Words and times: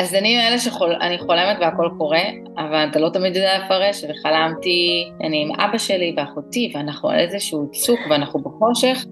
אז 0.00 0.14
אני 0.14 0.36
מאלה 0.36 0.58
שאני 0.58 1.18
חולמת 1.18 1.56
והכל 1.60 1.88
קורה, 1.98 2.22
אבל 2.58 2.88
אתה 2.90 2.98
לא 2.98 3.08
תמיד 3.08 3.36
יודע 3.36 3.58
לפרש, 3.58 4.04
וחלמתי, 4.04 5.10
אני 5.24 5.42
עם 5.42 5.60
אבא 5.60 5.78
שלי 5.78 6.14
ואחותי, 6.16 6.72
ואנחנו 6.74 7.08
על 7.10 7.18
איזשהו 7.18 7.70
צוק, 7.70 8.00
ואנחנו 8.10 8.40
בחושך, 8.40 9.04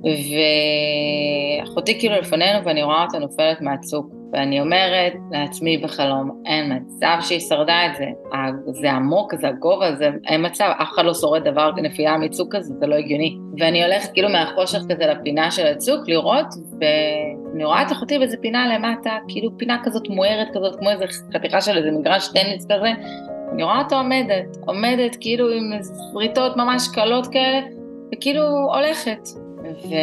ואחותי 1.65 1.99
כאילו 1.99 2.15
לפנינו, 2.15 2.65
ואני 2.65 2.83
רואה 2.83 3.03
אותה 3.03 3.19
נופלת 3.19 3.61
מהצוק. 3.61 4.19
ואני 4.33 4.61
אומרת 4.61 5.13
לעצמי 5.31 5.79
בחלום, 5.79 6.43
אין 6.47 6.73
מצב 6.73 7.17
שהיא 7.21 7.41
שרדה 7.41 7.87
את 7.87 7.97
זה. 7.97 8.05
זה 8.81 8.93
עמוק, 8.93 9.35
זה 9.35 9.49
הגובה, 9.49 9.95
זה 9.95 10.11
אין 10.27 10.47
מצב, 10.47 10.73
אף 10.83 10.89
אחד 10.95 11.05
לא 11.05 11.15
שורד 11.15 11.45
דבר 11.45 11.71
נפילה 11.83 12.17
מצוק 12.17 12.57
כזה, 12.57 12.75
זה 12.81 12.87
לא 12.87 12.95
הגיוני. 12.95 13.37
ואני 13.59 13.85
הולכת 13.85 14.13
כאילו 14.13 14.29
מהחושך 14.29 14.79
כזה 14.91 15.07
לפינה 15.07 15.51
של 15.51 15.67
הצוק 15.67 16.09
לראות, 16.09 16.47
ואני 17.59 17.67
רואה 17.67 17.83
את 17.83 17.93
אחותי 17.93 18.19
באיזה 18.19 18.37
פינה 18.41 18.75
למטה, 18.75 19.11
כאילו 19.29 19.51
פינה 19.59 19.79
כזאת 19.85 20.09
מוארת 20.09 20.49
כזאת, 20.55 20.79
כמו 20.79 20.91
איזה 20.91 21.05
חתיכה 21.35 21.61
של 21.61 21.77
איזה 21.77 21.91
מגרש 21.91 22.29
טניס 22.29 22.65
כזה. 22.65 22.93
אני 23.53 23.63
רואה 23.63 23.79
אותה 23.79 23.97
עומדת, 23.97 24.57
עומדת 24.67 25.17
כאילו 25.21 25.51
עם 25.51 25.73
בריתות 26.13 26.57
ממש 26.57 26.89
קלות 26.95 27.27
כאלה, 27.27 27.61
וכאילו 28.15 28.43
הולכת. 28.75 29.29
ו... 29.63 29.95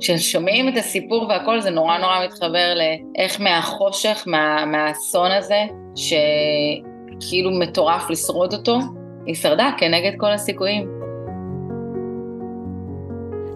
כששומעים 0.00 0.68
את 0.68 0.76
הסיפור 0.76 1.26
והכל 1.28 1.60
זה 1.60 1.70
נורא 1.70 1.98
נורא 1.98 2.24
מתחבר 2.24 2.74
לאיך 2.74 3.40
מהחושך, 3.40 4.24
מה, 4.26 4.64
מהאסון 4.66 5.30
הזה, 5.30 5.64
שכאילו 5.96 7.50
מטורף 7.50 8.10
לשרוד 8.10 8.52
אותו, 8.52 8.78
היא 9.26 9.34
שרדה 9.34 9.70
כנגד 9.78 10.12
כל 10.16 10.32
הסיכויים. 10.32 10.97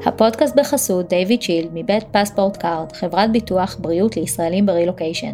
הפודקאסט 0.06 0.56
בחסות 0.56 1.08
DavidShield 1.08 1.70
מבית 1.74 2.04
PassportCard, 2.10 2.92
חברת 2.92 3.32
ביטוח 3.32 3.76
בריאות 3.80 4.16
לישראלים 4.16 4.66
ברילוקיישן. 4.66 5.32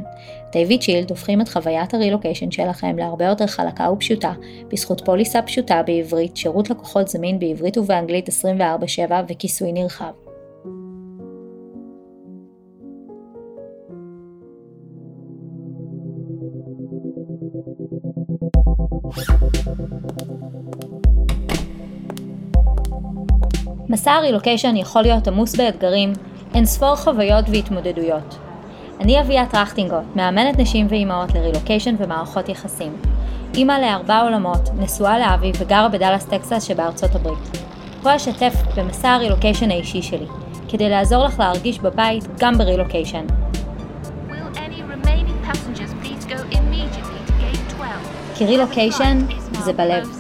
DavidShield 0.52 1.10
הופכים 1.10 1.40
את 1.40 1.48
חוויית 1.48 1.94
הרילוקיישן 1.94 2.50
שלכם 2.50 2.98
להרבה 2.98 3.24
יותר 3.24 3.46
חלקה 3.46 3.90
ופשוטה, 3.90 4.32
בזכות 4.68 5.00
פוליסה 5.04 5.42
פשוטה 5.42 5.82
בעברית, 5.82 6.36
שירות 6.36 6.70
לקוחות 6.70 7.08
זמין 7.08 7.38
בעברית 7.38 7.78
ובאנגלית 7.78 8.28
24/7 8.28 9.12
וכיסוי 9.28 9.72
נרחב. 9.72 10.27
מסע 23.98 24.12
הרילוקיישן 24.12 24.76
יכול 24.76 25.02
להיות 25.02 25.28
עמוס 25.28 25.56
באתגרים, 25.56 26.12
אין 26.54 26.66
ספור 26.66 26.96
חוויות 26.96 27.44
והתמודדויות. 27.48 28.38
אני 29.00 29.20
אביה 29.20 29.46
טרכטינגוט, 29.46 30.16
מאמנת 30.16 30.58
נשים 30.58 30.86
ואימהות 30.90 31.34
לרילוקיישן 31.34 31.94
ומערכות 31.98 32.48
יחסים. 32.48 32.92
אימא 33.54 33.72
לארבע 33.72 34.20
עלמות, 34.20 34.68
נשואה 34.78 35.18
לאבי 35.18 35.52
וגרה 35.58 35.88
בדאלאס 35.88 36.24
טקסס 36.24 36.62
שבארצות 36.62 37.14
הברית. 37.14 37.58
פה 38.02 38.16
אשתף 38.16 38.54
במסע 38.76 39.08
הרילוקיישן 39.08 39.70
האישי 39.70 40.02
שלי, 40.02 40.26
כדי 40.68 40.88
לעזור 40.88 41.24
לך 41.24 41.38
להרגיש 41.38 41.78
בבית 41.78 42.24
גם 42.38 42.58
ברילוקיישן. 42.58 43.26
כי 48.34 48.44
רילוקיישן 48.44 49.18
זה 49.52 49.72
בלב. 49.72 50.17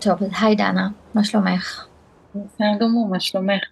טוב, 0.00 0.22
אז 0.22 0.30
היי 0.40 0.54
דנה, 0.54 0.88
מה 1.14 1.24
שלומך? 1.24 1.86
בסדר 2.34 2.66
גמור, 2.80 3.08
מה 3.08 3.20
שלומך? 3.20 3.62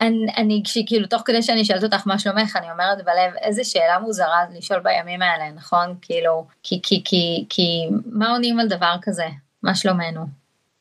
אני, 0.00 0.26
אני 0.36 0.62
כאילו 0.86 1.06
תוך 1.06 1.22
כדי 1.24 1.42
שאני 1.42 1.64
שואלת 1.64 1.84
אותך 1.84 2.06
מה 2.06 2.18
שלומך, 2.18 2.56
אני 2.56 2.70
אומרת 2.70 2.98
בלב, 2.98 3.34
איזה 3.42 3.64
שאלה 3.64 3.98
מוזרה 3.98 4.44
לשאול 4.54 4.80
בימים 4.80 5.22
האלה, 5.22 5.50
נכון? 5.50 5.94
כאילו, 6.02 6.46
כי, 6.62 6.80
כי, 6.82 7.02
כי, 7.04 7.46
כי, 7.48 7.88
מה 8.06 8.30
עונים 8.30 8.60
על 8.60 8.68
דבר 8.68 8.94
כזה? 9.02 9.26
מה 9.62 9.74
שלומנו? 9.74 10.20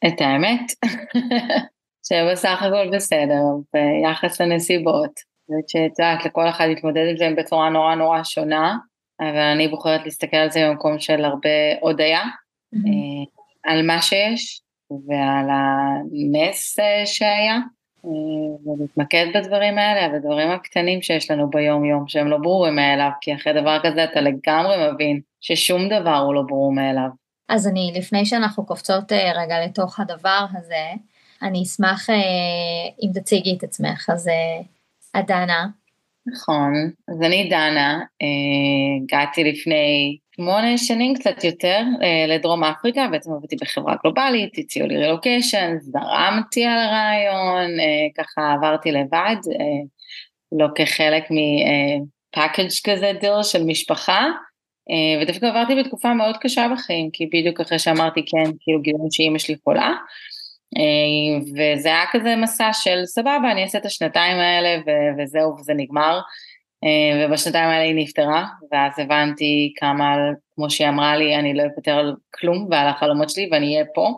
את 0.07 0.21
האמת, 0.21 0.71
שבסך 2.07 2.61
הכל 2.61 2.95
בסדר, 2.95 3.43
ביחס 3.73 4.41
לנסיבות. 4.41 5.31
שאת 5.67 5.99
יודעת, 5.99 6.25
לכל 6.25 6.49
אחד 6.49 6.65
להתמודד 6.67 7.05
עם 7.09 7.17
זה 7.17 7.29
בצורה 7.37 7.69
נורא 7.69 7.95
נורא 7.95 8.23
שונה, 8.23 8.77
אבל 9.19 9.51
אני 9.55 9.67
בוחרת 9.67 10.01
להסתכל 10.05 10.37
על 10.37 10.51
זה 10.51 10.67
במקום 10.69 10.99
של 10.99 11.25
הרבה 11.25 11.49
הודיה, 11.81 12.21
mm-hmm. 12.75 13.40
על 13.63 13.87
מה 13.87 14.01
שיש 14.01 14.61
ועל 14.89 15.49
הנס 15.49 16.79
אה, 16.79 17.05
שהיה, 17.05 17.57
אה, 18.05 18.09
ולהתמקד 18.65 19.25
בדברים 19.35 19.77
האלה, 19.77 20.19
בדברים 20.19 20.51
הקטנים 20.51 21.01
שיש 21.01 21.31
לנו 21.31 21.49
ביום 21.49 21.85
יום, 21.85 22.07
שהם 22.07 22.27
לא 22.27 22.37
ברורים 22.37 22.75
מאליו, 22.75 23.09
כי 23.21 23.35
אחרי 23.35 23.61
דבר 23.61 23.77
כזה 23.83 24.03
אתה 24.03 24.21
לגמרי 24.21 24.91
מבין 24.91 25.19
ששום 25.41 25.89
דבר 25.89 26.17
הוא 26.17 26.33
לא 26.33 26.41
ברור 26.47 26.73
מאליו. 26.73 27.09
אז 27.49 27.67
אני, 27.67 27.91
לפני 27.95 28.25
שאנחנו 28.25 28.65
קופצות 28.65 29.11
רגע 29.11 29.65
לתוך 29.65 29.99
הדבר 29.99 30.45
הזה, 30.53 30.85
אני 31.41 31.63
אשמח 31.63 32.09
אם 33.01 33.09
תציגי 33.13 33.55
את 33.57 33.63
עצמך, 33.63 34.09
אז 34.13 34.29
דנה. 35.13 35.67
נכון, 36.25 36.73
אז 37.07 37.21
אני 37.21 37.49
דנה, 37.49 37.99
הגעתי 39.03 39.43
לפני 39.43 40.17
שמונה 40.41 40.77
שנים 40.77 41.13
קצת 41.15 41.43
יותר 41.43 41.81
אה, 42.03 42.35
לדרום 42.35 42.63
אפריקה, 42.63 43.07
בעצם 43.11 43.31
עבדתי 43.31 43.55
בחברה 43.61 43.95
גלובלית, 44.03 44.57
הציעו 44.57 44.87
לי 44.87 44.97
רילוקיישן, 44.97 45.75
זרמתי 45.79 46.65
על 46.65 46.77
הרעיון, 46.77 47.79
אה, 47.79 48.23
ככה 48.23 48.53
עברתי 48.53 48.91
לבד, 48.91 49.35
אה, 49.51 49.81
לא 50.51 50.67
כחלק 50.75 51.23
מ 51.23 51.41
package 51.41 52.69
כזה 52.83 53.11
דיל 53.21 53.43
של 53.43 53.63
משפחה, 53.63 54.25
ודווקא 55.21 55.45
עברתי 55.45 55.75
בתקופה 55.75 56.13
מאוד 56.13 56.37
קשה 56.37 56.67
בחיים, 56.73 57.09
כי 57.13 57.25
בדיוק 57.25 57.59
אחרי 57.61 57.79
שאמרתי 57.79 58.21
כן, 58.25 58.51
כאילו 58.59 58.81
גילינו 58.81 59.07
שאימא 59.11 59.37
שלי 59.39 59.55
חולה, 59.63 59.93
וזה 61.51 61.89
היה 61.89 62.05
כזה 62.11 62.35
מסע 62.35 62.69
של 62.73 63.05
סבבה, 63.05 63.51
אני 63.51 63.63
אעשה 63.63 63.77
את 63.77 63.85
השנתיים 63.85 64.37
האלה 64.37 64.81
וזהו, 65.17 65.55
וזה 65.59 65.73
נגמר. 65.73 66.19
אה, 66.83 67.25
ובשנתיים 67.25 67.69
האלה 67.69 67.83
היא 67.83 67.95
נפטרה, 67.95 68.45
ואז 68.71 68.99
הבנתי 68.99 69.73
כמה, 69.77 70.15
כמו 70.55 70.69
שהיא 70.69 70.89
אמרה 70.89 71.17
לי, 71.17 71.35
אני 71.35 71.53
לא 71.53 71.63
אוותר 71.63 71.91
על 71.91 72.15
כלום 72.33 72.67
ועל 72.71 72.87
החלומות 72.87 73.29
שלי 73.29 73.49
ואני 73.51 73.73
אהיה 73.73 73.85
פה. 73.93 74.13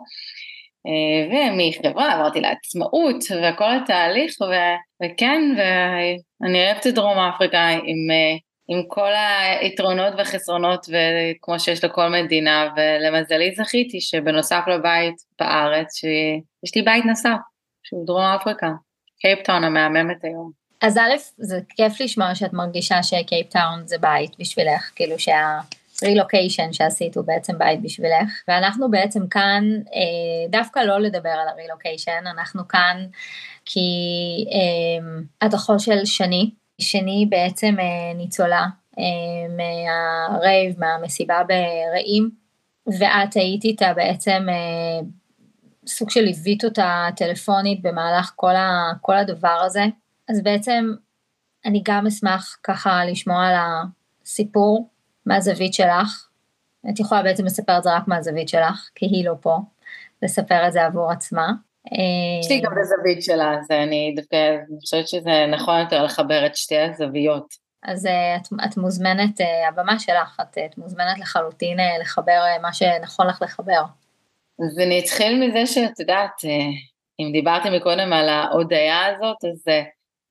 אה, 0.86 1.50
ומחברה 1.52 2.12
עברתי 2.12 2.40
לעצמאות 2.40 3.16
וכל 3.24 3.76
התהליך, 3.82 4.40
ו- 4.40 5.04
וכן, 5.04 5.42
ואני 5.56 6.64
אוהבת 6.64 6.86
את 6.86 6.94
דרום 6.94 7.18
אפריקה 7.18 7.68
עם, 7.68 8.10
אה, 8.10 8.36
עם 8.68 8.82
כל 8.88 9.10
היתרונות 9.60 10.14
והחסרונות 10.18 10.86
וכמו 10.88 11.60
שיש 11.60 11.84
לכל 11.84 12.08
מדינה, 12.08 12.68
ולמזלי 12.76 13.54
זכיתי 13.54 14.00
שבנוסף 14.00 14.62
לבית 14.66 15.14
בארץ, 15.40 15.96
שיש 15.96 16.76
לי 16.76 16.82
בית 16.82 17.04
נוסף, 17.04 17.36
שהוא 17.82 18.06
דרום 18.06 18.24
אפריקה, 18.24 18.70
קייפטאון 19.20 19.64
המהממת 19.64 20.24
היום. 20.24 20.63
אז 20.86 20.98
א', 20.98 21.14
זה 21.38 21.60
כיף 21.68 22.00
לשמוע 22.00 22.34
שאת 22.34 22.52
מרגישה 22.52 23.02
שקייפטאון 23.02 23.86
זה 23.86 23.96
בית 23.98 24.30
בשבילך, 24.38 24.90
כאילו 24.94 25.16
שהרילוקיישן 25.18 26.72
שעשית 26.72 27.16
הוא 27.16 27.24
בעצם 27.24 27.58
בית 27.58 27.82
בשבילך, 27.82 28.42
ואנחנו 28.48 28.90
בעצם 28.90 29.26
כאן 29.26 29.64
אה, 29.94 30.50
דווקא 30.50 30.78
לא 30.78 31.00
לדבר 31.00 31.28
על 31.28 31.48
הרילוקיישן, 31.48 32.24
אנחנו 32.34 32.68
כאן 32.68 33.06
כי 33.64 33.80
אה, 34.52 35.46
את 35.46 35.54
אחות 35.54 35.80
של 35.80 36.04
שני, 36.04 36.50
שני 36.80 37.26
בעצם 37.28 37.74
אה, 37.78 38.14
ניצולה 38.14 38.66
אה, 38.98 39.04
מה 39.56 39.91
rave, 39.91 40.80
מהמסיבה 40.80 41.42
ברעים, 41.48 42.30
ואת 42.86 43.34
היית 43.34 43.64
איתה 43.64 43.92
בעצם 43.94 44.46
אה, 44.48 45.06
סוג 45.86 46.10
של 46.10 46.20
ליווית 46.20 46.64
אותה 46.64 47.08
טלפונית 47.16 47.82
במהלך 47.82 48.32
כל, 48.36 48.56
ה, 48.56 48.92
כל 49.00 49.16
הדבר 49.16 49.62
הזה. 49.64 49.84
אז 50.28 50.42
בעצם 50.42 50.94
אני 51.64 51.82
גם 51.84 52.06
אשמח 52.06 52.56
ככה 52.62 53.04
לשמוע 53.04 53.46
על 53.46 53.54
הסיפור 54.24 54.88
מהזווית 55.26 55.74
שלך. 55.74 56.28
את 56.90 57.00
יכולה 57.00 57.22
בעצם 57.22 57.44
לספר 57.44 57.78
את 57.78 57.82
זה 57.82 57.96
רק 57.96 58.08
מהזווית 58.08 58.48
שלך, 58.48 58.88
כי 58.94 59.06
היא 59.06 59.24
לא 59.24 59.34
פה, 59.40 59.58
לספר 60.22 60.66
את 60.66 60.72
זה 60.72 60.84
עבור 60.84 61.10
עצמה. 61.12 61.52
יש 62.40 62.50
לי 62.50 62.60
גם 62.60 62.72
את 62.72 62.78
הזווית 62.80 63.22
שלה, 63.22 63.54
אז 63.58 63.70
אני 63.70 64.14
דווקא 64.16 64.56
חושבת 64.80 65.08
שזה 65.08 65.46
נכון 65.52 65.80
יותר 65.80 66.04
לחבר 66.04 66.46
את 66.46 66.56
שתי 66.56 66.78
הזוויות. 66.78 67.54
אז 67.82 68.06
אה, 68.06 68.36
את, 68.36 68.48
את 68.64 68.76
מוזמנת, 68.76 69.40
אה, 69.40 69.68
הבמה 69.68 69.98
שלך, 69.98 70.40
את, 70.40 70.58
את 70.58 70.78
מוזמנת 70.78 71.18
לחלוטין 71.18 71.80
אה, 71.80 71.98
לחבר 72.00 72.42
מה 72.62 72.72
שנכון 72.72 73.26
לך 73.26 73.42
לחבר. 73.42 73.82
אז 74.64 74.78
אני 74.86 75.00
אתחיל 75.00 75.48
מזה 75.48 75.66
שאת 75.66 76.00
יודעת, 76.00 76.44
אם 77.20 77.32
דיברתי 77.32 77.76
מקודם 77.76 78.12
על 78.12 78.28
ההודיה 78.28 79.06
הזאת, 79.06 79.44
אז 79.44 79.64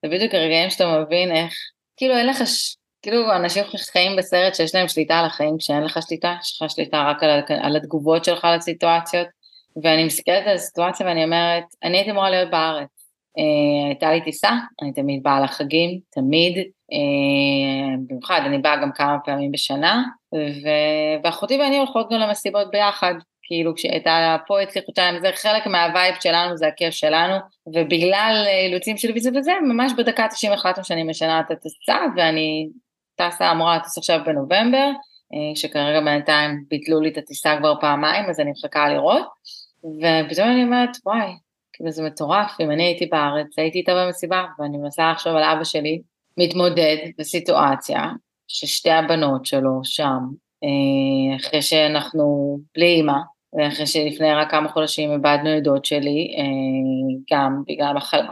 זה 0.04 0.10
בדיוק 0.10 0.34
הרגעים 0.34 0.70
שאתה 0.70 1.00
מבין 1.00 1.32
איך, 1.32 1.54
כאילו 1.98 2.18
אין 2.18 2.28
לך, 2.28 2.48
ש... 2.48 2.76
כאילו 3.02 3.36
אנשים 3.36 3.64
חיים 3.92 4.16
בסרט 4.16 4.56
שיש 4.56 4.76
להם 4.76 4.88
שליטה 4.88 5.20
על 5.20 5.26
החיים 5.26 5.58
כשאין 5.58 5.84
לך 5.84 6.00
שליטה, 6.08 6.36
יש 6.42 6.62
לך 6.62 6.70
שליטה 6.70 7.04
רק 7.10 7.24
על, 7.24 7.42
על 7.62 7.76
התגובות 7.76 8.26
שלך 8.26 8.48
לסיטואציות, 8.56 9.28
ואני 9.84 10.04
מסתכלת 10.04 10.48
על 10.48 10.56
הסיטואציה 10.56 11.06
ואני 11.06 11.24
אומרת, 11.24 11.64
אני 11.84 11.98
הייתי 11.98 12.12
אמורה 12.12 12.30
להיות 12.30 12.50
בארץ, 12.50 12.90
אה, 13.38 13.88
הייתה 13.88 14.12
לי 14.12 14.22
טיסה, 14.22 14.52
אני 14.82 14.94
תמיד 14.94 15.24
באה 15.24 15.40
לחגים, 15.40 16.00
תמיד, 16.10 16.58
אה, 16.58 17.96
במיוחד 18.08 18.42
אני 18.46 18.58
באה 18.58 18.76
גם 18.82 18.92
כמה 18.92 19.18
פעמים 19.26 19.52
בשנה, 19.52 20.04
ואחותי 21.24 21.58
ואני 21.58 21.78
הולכות 21.78 22.12
גם 22.12 22.20
למסיבות 22.20 22.72
ביחד, 22.72 23.14
כאילו 23.44 23.76
כשהייתה 23.76 24.38
פה 24.48 24.64
אצלי 24.64 24.82
חודשיים, 24.86 25.22
זה 25.22 25.30
חלק 25.36 25.68
מהווייב 25.68 26.16
שלנו, 26.20 26.58
זה 26.58 26.68
הכיף 26.68 26.94
שלנו, 26.94 27.36
ובגלל 27.68 28.46
אילוצים 28.66 28.98
של 28.98 29.12
ויזה 29.12 29.30
וזה, 29.36 29.52
ממש 29.68 29.92
בדקה 29.98 30.28
90 30.28 30.54
החלטנו 30.54 30.84
שאני 30.84 31.04
משנה 31.04 31.40
את 31.40 31.52
הטיסה, 31.52 31.98
ואני 32.18 32.70
טסה 33.16 33.52
אמורה 33.52 33.78
לטוס 33.78 33.98
עכשיו 33.98 34.20
בנובמבר, 34.26 34.90
אה, 35.34 35.56
שכרגע 35.56 36.02
בינתיים 36.02 36.64
ביטלו 36.70 37.02
לי 37.02 37.10
את 37.10 37.18
הטיסה 37.18 37.56
כבר 37.60 37.74
פעמיים, 37.82 38.30
אז 38.30 38.40
אני 38.40 38.52
מחכה 38.52 38.90
לראות, 38.90 39.26
ופתאום 39.78 40.50
אני 40.50 40.64
אומרת, 40.64 40.90
וואי, 41.06 41.32
כאילו 41.74 41.92
זה 41.92 42.04
מטורף, 42.04 42.52
אם 42.60 42.72
אני 42.72 42.84
הייתי 42.84 43.06
בארץ, 43.06 43.60
הייתי 43.60 43.78
איתה 43.78 43.92
במסיבה, 43.96 44.44
ואני 44.60 44.78
מנסה 44.78 45.12
לחשוב 45.12 45.36
על 45.36 45.44
אבא 45.44 45.64
שלי, 45.64 46.02
מתמודד 46.38 46.98
בסיטואציה 47.18 48.02
ששתי 48.48 48.92
הבנות 48.92 49.46
שלו 49.46 49.80
שם, 49.84 50.20
אה, 50.64 51.36
אחרי 51.36 51.62
שאנחנו 51.62 52.58
בלי 52.76 52.86
אימא, 52.86 53.14
ואחרי 53.58 53.88
שלפני 53.88 54.34
רק 54.34 54.52
כמה 54.52 54.70
חודשים 54.70 55.12
איבדנו 55.12 55.58
את 55.58 55.64
דוד 55.64 55.86
שלי, 55.86 56.36
אה, 56.38 56.44
גם 57.32 57.64
בגלל 57.68 57.94
מחלה, 57.94 58.28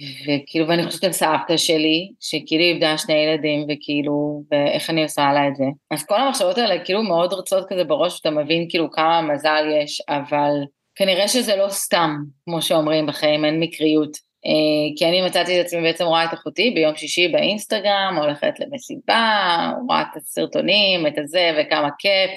וכאילו, 0.00 0.68
ואני 0.68 0.86
חושבת 0.86 1.04
על 1.04 1.12
סבתא 1.12 1.56
שלי, 1.56 2.12
שכאילו 2.20 2.64
איבדה 2.64 2.98
שני 2.98 3.14
ילדים, 3.14 3.66
וכאילו, 3.68 4.42
ואיך 4.50 4.90
אני 4.90 5.02
עושה 5.02 5.32
לה 5.32 5.48
את 5.48 5.56
זה. 5.56 5.64
אז 5.90 6.06
כל 6.06 6.20
המחשבות 6.20 6.58
האלה 6.58 6.84
כאילו 6.84 7.02
מאוד 7.02 7.32
רצות 7.32 7.68
כזה 7.68 7.84
בראש, 7.84 8.14
ואתה 8.14 8.30
מבין 8.30 8.66
כאילו 8.68 8.90
כמה 8.90 9.22
מזל 9.22 9.64
יש, 9.82 10.02
אבל 10.08 10.50
כנראה 10.94 11.28
שזה 11.28 11.56
לא 11.56 11.68
סתם, 11.68 12.16
כמו 12.44 12.62
שאומרים 12.62 13.06
בחיים, 13.06 13.44
אין 13.44 13.60
מקריות. 13.60 14.28
אה, 14.46 14.96
כי 14.96 15.06
אני 15.06 15.26
מצאתי 15.26 15.60
את 15.60 15.66
עצמי 15.66 15.82
בעצם 15.82 16.04
רואה 16.04 16.24
את 16.24 16.34
אחותי 16.34 16.70
ביום 16.70 16.96
שישי 16.96 17.28
באינסטגרם, 17.28 18.18
הולכת 18.18 18.52
למסיבה, 18.60 19.72
רואה 19.86 20.02
את 20.02 20.16
הסרטונים, 20.16 21.06
את 21.06 21.18
הזה, 21.18 21.50
וכמה 21.58 21.88
כיף. 21.98 22.30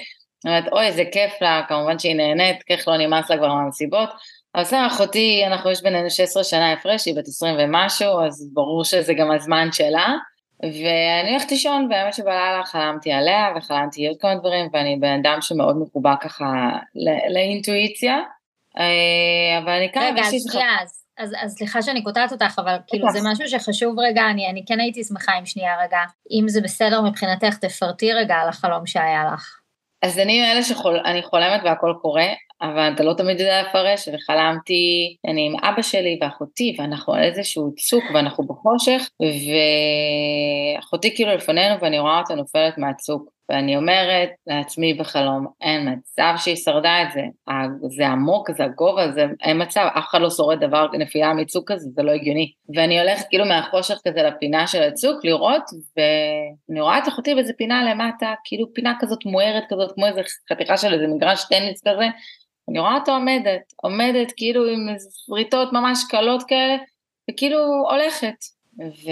אומרת, 0.46 0.72
אוי, 0.72 0.86
איזה 0.86 1.04
כיף 1.12 1.32
לה, 1.40 1.62
כמובן 1.68 1.98
שהיא 1.98 2.16
נהנית, 2.16 2.62
כיף 2.62 2.88
לא 2.88 2.96
נמאס 2.96 3.30
לה 3.30 3.36
כבר 3.36 3.54
מהמסיבות. 3.54 4.08
אבל 4.54 4.62
בסדר, 4.62 4.86
אחותי, 4.86 5.42
אנחנו 5.46 5.70
יש 5.70 5.82
בינינו 5.82 6.10
16 6.10 6.44
שנה 6.44 6.72
הפרש, 6.72 7.06
היא 7.06 7.16
בת 7.16 7.28
20 7.28 7.54
ומשהו, 7.58 8.20
אז 8.26 8.50
ברור 8.52 8.84
שזה 8.84 9.14
גם 9.14 9.30
הזמן 9.30 9.68
שלה. 9.72 10.14
ואני 10.62 11.30
הולכת 11.30 11.50
לישון, 11.50 11.88
והאמת 11.90 12.14
שבלילה 12.14 12.62
חלמתי 12.64 13.12
עליה, 13.12 13.52
וחלמתי 13.56 14.08
עוד 14.08 14.16
כמה 14.20 14.34
דברים, 14.34 14.68
ואני 14.72 14.96
בן 15.00 15.18
אדם 15.20 15.38
שמאוד 15.40 15.76
מחובר 15.78 16.14
ככה 16.20 16.44
לאינטואיציה. 17.34 18.18
אה, 18.78 19.58
אבל 19.58 19.72
אני 19.72 19.92
כאן... 19.92 20.02
רגע, 20.02 20.22
אז 20.22 20.34
שנייה, 20.52 20.82
אז, 20.82 21.04
אז, 21.18 21.32
אז 21.42 21.52
סליחה 21.52 21.82
שאני 21.82 22.02
קוטעת 22.02 22.32
אותך, 22.32 22.58
אבל 22.58 22.76
כאילו 22.86 23.10
זה 23.12 23.18
משהו 23.22 23.48
שחשוב 23.48 23.98
רגע, 23.98 24.22
אני, 24.30 24.50
אני 24.50 24.64
כן 24.66 24.80
הייתי 24.80 25.04
שמחה 25.04 25.32
עם 25.32 25.46
שנייה 25.46 25.72
רגע, 25.84 25.98
אם 26.30 26.48
זה 26.48 26.60
בסדר 26.60 27.00
מבחינתך, 27.00 27.56
תפרטי 27.56 28.12
רגע 28.12 28.34
על 28.34 28.48
החלום 28.48 28.86
שהיה 28.86 29.24
לך. 29.34 29.61
אז 30.02 30.18
אני 30.18 30.40
מאלה 30.40 30.62
שאני 30.62 31.22
חולמת 31.22 31.60
והכל 31.64 31.94
קורה, 32.02 32.26
אבל 32.62 32.92
אתה 32.94 33.02
לא 33.02 33.14
תמיד 33.14 33.40
יודע 33.40 33.62
לפרש, 33.62 34.08
וחלמתי, 34.08 35.16
אני 35.28 35.46
עם 35.46 35.64
אבא 35.64 35.82
שלי 35.82 36.18
ואחותי, 36.22 36.76
ואנחנו 36.78 37.14
על 37.14 37.22
איזשהו 37.22 37.74
צוק, 37.74 38.04
ואנחנו 38.14 38.44
בחושך, 38.44 39.08
ואחותי 40.78 41.14
כאילו 41.14 41.34
לפנינו, 41.34 41.80
ואני 41.80 41.98
רואה 41.98 42.18
אותה 42.18 42.34
נופלת 42.34 42.78
מהצוק. 42.78 43.31
ואני 43.48 43.76
אומרת 43.76 44.30
לעצמי 44.46 44.94
בחלום, 44.94 45.46
אין 45.60 45.88
מצב 45.92 46.34
שהיא 46.36 46.56
שרדה 46.56 47.02
את 47.02 47.12
זה, 47.12 47.22
זה 47.96 48.06
עמוק, 48.06 48.50
זה 48.50 48.64
הגובה, 48.64 49.12
זה 49.12 49.26
אין 49.42 49.62
מצב, 49.62 49.88
אף 49.98 50.04
אחד 50.10 50.20
לא 50.20 50.30
שורד 50.30 50.60
דבר, 50.60 50.86
נפילה 50.98 51.32
מצוק 51.34 51.72
כזה, 51.72 51.88
זה 51.94 52.02
לא 52.02 52.10
הגיוני. 52.10 52.52
ואני 52.74 53.00
הולכת 53.00 53.28
כאילו 53.28 53.44
מהחושך 53.44 53.94
כזה 54.08 54.22
לפינה 54.22 54.66
של 54.66 54.82
הצוק 54.82 55.24
לראות, 55.24 55.62
ואני 55.96 56.80
רואה 56.80 56.98
את 56.98 57.08
אחותי 57.08 57.34
באיזה 57.34 57.52
פינה 57.56 57.90
למטה, 57.90 58.34
כאילו 58.44 58.72
פינה 58.74 58.94
כזאת 59.00 59.26
מוארת 59.26 59.64
כזאת, 59.68 59.92
כמו 59.94 60.06
איזה 60.06 60.20
חתיכה 60.52 60.76
של 60.76 60.94
איזה 60.94 61.06
מגרש 61.06 61.44
טניס 61.48 61.80
כזה, 61.80 62.06
אני 62.68 62.78
רואה 62.78 62.94
אותה 62.94 63.12
עומדת, 63.12 63.72
עומדת 63.76 64.32
כאילו 64.36 64.66
עם 64.66 64.86
שריטות 65.26 65.72
ממש 65.72 65.98
קלות 66.10 66.42
כאלה, 66.48 66.76
וכאילו 67.30 67.58
הולכת. 67.90 68.34
ו... 68.80 69.10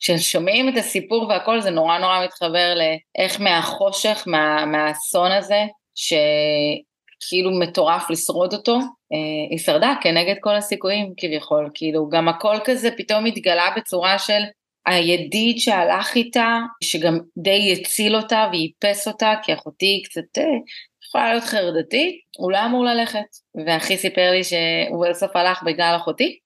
כששומעים 0.00 0.68
את 0.68 0.76
הסיפור 0.76 1.28
והכל 1.28 1.60
זה 1.60 1.70
נורא 1.70 1.98
נורא 1.98 2.24
מתחבר 2.24 2.74
לאיך 2.74 3.40
מהחושך, 3.40 4.24
מה, 4.26 4.66
מהאסון 4.66 5.32
הזה, 5.32 5.64
שכאילו 5.94 7.50
מטורף 7.60 8.10
לשרוד 8.10 8.52
אותו, 8.52 8.74
אה, 9.12 9.48
היא 9.50 9.58
שרדה 9.58 9.94
כנגד 10.00 10.34
כל 10.40 10.54
הסיכויים 10.56 11.12
כביכול, 11.16 11.70
כאילו 11.74 12.08
גם 12.08 12.28
הכל 12.28 12.56
כזה 12.64 12.90
פתאום 12.96 13.26
התגלה 13.26 13.70
בצורה 13.76 14.18
של 14.18 14.42
הידיד 14.86 15.58
שהלך 15.58 16.14
איתה, 16.14 16.58
שגם 16.84 17.18
די 17.38 17.72
הציל 17.72 18.16
אותה 18.16 18.48
ואיפס 18.52 19.08
אותה, 19.08 19.34
כי 19.42 19.54
אחותי 19.54 20.02
קצת 20.04 20.38
אה, 20.38 20.44
יכולה 21.08 21.30
להיות 21.30 21.44
חרדתית, 21.44 22.20
הוא 22.36 22.52
לא 22.52 22.64
אמור 22.64 22.84
ללכת, 22.84 23.26
ואחי 23.66 23.96
סיפר 23.96 24.30
לי 24.30 24.44
שהוא 24.44 25.06
בסוף 25.10 25.36
הלך 25.36 25.62
בגלל 25.62 25.96
אחותי, 25.96 26.38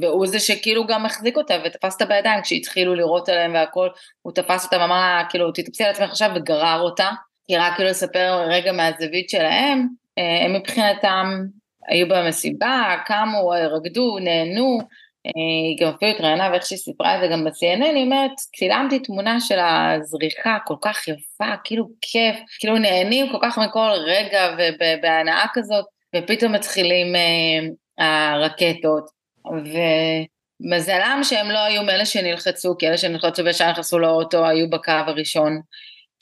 והוא 0.00 0.26
זה 0.26 0.40
שכאילו 0.40 0.86
גם 0.86 1.06
החזיק 1.06 1.36
אותה 1.36 1.54
ותפס 1.64 1.92
אותה 1.92 2.04
בידיים 2.06 2.42
כשהתחילו 2.42 2.94
לירות 2.94 3.28
עליהם 3.28 3.54
והכל, 3.54 3.88
הוא 4.22 4.32
תפס 4.32 4.64
אותה 4.64 4.78
ואמר 4.78 5.00
לה 5.00 5.24
כאילו 5.30 5.52
תתפסי 5.52 5.84
על 5.84 5.90
עצמך 5.90 6.10
עכשיו 6.10 6.30
וגרר 6.34 6.80
אותה, 6.80 7.10
כי 7.46 7.56
רק 7.56 7.76
כאילו 7.76 7.88
לספר 7.88 8.44
רגע 8.48 8.72
מהזווית 8.72 9.30
שלהם, 9.30 9.88
אה, 10.18 10.44
הם 10.44 10.52
מבחינתם 10.52 11.26
היו 11.88 12.08
במסיבה, 12.08 12.96
קמו, 13.06 13.48
רקדו, 13.48 14.18
נהנו, 14.18 14.78
אה, 15.26 15.30
היא 15.68 15.78
גם 15.80 15.92
אפילו 15.94 16.10
התראיינה 16.10 16.48
ואיך 16.52 16.66
שהיא 16.66 16.78
סיפרה 16.78 17.16
את 17.16 17.20
זה 17.20 17.26
גם 17.26 17.44
ב-CNN, 17.44 17.84
היא 17.84 18.04
אומרת, 18.04 18.30
צילמתי 18.56 18.98
תמונה 18.98 19.40
של 19.40 19.58
הזריחה 19.58 20.58
כל 20.66 20.74
כך 20.82 21.08
יפה, 21.08 21.56
כאילו 21.64 21.88
כיף, 22.00 22.36
כאילו 22.58 22.78
נהנים 22.78 23.32
כל 23.32 23.38
כך 23.42 23.58
מכל 23.58 23.90
רגע 24.06 24.56
ובהנאה 24.58 25.46
כזאת, 25.54 25.84
ופתאום 26.16 26.52
מתחילים 26.52 27.14
הרקטות, 28.00 29.10
ומזלם 30.64 31.20
שהם 31.22 31.50
לא 31.50 31.58
היו 31.58 31.82
מאלה 31.82 32.04
שנלחצו, 32.04 32.76
כי 32.78 32.88
אלה 32.88 32.98
שנלחצו 32.98 33.44
וישר 33.44 33.70
נכנסו 33.70 33.98
לאוטו 33.98 34.46
היו 34.46 34.70
בקו 34.70 34.92
הראשון, 35.06 35.60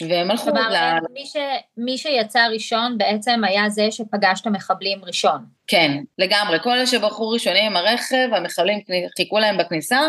והם 0.02 0.30
הלכו 0.30 0.44
כלומר, 0.44 0.70
ל... 0.70 0.98
מי, 1.12 1.26
ש... 1.26 1.36
מי 1.76 1.98
שיצא 1.98 2.46
ראשון 2.52 2.98
בעצם 2.98 3.44
היה 3.44 3.68
זה 3.68 3.90
שפגש 3.90 4.40
את 4.40 4.46
המחבלים 4.46 5.04
ראשון. 5.04 5.44
כן, 5.66 6.02
לגמרי. 6.18 6.58
כל 6.62 6.70
אלה 6.70 6.86
שבחרו 6.86 7.30
ראשונים 7.30 7.64
עם 7.64 7.76
הרכב, 7.76 8.28
המחבלים 8.36 8.78
חיכו 9.16 9.38
להם 9.38 9.58
בכניסה, 9.58 10.00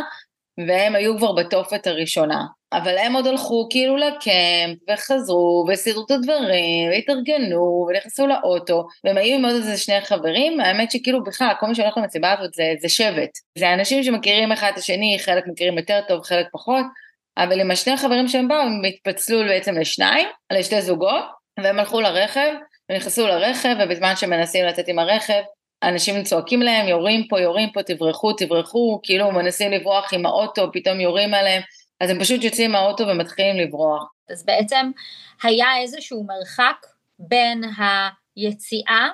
והם 0.68 0.96
היו 0.96 1.18
כבר 1.18 1.32
בתופת 1.32 1.88
הראשונה. 1.88 2.46
אבל 2.74 2.98
הם 2.98 3.16
עוד 3.16 3.28
הלכו 3.28 3.68
כאילו 3.70 3.98
לקמפ, 3.98 4.78
וחזרו, 4.90 5.66
וסידרו 5.70 6.06
את 6.06 6.12
הדברים, 6.12 6.90
והתארגנו, 6.90 7.88
ונכנסו 7.90 8.28
לאוטו, 8.28 8.88
והם 9.04 9.18
היו 9.18 9.36
עם 9.36 9.46
עוד 9.46 9.56
איזה 9.56 9.78
שני 9.78 10.02
חברים, 10.02 10.60
האמת 10.60 10.92
שכאילו 10.92 11.24
בכלל, 11.24 11.52
כל 11.60 11.68
מי 11.68 11.76
שהולך 11.76 11.98
למסיבה 11.98 12.34
הזאת 12.34 12.54
זה, 12.54 12.74
זה 12.80 12.90
שבט. 12.90 13.30
זה 13.58 13.74
אנשים 13.74 14.04
שמכירים 14.04 14.52
אחד 14.52 14.72
את 14.74 14.78
השני, 14.78 15.18
חלק 15.20 15.44
מכירים 15.48 15.78
יותר 15.78 16.00
טוב, 16.08 16.24
חלק 16.24 16.48
פחות, 16.52 16.86
אבל 17.38 17.60
עם 17.60 17.72
השני 17.72 17.94
החברים 17.94 18.28
שהם 18.28 18.48
באו, 18.48 18.58
הם 18.58 18.82
התפצלו 18.88 19.40
בעצם 19.48 19.78
לשניים, 19.78 20.28
לשתי 20.54 20.82
זוגות, 20.82 21.24
והם 21.60 21.80
הלכו 21.80 22.02
לרכב, 22.02 22.52
ונכנסו 22.92 23.28
לרכב, 23.28 23.76
ובזמן 23.80 24.16
שהם 24.16 24.30
מנסים 24.30 24.66
לצאת 24.66 24.88
עם 24.88 25.00
הרכב, 25.00 25.42
אנשים 25.84 26.24
צועקים 26.24 26.62
להם, 26.62 26.88
יורים 26.88 27.28
פה, 27.28 27.40
יורים 27.40 27.70
פה, 27.74 27.84
תברחו, 27.84 28.34
תברחו, 28.34 29.00
כאילו 29.04 29.32
מנסים 29.32 29.72
לברוח 29.72 30.14
עם 30.14 30.26
האוטו, 30.26 30.70
פתאום 30.74 31.00
יורים 31.00 31.34
עליהם, 31.34 31.62
אז 32.00 32.10
הם 32.10 32.20
פשוט 32.20 32.44
יוצאים 32.44 32.72
מהאוטו 32.72 33.04
ומתחילים 33.08 33.58
לברוח. 33.58 34.04
אז 34.30 34.46
בעצם 34.46 34.92
היה 35.44 35.78
איזשהו 35.82 36.24
מרחק 36.24 36.86
בין 37.20 37.64
היציאה 38.38 39.10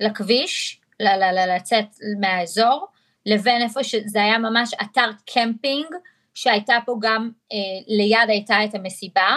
לכביש, 0.00 0.80
לצאת 1.00 1.86
מהאזור, 2.20 2.86
לבין 3.26 3.62
איפה 3.62 3.84
שזה 3.84 4.22
היה 4.22 4.38
ממש 4.38 4.74
אתר 4.82 5.10
קמפינג, 5.34 5.86
שהייתה 6.34 6.78
פה 6.86 6.96
גם, 7.00 7.30
אה, 7.52 7.58
ליד 7.86 8.28
הייתה 8.30 8.64
את 8.64 8.74
המסיבה, 8.74 9.36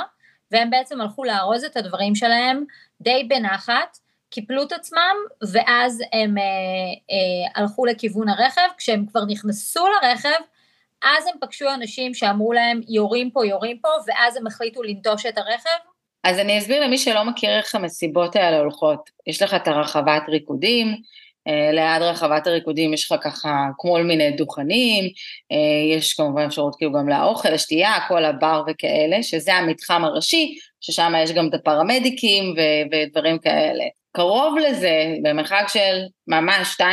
והם 0.51 0.69
בעצם 0.69 1.01
הלכו 1.01 1.23
לארוז 1.23 1.63
את 1.63 1.77
הדברים 1.77 2.15
שלהם 2.15 2.63
די 3.01 3.23
בנחת, 3.29 3.97
קיפלו 4.29 4.63
את 4.63 4.71
עצמם, 4.71 5.15
ואז 5.51 6.01
הם 6.13 6.37
אה, 6.37 6.43
אה, 6.43 7.61
הלכו 7.61 7.85
לכיוון 7.85 8.29
הרכב, 8.29 8.67
כשהם 8.77 9.05
כבר 9.05 9.25
נכנסו 9.25 9.85
לרכב, 9.87 10.39
אז 11.03 11.27
הם 11.27 11.35
פגשו 11.41 11.65
אנשים 11.73 12.13
שאמרו 12.13 12.53
להם, 12.53 12.81
יורים 12.89 13.31
פה, 13.31 13.45
יורים 13.45 13.77
פה, 13.81 13.89
ואז 14.07 14.37
הם 14.37 14.47
החליטו 14.47 14.83
לנטוש 14.83 15.25
את 15.25 15.37
הרכב? 15.37 15.69
אז 16.23 16.39
אני 16.39 16.59
אסביר 16.59 16.83
למי 16.85 16.97
שלא 16.97 17.23
מכיר 17.23 17.57
איך 17.57 17.75
המסיבות 17.75 18.35
האלה 18.35 18.59
הולכות. 18.59 19.09
יש 19.27 19.41
לך 19.41 19.53
את 19.53 19.67
הרחבת 19.67 20.23
ריקודים, 20.27 20.87
אה, 21.47 21.71
ליד 21.71 22.01
רחבת 22.01 22.47
הריקודים 22.47 22.93
יש 22.93 23.11
לך 23.11 23.19
ככה 23.23 23.67
כמו 23.77 23.97
מיני 24.03 24.31
דוכנים, 24.31 25.03
אה, 25.51 25.97
יש 25.97 26.13
כמובן 26.13 26.45
אפשרות 26.45 26.75
כאילו 26.75 26.93
גם 26.93 27.09
לאוכל, 27.09 27.49
לשתייה, 27.49 27.93
כל 28.07 28.25
הבר 28.25 28.63
וכאלה, 28.67 29.23
שזה 29.23 29.53
המתחם 29.53 30.05
הראשי, 30.05 30.55
ששם 30.81 31.13
יש 31.23 31.31
גם 31.31 31.47
את 31.47 31.53
הפרמדיקים 31.53 32.43
ו- 32.57 32.95
ודברים 32.95 33.39
כאלה. 33.39 33.83
קרוב 34.15 34.57
לזה, 34.57 35.15
במרחק 35.23 35.65
של 35.67 36.01
ממש 36.27 36.77
2-3 36.81 36.83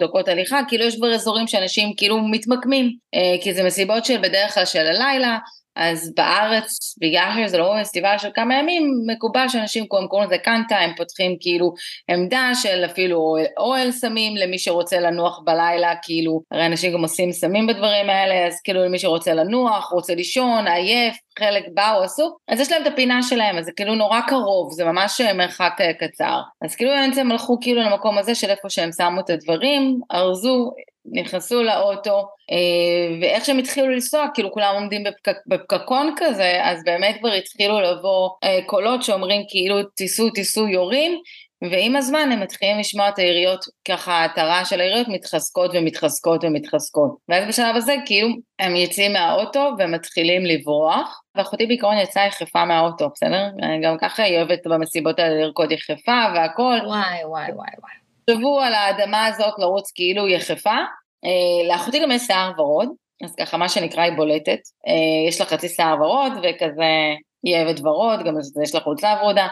דקות 0.00 0.28
הליכה, 0.28 0.60
כאילו 0.68 0.84
יש 0.84 0.96
כבר 0.96 1.14
אזורים 1.14 1.46
שאנשים 1.46 1.92
כאילו 1.96 2.18
מתמקמים, 2.18 2.92
אה, 3.14 3.42
כי 3.42 3.54
זה 3.54 3.62
מסיבות 3.64 4.04
של 4.04 4.18
בדרך 4.18 4.54
כלל 4.54 4.64
של 4.64 4.86
הלילה, 4.86 5.38
אז 5.76 6.12
בארץ, 6.16 6.94
בגלל 7.00 7.46
שזה 7.46 7.58
לא 7.58 7.74
פסטיבל 7.82 8.18
של 8.18 8.28
כמה 8.34 8.54
ימים, 8.54 8.90
מקובל 9.06 9.48
שאנשים 9.48 9.86
קוראים, 9.86 10.26
לזה 10.26 10.38
קנטה, 10.38 10.76
הם 10.76 10.90
פותחים 10.96 11.36
כאילו 11.40 11.72
עמדה 12.10 12.50
של 12.54 12.84
אפילו 12.84 13.36
אוהל, 13.58 13.90
סמים 13.90 14.36
למי 14.36 14.58
שרוצה 14.58 15.00
לנוח 15.00 15.40
בלילה, 15.44 15.94
כאילו, 16.02 16.40
הרי 16.50 16.66
אנשים 16.66 16.92
גם 16.92 17.02
עושים 17.02 17.32
סמים 17.32 17.66
בדברים 17.66 18.10
האלה, 18.10 18.46
אז 18.46 18.60
כאילו 18.64 18.84
למי 18.84 18.98
שרוצה 18.98 19.34
לנוח, 19.34 19.92
רוצה 19.92 20.14
לישון, 20.14 20.66
עייף, 20.66 21.16
חלק 21.38 21.64
באו, 21.74 22.02
עשו, 22.02 22.36
אז 22.48 22.60
יש 22.60 22.72
להם 22.72 22.82
את 22.82 22.86
הפינה 22.86 23.22
שלהם, 23.22 23.58
אז 23.58 23.64
זה 23.64 23.72
כאילו 23.76 23.94
נורא 23.94 24.20
קרוב, 24.20 24.72
זה 24.72 24.84
ממש 24.84 25.20
מרחק 25.20 25.72
אה, 25.80 25.92
קצר. 25.92 26.40
אז 26.64 26.76
כאילו 26.76 26.90
בעצם 26.90 27.30
הלכו 27.30 27.58
כאילו 27.60 27.82
למקום 27.82 28.18
הזה 28.18 28.34
של 28.34 28.50
איפה 28.50 28.70
שהם 28.70 28.90
שמו 28.92 29.20
את 29.20 29.30
הדברים, 29.30 30.00
ארזו, 30.12 30.70
נכנסו 31.12 31.62
לאוטו, 31.62 32.28
אה, 32.50 33.18
ואיך 33.20 33.44
שהם 33.44 33.58
התחילו 33.58 33.88
לנסוע, 33.88 34.26
כאילו 34.34 34.52
כולם 34.52 34.74
עומדים 34.74 35.04
בפק, 35.04 35.36
בפקקון 35.46 36.14
כזה, 36.16 36.60
אז 36.62 36.84
באמת 36.84 37.16
כבר 37.18 37.32
התחילו 37.32 37.80
לבוא 37.80 38.30
אה, 38.44 38.58
קולות 38.66 39.02
שאומרים 39.02 39.42
כאילו 39.48 39.82
תיסעו, 39.82 40.30
תיסעו, 40.30 40.68
יורים, 40.68 41.20
ועם 41.62 41.96
הזמן 41.96 42.28
הם 42.32 42.40
מתחילים 42.40 42.78
לשמוע 42.78 43.08
את 43.08 43.18
היריות, 43.18 43.64
ככה 43.88 44.12
ההתרה 44.12 44.64
של 44.64 44.80
היריות 44.80 45.08
מתחזקות 45.08 45.70
ומתחזקות 45.74 46.44
ומתחזקות. 46.44 47.16
ואז 47.28 47.48
בשלב 47.48 47.76
הזה 47.76 47.94
כאילו 48.06 48.28
הם 48.58 48.76
יוצאים 48.76 49.12
מהאוטו 49.12 49.70
ומתחילים 49.78 50.46
לברוח, 50.46 51.22
ואחותי 51.34 51.66
בעיקרון 51.66 51.96
יצאה 51.96 52.26
יחפה 52.26 52.64
מהאוטו, 52.64 53.08
בסדר? 53.14 53.48
גם 53.82 53.96
ככה 54.00 54.22
היא 54.22 54.36
אוהבת 54.36 54.66
במסיבות 54.66 55.18
האלה 55.18 55.34
לרקוד 55.34 55.72
יחפה 55.72 56.24
והכל. 56.34 56.78
וואי 56.86 57.24
וואי 57.24 57.52
וואי 57.52 57.70
וואי. 57.78 58.05
תחשבו 58.30 58.60
על 58.60 58.74
האדמה 58.74 59.26
הזאת 59.26 59.54
לרוץ 59.58 59.90
כאילו 59.94 60.28
יחפה. 60.28 60.76
אה, 61.24 61.68
לאחותי 61.68 62.00
גם 62.02 62.10
יש 62.10 62.22
שיער 62.22 62.52
ורוד, 62.58 62.88
אז 63.24 63.34
ככה 63.34 63.56
מה 63.56 63.68
שנקרא 63.68 64.02
היא 64.02 64.12
בולטת. 64.16 64.58
אה, 64.86 65.28
יש 65.28 65.40
לה 65.40 65.46
חצי 65.46 65.68
שיער 65.68 66.02
ורוד 66.02 66.32
וכזה 66.32 67.14
היא 67.44 67.56
אוהבת 67.56 67.80
ורוד, 67.80 68.24
גם 68.24 68.34
יש 68.62 68.74
לה 68.74 68.80
חולצה 68.80 69.14
ורודה. 69.20 69.46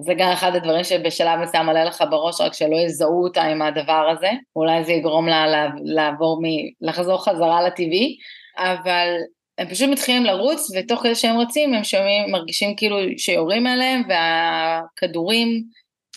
זה 0.00 0.14
גם 0.14 0.28
אחד 0.28 0.56
הדברים 0.56 0.84
שבשלב 0.84 1.40
מסוים 1.40 1.66
עולה 1.66 1.84
לך 1.84 2.04
בראש, 2.10 2.40
רק 2.40 2.54
שלא 2.54 2.76
יזהו 2.76 3.24
אותה 3.24 3.42
עם 3.42 3.62
הדבר 3.62 4.08
הזה, 4.12 4.30
אולי 4.56 4.84
זה 4.84 4.92
יגרום 4.92 5.28
לה 5.28 5.66
לעבור, 5.84 6.40
מ... 6.42 6.44
לחזור 6.80 7.24
חזרה 7.24 7.62
לטבעי, 7.62 8.16
אבל 8.58 9.08
הם 9.58 9.68
פשוט 9.68 9.88
מתחילים 9.88 10.24
לרוץ, 10.24 10.70
ותוך 10.76 11.00
כדי 11.00 11.14
שהם 11.14 11.38
רצים 11.38 11.74
הם 11.74 11.84
שומעים, 11.84 12.32
מרגישים 12.32 12.76
כאילו 12.76 12.96
שיורים 13.18 13.66
עליהם, 13.66 14.02
והכדורים 14.08 15.62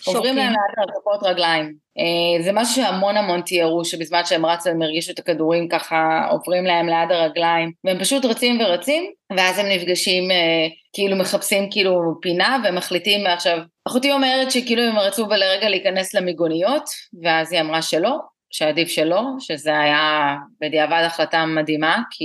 עוברים 0.06 0.36
להם 0.36 0.52
לאט 0.52 0.78
על 0.78 1.00
כפות 1.00 1.22
רגליים. 1.22 1.74
אה, 1.98 2.42
זה 2.42 2.52
משהו 2.52 2.74
שהמון 2.74 3.16
המון 3.16 3.40
תיארו, 3.40 3.84
שבזמן 3.84 4.20
שהם 4.24 4.46
רצו 4.46 4.70
הם 4.70 4.82
הרגישו 4.82 5.12
את 5.12 5.18
הכדורים 5.18 5.68
ככה 5.68 6.26
עוברים 6.30 6.64
להם 6.64 6.86
ליד 6.86 7.12
הרגליים, 7.12 7.72
והם 7.84 7.98
פשוט 7.98 8.24
רצים 8.24 8.60
ורצים, 8.60 9.10
ואז 9.36 9.58
הם 9.58 9.66
נפגשים, 9.66 10.30
אה, 10.30 10.66
כאילו 10.92 11.16
מחפשים 11.16 11.68
כאילו 11.70 12.00
פינה 12.22 12.62
ומחליטים 12.64 13.26
עכשיו, 13.26 13.58
אחותי 13.88 14.12
אומרת 14.12 14.50
שכאילו 14.50 14.82
הם 14.82 14.98
רצו 14.98 15.26
לרגע 15.28 15.68
להיכנס 15.68 16.14
למיגוניות, 16.14 16.84
ואז 17.22 17.52
היא 17.52 17.60
אמרה 17.60 17.82
שלא, 17.82 18.16
שעדיף 18.50 18.88
שלא, 18.88 19.22
שזה 19.38 19.78
היה 19.78 20.34
בדיעבד 20.60 21.02
החלטה 21.06 21.46
מדהימה, 21.46 21.98
כי 22.10 22.24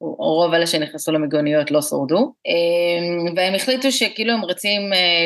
רוב 0.00 0.54
אלה 0.54 0.66
שנכנסו 0.66 1.12
למיגוניות 1.12 1.70
לא 1.70 1.82
שורדו, 1.82 2.32
אה, 2.46 3.32
והם 3.36 3.54
החליטו 3.54 3.92
שכאילו 3.92 4.32
הם 4.32 4.44
רצים 4.44 4.80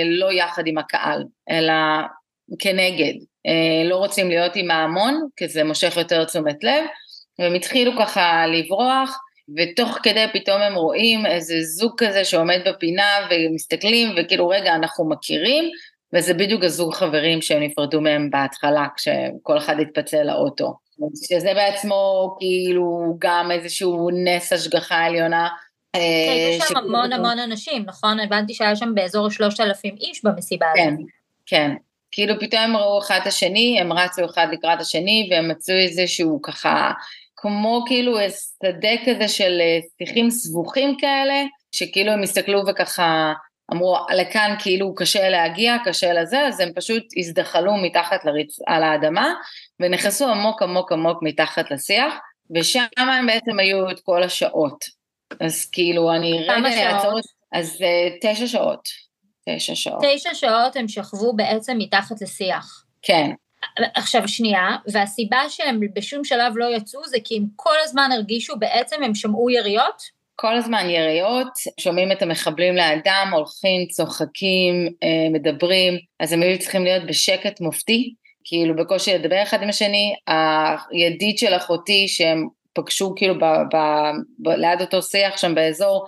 לא 0.05 0.33
יחד 0.33 0.67
עם 0.67 0.79
הקהל, 0.79 1.25
אלא 1.51 1.73
כנגד, 2.59 3.15
אה, 3.47 3.89
לא 3.89 3.97
רוצים 3.97 4.29
להיות 4.29 4.57
עם 4.57 4.71
ההמון, 4.71 5.27
כי 5.37 5.49
זה 5.49 5.65
מושך 5.65 5.97
יותר 5.97 6.25
תשומת 6.25 6.65
לב, 6.65 6.85
והם 7.39 7.55
התחילו 7.55 7.93
ככה 7.99 8.47
לברוח, 8.47 9.19
ותוך 9.57 9.99
כדי 10.03 10.25
פתאום 10.33 10.63
הם 10.63 10.75
רואים 10.75 11.27
איזה 11.27 11.55
זוג 11.61 11.93
כזה 11.97 12.25
שעומד 12.25 12.61
בפינה 12.67 13.29
ומסתכלים, 13.31 14.09
וכאילו 14.17 14.49
רגע 14.49 14.75
אנחנו 14.75 15.09
מכירים, 15.09 15.65
וזה 16.15 16.35
בדיוק 16.35 16.65
הזוג 16.65 16.95
חברים 16.95 17.43
שהם 17.43 17.63
נפרדו 17.63 18.01
מהם 18.01 18.31
בהתחלה, 18.31 18.87
כשכל 18.97 19.59
אחד 19.59 19.77
התפצל 19.81 20.23
לאוטו. 20.23 20.75
שזה 21.29 21.55
בעצמו 21.55 22.35
כאילו 22.39 23.17
גם 23.19 23.51
איזשהו 23.51 24.11
נס 24.25 24.53
השגחה 24.53 24.97
עליונה. 24.97 25.49
כן, 25.93 26.01
יש 26.59 26.69
שם 26.69 26.77
המון 26.77 27.13
המון 27.13 27.39
אנשים, 27.39 27.83
נכון? 27.87 28.21
הבנתי 28.21 28.55
שהיה 28.55 28.77
שם 28.77 28.95
באזור 28.95 29.31
3,000 29.31 29.95
איש 30.01 30.25
במסיבה 30.25 30.67
הזאת. 30.71 30.85
כן, 30.85 30.97
כן. 31.47 31.75
כאילו 32.13 32.35
פתאום 32.41 32.63
הם 32.63 32.77
ראו 32.77 32.99
אחד 32.99 33.19
את 33.23 33.27
השני, 33.27 33.81
הם 33.81 33.93
רצו 33.93 34.25
אחד 34.25 34.47
לקראת 34.53 34.81
השני, 34.81 35.29
והם 35.31 35.49
מצאו 35.49 35.75
איזשהו 35.75 36.43
ככה, 36.43 36.93
כמו 37.37 37.85
כאילו 37.87 38.17
שדה 38.19 38.89
כזה 39.07 39.29
של 39.29 39.59
אה, 39.61 39.79
שיחים 39.99 40.31
סבוכים 40.31 40.97
כאלה, 40.99 41.45
שכאילו 41.75 42.13
הם 42.13 42.23
הסתכלו 42.23 42.63
וככה 42.69 43.33
אמרו, 43.73 43.97
לכאן 44.17 44.55
כאילו 44.59 44.95
קשה 44.95 45.29
להגיע, 45.29 45.77
קשה 45.85 46.13
לזה, 46.13 46.41
אז 46.41 46.61
הם 46.61 46.69
פשוט 46.75 47.03
הזדחלו 47.17 47.77
מתחת 47.77 48.25
לריצ... 48.25 48.57
על 48.67 48.83
האדמה, 48.83 49.35
ונכנסו 49.83 50.29
עמוק 50.29 50.63
עמוק 50.63 50.93
עמוק 50.93 51.19
מתחת 51.23 51.71
לשיח, 51.71 52.15
ושם 52.57 52.85
הם 52.97 53.27
בעצם 53.27 53.59
היו 53.59 53.91
את 53.91 54.01
כל 54.01 54.23
השעות. 54.23 54.85
אז 55.41 55.71
כאילו, 55.71 56.13
אני 56.13 56.47
רגע 56.49 56.91
אעצור, 56.91 57.21
אז 57.53 57.79
uh, 57.81 58.17
תשע 58.21 58.47
שעות. 58.47 58.89
תשע 59.49 59.75
שעות. 59.75 60.05
תשע 60.15 60.35
שעות 60.35 60.77
הם 60.77 60.89
שכבו 60.89 61.33
בעצם 61.33 61.79
מתחת 61.79 62.23
לשיח. 62.23 62.85
כן. 63.03 63.31
עכשיו 63.95 64.29
שנייה, 64.29 64.77
והסיבה 64.93 65.39
שהם 65.49 65.81
בשום 65.95 66.25
שלב 66.25 66.53
לא 66.57 66.77
יצאו 66.77 67.01
זה 67.05 67.17
כי 67.25 67.37
הם 67.37 67.45
כל 67.57 67.75
הזמן 67.85 68.11
הרגישו 68.13 68.59
בעצם, 68.59 69.03
הם 69.03 69.15
שמעו 69.15 69.51
יריות? 69.51 70.03
כל 70.37 70.57
הזמן 70.57 70.91
יריות, 70.91 71.49
שומעים 71.81 72.13
את 72.13 72.23
המחבלים 72.23 72.77
לאדם, 72.77 73.31
הולכים, 73.33 73.87
צוחקים, 73.89 74.89
אה, 75.03 75.29
מדברים, 75.33 75.95
אז 76.21 76.33
הם 76.33 76.43
היו 76.43 76.59
צריכים 76.59 76.85
להיות 76.85 77.07
בשקט 77.07 77.61
מופתי, 77.61 78.15
כאילו 78.45 78.77
בקושי 78.77 79.15
לדבר 79.15 79.43
אחד 79.43 79.63
עם 79.63 79.69
השני. 79.69 80.15
הידיד 80.91 81.39
של 81.39 81.57
אחותי 81.57 82.09
שהם 82.09 82.49
פגשו 82.75 83.15
כאילו 83.17 83.35
ב, 83.35 83.45
ב, 83.45 83.77
ב, 84.39 84.49
ליד 84.49 84.81
אותו 84.81 85.03
שיח 85.03 85.37
שם 85.37 85.55
באזור, 85.55 86.07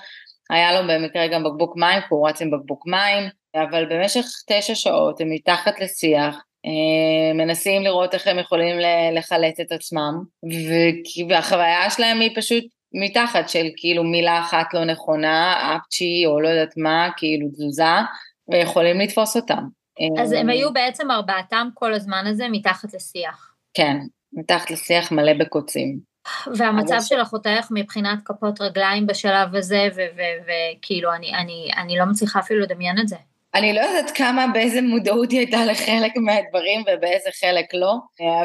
היה 0.51 0.81
לו 0.81 0.89
במקרה 0.89 1.27
גם 1.29 1.45
בקבוק 1.45 1.77
מים, 1.77 2.01
כי 2.01 2.07
הוא 2.11 2.29
רץ 2.29 2.43
עם 2.43 2.51
בקבוק 2.51 2.87
מים, 2.87 3.29
אבל 3.55 3.87
במשך 3.91 4.25
תשע 4.47 4.75
שעות 4.75 5.21
הם 5.21 5.31
מתחת 5.31 5.81
לשיח, 5.81 6.37
אה, 6.67 7.35
מנסים 7.35 7.83
לראות 7.83 8.15
איך 8.15 8.27
הם 8.27 8.39
יכולים 8.39 8.77
לחלץ 9.13 9.61
את 9.61 9.73
עצמם, 9.73 10.15
והחוויה 11.29 11.91
שלהם 11.91 12.21
היא 12.21 12.31
פשוט 12.37 12.65
מתחת 12.95 13.49
של 13.49 13.67
כאילו 13.77 14.05
מילה 14.05 14.41
אחת 14.41 14.67
לא 14.75 14.85
נכונה, 14.85 15.77
אפצ'י 15.77 16.23
או 16.27 16.41
לא 16.41 16.49
יודעת 16.49 16.75
מה, 16.77 17.09
כאילו 17.17 17.49
תזוזה, 17.49 17.95
ויכולים 18.53 19.01
לתפוס 19.01 19.37
אותם. 19.37 19.84
אז 20.23 20.33
הם 20.33 20.49
היו 20.49 20.73
בעצם 20.73 21.11
ארבעתם 21.11 21.69
כל 21.75 21.95
הזמן 21.95 22.25
הזה 22.27 22.47
מתחת 22.51 22.95
לשיח. 22.95 23.55
כן, 23.75 23.97
מתחת 24.33 24.71
לשיח 24.71 25.13
מלא 25.13 25.33
בקוצים. 25.41 25.99
והמצב 26.59 26.99
של 27.01 27.23
אחותך 27.23 27.69
מבחינת 27.71 28.19
כפות 28.25 28.61
רגליים 28.61 29.07
בשלב 29.07 29.55
הזה, 29.55 29.89
וכאילו 30.47 31.13
אני, 31.13 31.35
אני, 31.35 31.71
אני 31.77 31.99
לא 31.99 32.05
מצליחה 32.05 32.41
אפילו 32.41 32.61
לדמיין 32.61 32.99
את 33.01 33.09
זה. 33.09 33.17
אני 33.55 33.73
לא 33.73 33.81
יודעת 33.81 34.11
כמה, 34.11 34.47
באיזה 34.47 34.83
מודעות 34.83 35.31
היא 35.31 35.39
הייתה 35.39 35.65
לחלק 35.65 36.13
מהדברים 36.17 36.81
ובאיזה 36.81 37.31
חלק 37.41 37.75
לא, 37.75 37.95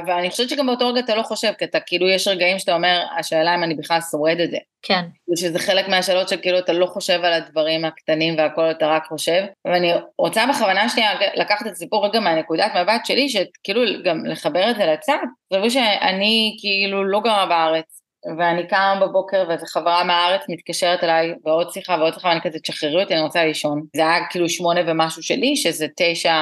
אבל 0.04 0.14
אני 0.14 0.30
חושבת 0.30 0.50
שגם 0.50 0.68
באותו 0.68 0.88
רגע 0.88 1.00
אתה 1.00 1.16
לא 1.16 1.24
חושב, 1.24 1.54
כי 1.54 1.66
אתה 1.66 1.80
כאילו, 1.80 2.10
יש 2.10 2.28
רגעים 2.28 2.60
שאתה 2.60 2.74
אומר, 2.74 3.06
השאלה 3.18 3.56
אם 3.56 3.64
אני 3.64 3.76
בכלל 3.76 4.00
שורד 4.12 4.40
את 4.40 4.52
זה. 4.52 4.58
כן. 4.82 5.02
שזה 5.38 5.60
חלק 5.60 5.88
מהשאלות 5.88 6.30
שכאילו 6.30 6.60
אתה 6.60 6.74
לא 6.74 6.86
חושב 6.86 7.20
על 7.24 7.34
הדברים 7.34 7.86
הקטנים 7.86 8.38
והכל 8.38 8.72
אתה 8.72 8.88
רק 8.88 9.06
חושב, 9.06 9.44
ואני 9.66 9.94
רוצה 10.20 10.46
בכוונה 10.50 10.90
שנייה 10.90 11.12
לקחת 11.36 11.68
את 11.68 11.72
הסיפור 11.72 12.06
רגע 12.06 12.20
מהנקודת 12.20 12.72
מבט 12.76 13.06
שלי, 13.06 13.30
שכאילו 13.30 13.82
גם 14.04 14.26
לחבר 14.26 14.72
את 14.72 14.76
זה 14.76 14.86
לצד, 14.86 15.18
זה 15.54 15.70
שאני 15.70 16.58
כאילו 16.60 17.04
לא 17.04 17.20
גרה 17.20 17.46
בארץ, 17.46 18.02
ואני 18.38 18.68
קמה 18.68 19.00
בבוקר 19.02 19.46
ואיזו 19.50 19.66
חברה 19.66 20.04
מהארץ 20.04 20.42
מתקשרת 20.50 21.04
אליי 21.04 21.34
ועוד 21.46 21.72
שיחה 21.72 21.96
ועוד 22.00 22.14
שיחה 22.14 22.28
ואני 22.28 22.42
כזה 22.42 22.60
תשחררי 22.60 23.04
אותי 23.04 23.14
אני 23.14 23.22
רוצה 23.22 23.46
לישון. 23.46 23.82
זה 23.96 24.02
היה 24.02 24.26
כאילו 24.30 24.50
שמונה 24.50 24.82
ומשהו 24.88 25.24
שלי 25.24 25.56
שזה 25.56 25.88
תשע 25.98 26.34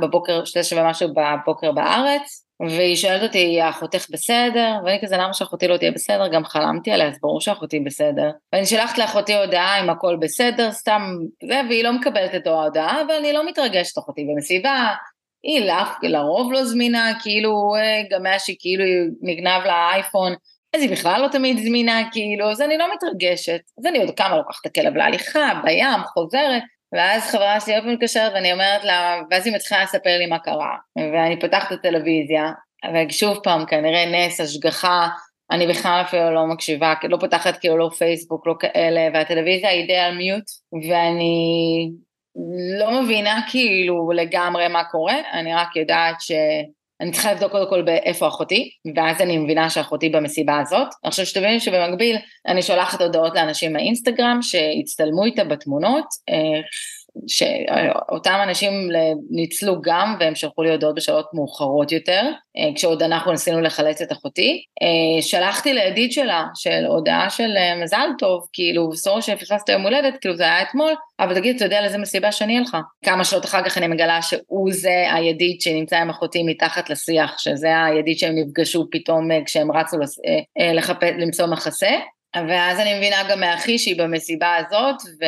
בבוקר, 0.00 0.42
תשע 0.54 0.82
ומשהו 0.82 1.08
בבוקר 1.14 1.72
בארץ 1.72 2.46
והיא 2.60 2.96
שואלת 2.96 3.22
אותי 3.22 3.58
אחותך 3.68 4.06
בסדר? 4.10 4.74
ואני 4.84 4.98
כזה 5.02 5.16
למה 5.16 5.34
שאחותי 5.34 5.68
לא 5.68 5.76
תהיה 5.76 5.90
בסדר? 5.90 6.28
גם 6.28 6.44
חלמתי 6.44 6.90
עליה 6.90 7.08
אז 7.08 7.18
ברור 7.22 7.40
שאחותי 7.40 7.80
בסדר. 7.80 8.30
ואני 8.52 8.66
שלחת 8.66 8.98
לאחותי 8.98 9.34
הודעה 9.34 9.80
אם 9.84 9.90
הכל 9.90 10.16
בסדר 10.20 10.72
סתם 10.72 11.02
זה 11.48 11.60
והיא 11.68 11.84
לא 11.84 11.92
מקבלת 11.92 12.34
את 12.34 12.46
ההודעה 12.46 13.02
אבל 13.02 13.14
אני 13.14 13.32
לא 13.32 13.46
מתרגשת 13.46 13.98
אחותי 13.98 14.24
במסיבה 14.24 14.94
היא 15.42 15.70
לרוב 16.02 16.52
לא 16.52 16.64
זמינה 16.64 17.12
כאילו 17.22 17.74
אה, 17.76 18.02
גם 18.10 18.26
היה 18.26 18.38
שכאילו 18.38 18.84
נגנב 19.22 19.62
לה 19.64 19.90
אייפון 19.92 20.34
אז 20.74 20.82
היא 20.82 20.90
בכלל 20.90 21.20
לא 21.22 21.28
תמיד 21.28 21.58
זמינה, 21.58 22.02
כאילו, 22.12 22.50
אז 22.50 22.60
אני 22.60 22.78
לא 22.78 22.86
מתרגשת. 22.94 23.60
אז 23.78 23.86
אני 23.86 23.98
עוד 23.98 24.10
כמה 24.16 24.36
לוקחת 24.36 24.60
את 24.60 24.66
הכלב 24.66 24.96
להליכה, 24.96 25.60
בים, 25.64 26.04
חוזרת, 26.06 26.62
ואז 26.92 27.30
חברה 27.30 27.60
שלי 27.60 27.74
עוד 27.74 27.84
פעם 27.84 27.92
מתקשרת 27.92 28.32
ואני 28.34 28.52
אומרת 28.52 28.84
לה, 28.84 29.20
ואז 29.30 29.46
היא 29.46 29.54
מתחילה 29.54 29.82
לספר 29.82 30.18
לי 30.18 30.26
מה 30.26 30.38
קרה, 30.38 30.76
ואני 30.98 31.40
פותחת 31.40 31.72
את 31.72 31.78
הטלוויזיה, 31.78 32.52
ושוב 33.08 33.38
פעם, 33.42 33.66
כנראה 33.66 34.06
נס, 34.06 34.40
השגחה, 34.40 35.08
אני 35.50 35.66
בכלל 35.66 36.02
אפילו 36.06 36.34
לא 36.34 36.46
מקשיבה, 36.46 36.94
לא 37.08 37.16
פותחת 37.20 37.56
כאילו 37.56 37.76
לא 37.76 37.90
פייסבוק, 37.98 38.46
לא 38.46 38.54
כאלה, 38.60 39.08
והטלוויזיה 39.14 39.70
היא 39.70 39.86
די 39.86 39.96
על 39.96 40.16
מיוט, 40.16 40.44
ואני 40.88 41.90
לא 42.80 43.02
מבינה 43.02 43.40
כאילו 43.50 44.12
לגמרי 44.14 44.68
מה 44.68 44.84
קורה, 44.84 45.16
אני 45.32 45.54
רק 45.54 45.76
יודעת 45.76 46.16
שאני 47.02 47.12
צריכה 47.12 47.32
לבדוק 47.32 47.52
קודם 47.52 47.68
כל 47.68 47.82
באיפה 47.82 48.28
אחותי, 48.28 48.70
ואז 48.96 49.20
אני 49.20 49.38
מבינה 49.38 49.70
שאחותי 49.70 50.08
במסיבה 50.08 50.60
הזאת. 50.60 50.88
עכשיו 51.02 51.26
שתבינו 51.26 51.60
שבמקביל 51.60 52.16
אני 52.46 52.62
שולחת 52.62 53.00
הודעות 53.00 53.34
לאנשים 53.34 53.72
מהאינסטגרם 53.72 54.38
שהצטלמו 54.42 55.24
איתה 55.24 55.44
בתמונות, 55.44 56.04
אה, 56.28 56.60
שאותם 57.26 58.40
אנשים 58.42 58.72
ניצלו 59.30 59.82
גם 59.82 60.16
והם 60.20 60.34
שלחו 60.34 60.62
לי 60.62 60.70
הודעות 60.70 60.94
בשעות 60.94 61.26
מאוחרות 61.34 61.92
יותר, 61.92 62.22
אה, 62.56 62.74
כשעוד 62.74 63.02
אנחנו 63.02 63.32
ניסינו 63.32 63.60
לחלץ 63.60 64.02
את 64.02 64.12
אחותי. 64.12 64.64
אה, 64.82 65.22
שלחתי 65.22 65.72
לידיד 65.72 66.12
שלה 66.12 66.44
של 66.54 66.84
הודעה 66.86 67.30
של 67.30 67.56
אה, 67.56 67.82
מזל 67.82 68.08
טוב, 68.18 68.46
כאילו, 68.52 68.96
סור 68.96 69.20
שפספסת 69.20 69.68
יום 69.68 69.82
הולדת, 69.82 70.20
כאילו 70.20 70.36
זה 70.36 70.42
היה 70.42 70.62
אתמול, 70.62 70.92
אבל 71.20 71.34
תגיד, 71.34 71.56
אתה 71.56 71.64
יודע 71.64 71.80
לאיזה 71.80 71.98
מסיבה 71.98 72.32
שאני 72.32 72.58
אלך? 72.58 72.76
כמה 73.04 73.24
שעות 73.24 73.44
אחר 73.44 73.64
כך 73.64 73.78
אני 73.78 73.88
מגלה 73.88 74.22
שהוא 74.22 74.72
זה 74.72 75.04
הידיד 75.12 75.60
שנמצא 75.60 75.96
עם 75.96 76.10
אחותי 76.10 76.42
מתחת 76.42 76.90
לשיח, 76.90 77.38
שזה 77.38 77.84
הידיד 77.84 78.18
שהם 78.18 78.34
נפגשו 78.34 78.86
פתאום 78.90 79.28
כשהם 79.44 79.72
רצו 79.72 79.96
לחפש, 80.74 81.10
למצוא 81.18 81.46
מחסה. 81.46 81.90
ואז 82.36 82.80
אני 82.80 82.94
מבינה 82.98 83.16
גם 83.30 83.40
מאחי 83.40 83.78
שהיא 83.78 83.98
במסיבה 83.98 84.56
הזאת, 84.56 84.96
ו... 85.02 85.24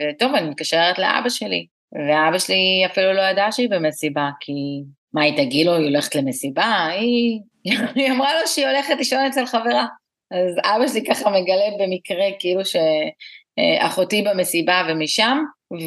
וטוב, 0.00 0.34
אני 0.34 0.48
מתקשרת 0.50 0.98
לאבא 0.98 1.28
שלי, 1.28 1.66
ואבא 1.92 2.38
שלי 2.38 2.82
אפילו 2.86 3.12
לא 3.12 3.22
ידע 3.22 3.46
שהיא 3.50 3.70
במסיבה, 3.70 4.30
כי 4.40 4.52
מה 5.14 5.22
היא 5.22 5.36
תגיד 5.36 5.66
לו, 5.66 5.76
היא 5.76 5.84
הולכת 5.84 6.14
למסיבה? 6.14 6.86
היא, 6.86 7.40
היא 7.94 8.10
אמרה 8.12 8.40
לו 8.40 8.46
שהיא 8.46 8.66
הולכת 8.66 8.94
לישון 8.98 9.18
אצל 9.18 9.46
חברה. 9.46 9.86
אז 10.30 10.58
אבא 10.64 10.88
שלי 10.88 11.04
ככה 11.04 11.30
מגלה 11.30 11.64
במקרה 11.78 12.24
כאילו 12.38 12.60
שאחותי 12.64 14.22
במסיבה 14.22 14.82
ומשם, 14.88 15.38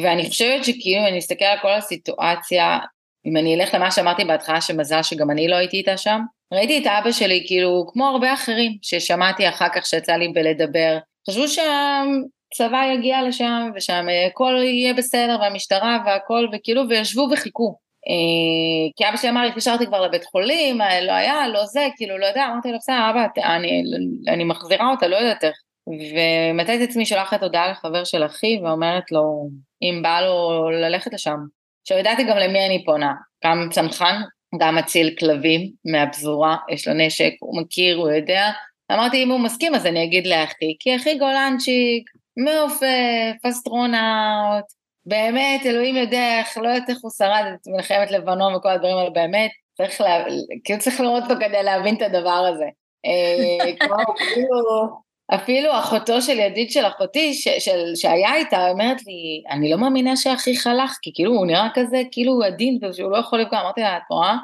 ואני 0.02 0.28
חושבת 0.28 0.64
שכאילו 0.64 1.02
אם 1.02 1.06
אני 1.06 1.18
אסתכל 1.18 1.44
על 1.44 1.58
כל 1.62 1.72
הסיטואציה, 1.72 2.78
אם 3.26 3.36
אני 3.36 3.54
אלך 3.54 3.74
למה 3.74 3.90
שאמרתי 3.90 4.24
בהתחלה 4.24 4.60
שמזל 4.60 5.02
שגם 5.02 5.30
אני 5.30 5.48
לא 5.48 5.56
הייתי 5.56 5.76
איתה 5.76 5.96
שם, 5.96 6.20
ראיתי 6.54 6.78
את 6.78 6.86
אבא 6.86 7.12
שלי 7.12 7.44
כאילו 7.46 7.86
כמו 7.92 8.06
הרבה 8.06 8.34
אחרים 8.34 8.72
ששמעתי 8.82 9.48
אחר 9.48 9.68
כך 9.74 9.86
שיצא 9.86 10.12
לי 10.12 10.28
בלדבר, 10.28 10.98
חשבו 11.30 11.48
שהצבא 11.48 12.84
יגיע 12.94 13.22
לשם 13.22 13.70
ושם 13.74 14.06
הכל 14.26 14.54
יהיה 14.64 14.94
בסדר 14.94 15.36
והמשטרה 15.40 15.98
והכל 16.06 16.48
וכאילו 16.52 16.88
וישבו 16.88 17.28
וחיכו. 17.32 17.76
אה, 18.08 18.92
כי 18.96 19.08
אבא 19.08 19.16
שלי 19.16 19.30
אמר, 19.30 19.46
התקשרתי 19.46 19.86
כבר 19.86 20.00
לבית 20.00 20.24
חולים, 20.24 20.80
אה, 20.80 21.00
לא 21.00 21.12
היה, 21.12 21.48
לא 21.48 21.64
זה, 21.64 21.88
כאילו, 21.96 22.18
לא 22.18 22.26
יודע, 22.26 22.46
אמרתי 22.52 22.72
לו, 22.72 22.78
בסדר, 22.78 23.10
אבא, 23.10 23.26
אני, 23.44 23.82
אני 24.28 24.44
מחזירה 24.44 24.90
אותה, 24.90 25.08
לא 25.08 25.16
יודעת 25.16 25.44
איך. 25.44 25.56
ומצאתי 25.86 26.84
את 26.84 26.88
עצמי 26.88 27.06
שולחת 27.06 27.42
הודעה 27.42 27.70
לחבר 27.70 28.04
של 28.04 28.26
אחי 28.26 28.60
ואומרת 28.62 29.12
לו, 29.12 29.48
אם 29.82 30.02
בא 30.02 30.20
לו 30.20 30.70
ללכת 30.70 31.14
לשם. 31.14 31.36
עכשיו 31.82 31.98
ידעתי 31.98 32.24
גם 32.24 32.36
למי 32.36 32.66
אני 32.66 32.84
פונה, 32.84 33.12
גם 33.44 33.68
צנחן 33.70 34.22
גם 34.58 34.76
מציל 34.76 35.14
כלבים 35.18 35.70
מהפזורה, 35.84 36.56
יש 36.70 36.88
לו 36.88 36.94
נשק, 36.94 37.32
הוא 37.40 37.62
מכיר, 37.62 37.96
הוא 37.96 38.10
יודע. 38.10 38.50
אמרתי, 38.92 39.22
אם 39.22 39.30
הוא 39.30 39.40
מסכים 39.40 39.74
אז 39.74 39.86
אני 39.86 40.04
אגיד 40.04 40.26
לאחי, 40.26 40.76
כי 40.80 40.96
אחי 40.96 41.18
גולנצ'יק, 41.18 42.10
מעופף, 42.36 43.46
אסטרונאוט, 43.48 44.64
באמת, 45.06 45.66
אלוהים 45.66 45.96
יודע 45.96 46.38
איך, 46.38 46.58
לא 46.58 46.68
יודעת 46.68 46.90
איך 46.90 46.98
הוא 47.02 47.10
שרד 47.10 47.44
את 47.54 47.66
מלחמת 47.66 48.10
לבנון 48.10 48.54
וכל 48.54 48.68
הדברים 48.68 48.96
האלה, 48.96 49.10
באמת, 49.10 49.50
צריך, 49.76 50.00
לה, 50.00 50.24
כאילו 50.64 50.80
צריך 50.80 51.00
לראות 51.00 51.24
פה 51.28 51.34
כדי 51.34 51.62
להבין 51.62 51.94
את 51.94 52.02
הדבר 52.02 52.50
הזה. 52.54 52.66
אה, 53.06 53.72
כמו, 53.80 54.14
כאילו, 54.16 54.88
אפילו 55.34 55.78
אחותו 55.78 56.22
של 56.22 56.38
ידיד 56.38 56.70
של 56.70 56.86
אחותי, 56.86 57.34
ש, 57.34 57.48
של, 57.48 57.94
שהיה 57.94 58.34
איתה, 58.34 58.68
אומרת 58.68 59.06
לי, 59.06 59.42
אני 59.50 59.70
לא 59.70 59.78
מאמינה 59.78 60.16
שאחיך 60.16 60.66
הלך, 60.66 60.96
כי 61.02 61.10
כאילו 61.14 61.32
הוא 61.32 61.46
נראה 61.46 61.68
כזה, 61.74 62.02
כאילו 62.10 62.32
הוא 62.32 62.44
עדין, 62.44 62.78
ושהוא 62.82 63.10
לא 63.10 63.16
יכול 63.16 63.40
לפגוע, 63.40 63.60
אמרתי 63.60 63.80
לה, 63.80 63.96
את 63.96 64.02
רואה? 64.10 64.36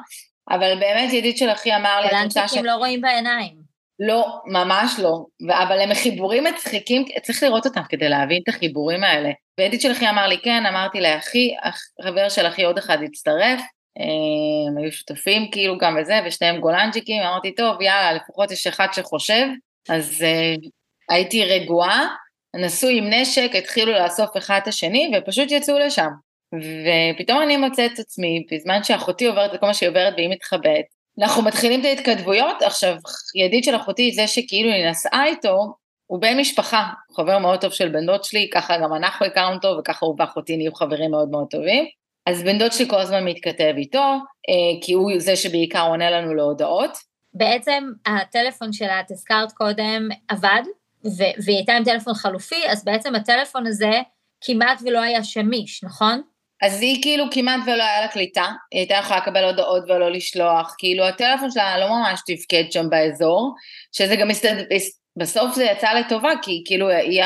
אבל 0.49 0.79
באמת 0.79 1.13
ידיד 1.13 1.37
של 1.37 1.49
אחי 1.49 1.75
אמר 1.75 2.01
לי, 2.01 2.07
את 2.07 2.23
רוצה 2.23 2.47
ש... 2.47 2.57
לא 2.57 2.75
רואים 2.75 3.01
בעיניים. 3.01 3.71
לא, 3.99 4.25
ממש 4.45 4.99
לא, 4.99 5.25
אבל 5.53 5.79
הם 5.79 5.93
חיבורים 5.93 6.43
מצחיקים, 6.43 7.05
צריך 7.21 7.43
לראות 7.43 7.65
אותם 7.65 7.81
כדי 7.89 8.09
להבין 8.09 8.41
את 8.43 8.49
החיבורים 8.49 9.03
האלה. 9.03 9.29
וידיד 9.57 9.81
של 9.81 9.91
אחי 9.91 10.09
אמר 10.09 10.27
לי, 10.27 10.37
כן, 10.37 10.65
אמרתי 10.65 11.01
לאחי, 11.01 11.55
חבר 12.03 12.29
של 12.29 12.47
אחי 12.47 12.63
עוד 12.63 12.77
אחד 12.77 12.97
הצטרף, 13.03 13.61
הם 13.97 14.77
היו 14.77 14.91
שותפים 14.91 15.51
כאילו 15.51 15.77
גם 15.77 15.95
בזה, 15.99 16.19
ושניהם 16.25 16.59
גולנג'יקים, 16.59 17.21
אמרתי, 17.21 17.55
טוב, 17.55 17.81
יאללה, 17.81 18.13
לפחות 18.13 18.51
יש 18.51 18.67
אחד 18.67 18.87
שחושב, 18.93 19.47
אז 19.89 20.21
uh, 20.21 20.69
הייתי 21.09 21.45
רגועה, 21.45 22.07
נסעו 22.55 22.89
עם 22.89 23.09
נשק, 23.09 23.51
התחילו 23.57 23.91
לאסוף 23.91 24.37
אחד 24.37 24.59
את 24.63 24.67
השני, 24.67 25.11
ופשוט 25.17 25.51
יצאו 25.51 25.79
לשם. 25.79 26.09
ופתאום 27.15 27.41
אני 27.41 27.57
מוצאת 27.57 27.91
את 27.93 27.99
עצמי, 27.99 28.45
בזמן 28.51 28.83
שאחותי 28.83 29.27
עוברת 29.27 29.53
את 29.53 29.59
כל 29.59 29.65
מה 29.65 29.73
שהיא 29.73 29.89
עוברת 29.89 30.13
והיא 30.17 30.29
מתחבאת, 30.29 30.85
אנחנו 31.19 31.41
מתחילים 31.43 31.79
את 31.79 31.85
ההתכתבויות, 31.85 32.61
עכשיו, 32.61 32.95
ידיד 33.35 33.63
של 33.63 33.75
אחותי, 33.75 34.11
זה 34.11 34.27
שכאילו 34.27 34.71
היא 34.71 34.89
נסעה 34.89 35.25
איתו, 35.25 35.57
הוא 36.07 36.21
בן 36.21 36.37
משפחה, 36.39 36.83
חבר 37.15 37.39
מאוד 37.39 37.61
טוב 37.61 37.71
של 37.71 37.89
בן 37.89 38.05
דוד 38.05 38.23
שלי, 38.23 38.49
ככה 38.53 38.77
גם 38.77 38.93
אנחנו 38.93 39.25
הכרנו 39.25 39.55
אותו, 39.55 39.77
וככה 39.79 40.05
הוא 40.05 40.15
ואחותי 40.19 40.57
נהיו 40.57 40.73
חברים 40.73 41.11
מאוד 41.11 41.29
מאוד 41.29 41.47
טובים. 41.49 41.85
אז 42.25 42.43
בן 42.43 42.57
דוד 42.57 42.71
שלי 42.71 42.89
כל 42.89 42.99
הזמן 42.99 43.25
מתכתב 43.25 43.73
איתו, 43.77 43.99
אה, 44.49 44.81
כי 44.81 44.93
הוא 44.93 45.11
זה 45.17 45.35
שבעיקר 45.35 45.81
עונה 45.81 46.11
לנו 46.11 46.35
להודעות. 46.35 47.10
בעצם 47.33 47.91
הטלפון 48.05 48.73
שלה, 48.73 48.99
את 48.99 49.11
הזכרת 49.11 49.51
קודם, 49.51 50.09
עבד, 50.27 50.61
ו- 51.05 51.43
והיא 51.45 51.57
הייתה 51.57 51.73
עם 51.73 51.83
טלפון 51.83 52.13
חלופי, 52.13 52.67
אז 52.67 52.85
בעצם 52.85 53.15
הטלפון 53.15 53.67
הזה 53.67 53.91
כמעט 54.41 54.81
ולא 54.85 55.01
היה 55.01 55.23
שמיש, 55.23 55.83
נכון? 55.83 56.21
אז 56.61 56.81
היא 56.81 57.01
כאילו 57.01 57.25
כמעט 57.31 57.59
ולא 57.65 57.83
היה 57.83 58.01
לה 58.01 58.07
קליטה, 58.07 58.45
היא 58.71 58.79
הייתה 58.79 58.93
יכולה 58.93 59.19
לקבל 59.19 59.43
הודעות 59.43 59.83
ולא 59.83 60.11
לשלוח, 60.11 60.75
כאילו 60.77 61.03
הטלפון 61.03 61.51
שלה 61.51 61.79
לא 61.79 61.89
ממש 61.89 62.19
תפקד 62.27 62.63
שם 62.71 62.89
באזור, 62.89 63.55
שזה 63.91 64.15
גם 64.15 64.27
מסתד... 64.27 64.63
בסוף 65.17 65.55
זה 65.55 65.63
יצא 65.63 65.93
לטובה, 65.93 66.31
כי 66.41 66.63
כאילו 66.65 66.89
היא, 66.89 67.23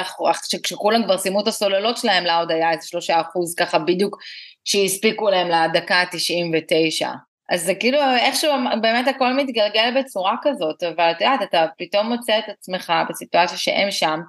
כשכולם 0.64 1.04
כבר 1.04 1.18
סיימו 1.18 1.42
את 1.42 1.48
הסוללות 1.48 1.98
שלהם, 1.98 2.24
לה 2.24 2.38
עוד 2.38 2.52
היה 2.52 2.72
איזה 2.72 2.88
שלושה 2.88 3.22
אחוז 3.22 3.56
ככה 3.56 3.80
בדיוק 3.80 4.18
שהספיקו 4.66 5.30
להם 5.30 5.48
לדקה 5.48 5.96
ה-99. 5.96 7.08
אז 7.52 7.62
זה 7.64 7.76
כאילו 7.76 8.00
איכשהו 8.18 8.52
באמת 8.82 9.08
הכל 9.08 9.34
מתגלגל 9.34 10.02
בצורה 10.02 10.36
כזאת, 10.42 10.84
אבל 10.84 11.12
את 11.12 11.22
יודעת, 11.22 11.42
אתה 11.42 11.66
פתאום 11.78 12.12
מוצא 12.12 12.40
את 12.40 12.50
עצמך 12.50 12.94
בסיטואציה 13.10 13.58
שהם 13.58 13.92
שם, 13.92 14.20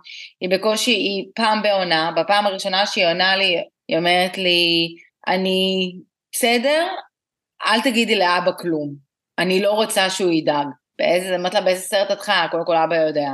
היא 0.40 0.50
בקושי, 0.50 0.90
היא 0.90 1.24
פעם 1.34 1.62
בעונה, 1.62 2.12
בפעם 2.16 2.46
הראשונה 2.46 2.86
שהיא 2.86 3.06
עונה 3.06 3.36
לי, 3.36 3.56
היא 3.88 3.98
אומרת 3.98 4.38
לי, 4.38 4.88
אני 5.26 5.92
בסדר, 6.32 6.86
אל 7.66 7.80
תגידי 7.80 8.14
לאבא 8.14 8.50
כלום, 8.58 8.94
אני 9.38 9.62
לא 9.62 9.70
רוצה 9.70 10.10
שהוא 10.10 10.32
ידאג. 10.32 10.66
באיזה, 10.98 11.36
אמרת 11.36 11.54
לה, 11.54 11.60
באיזה 11.60 11.82
סרט 11.82 12.10
את 12.10 12.20
חיה? 12.20 12.48
קודם 12.50 12.64
כל 12.64 12.76
אבא 12.76 12.96
יודע. 12.96 13.30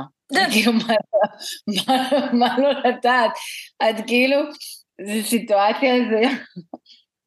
כאילו, 0.53 0.73
מה 2.33 2.57
לא 2.57 2.69
לדעת? 2.71 3.31
את 3.89 3.95
כאילו, 4.07 4.37
זו 5.01 5.29
סיטואציה, 5.29 5.93
זה... 6.09 6.21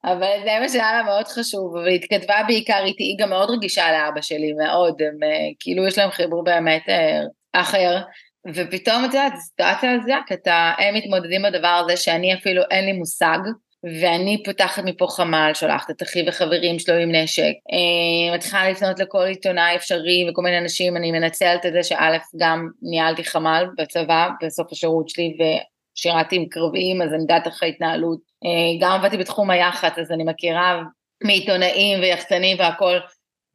אבל 0.07 0.37
זה 0.45 0.51
מה 0.61 0.69
שהיה 0.69 0.93
לה 0.93 1.03
מאוד 1.03 1.27
חשוב, 1.27 1.75
והיא 1.75 1.95
התכתבה 1.97 2.35
בעיקר 2.47 2.85
איתי, 2.85 3.05
היא 3.05 3.17
גם 3.19 3.31
מאוד 3.31 3.51
רגישה 3.51 3.93
לאבא 3.93 4.21
שלי, 4.21 4.53
מאוד, 4.53 5.03
הם 5.03 5.23
אה, 5.23 5.49
כאילו 5.61 5.87
יש 5.87 5.99
להם 5.99 6.11
חיבור 6.11 6.45
באמת 6.45 6.83
אה, 6.89 7.21
אחר, 7.53 7.97
ופתאום 8.55 9.05
את 9.05 9.15
יודעת, 9.15 9.33
סיטואציה 9.37 9.93
הזויה, 9.93 10.19
כי 10.27 10.35
אתה, 10.35 10.73
הם 10.79 10.95
מתמודדים 10.95 11.43
בדבר 11.43 11.83
הזה 11.85 11.97
שאני 11.97 12.35
אפילו 12.35 12.63
אין 12.71 12.85
לי 12.85 12.93
מושג, 12.93 13.39
ואני 14.01 14.43
פותחת 14.45 14.83
מפה 14.85 15.07
חמ"ל, 15.11 15.51
שולחת 15.55 15.91
את 15.91 16.03
אחי 16.03 16.29
וחברים 16.29 16.79
שלו 16.79 16.95
עם 16.95 17.15
נשק, 17.15 17.53
אה, 17.73 18.35
מתחילה 18.35 18.71
לפנות 18.71 18.99
לכל 18.99 19.25
עיתונאי 19.27 19.77
אפשרי 19.77 20.27
וכל 20.31 20.43
מיני 20.43 20.59
אנשים, 20.59 20.97
אני 20.97 21.13
מנצלת 21.13 21.67
את 21.67 21.73
זה 21.73 21.83
שא' 21.83 22.19
גם 22.41 22.69
ניהלתי 22.83 23.25
חמ"ל 23.25 23.67
בצבא 23.79 24.29
בסוף 24.43 24.73
השירות 24.73 25.09
שלי 25.09 25.37
ושירתי 25.99 26.37
עם 26.37 26.47
קרביים, 26.47 27.03
אז 27.03 27.13
אני 27.13 27.23
יודעת 27.23 27.47
איך 27.47 27.63
ההתנהלות 27.63 28.19
אה, 28.45 28.87
גם 28.87 28.93
עבדתי 28.93 29.17
בתחום 29.17 29.51
היח"צ, 29.51 29.99
אז 29.99 30.13
אני 30.13 30.25
מכירה 30.25 30.83
מעיתונאים 31.25 32.01
ויחצנים 32.01 32.59
והכל, 32.59 32.97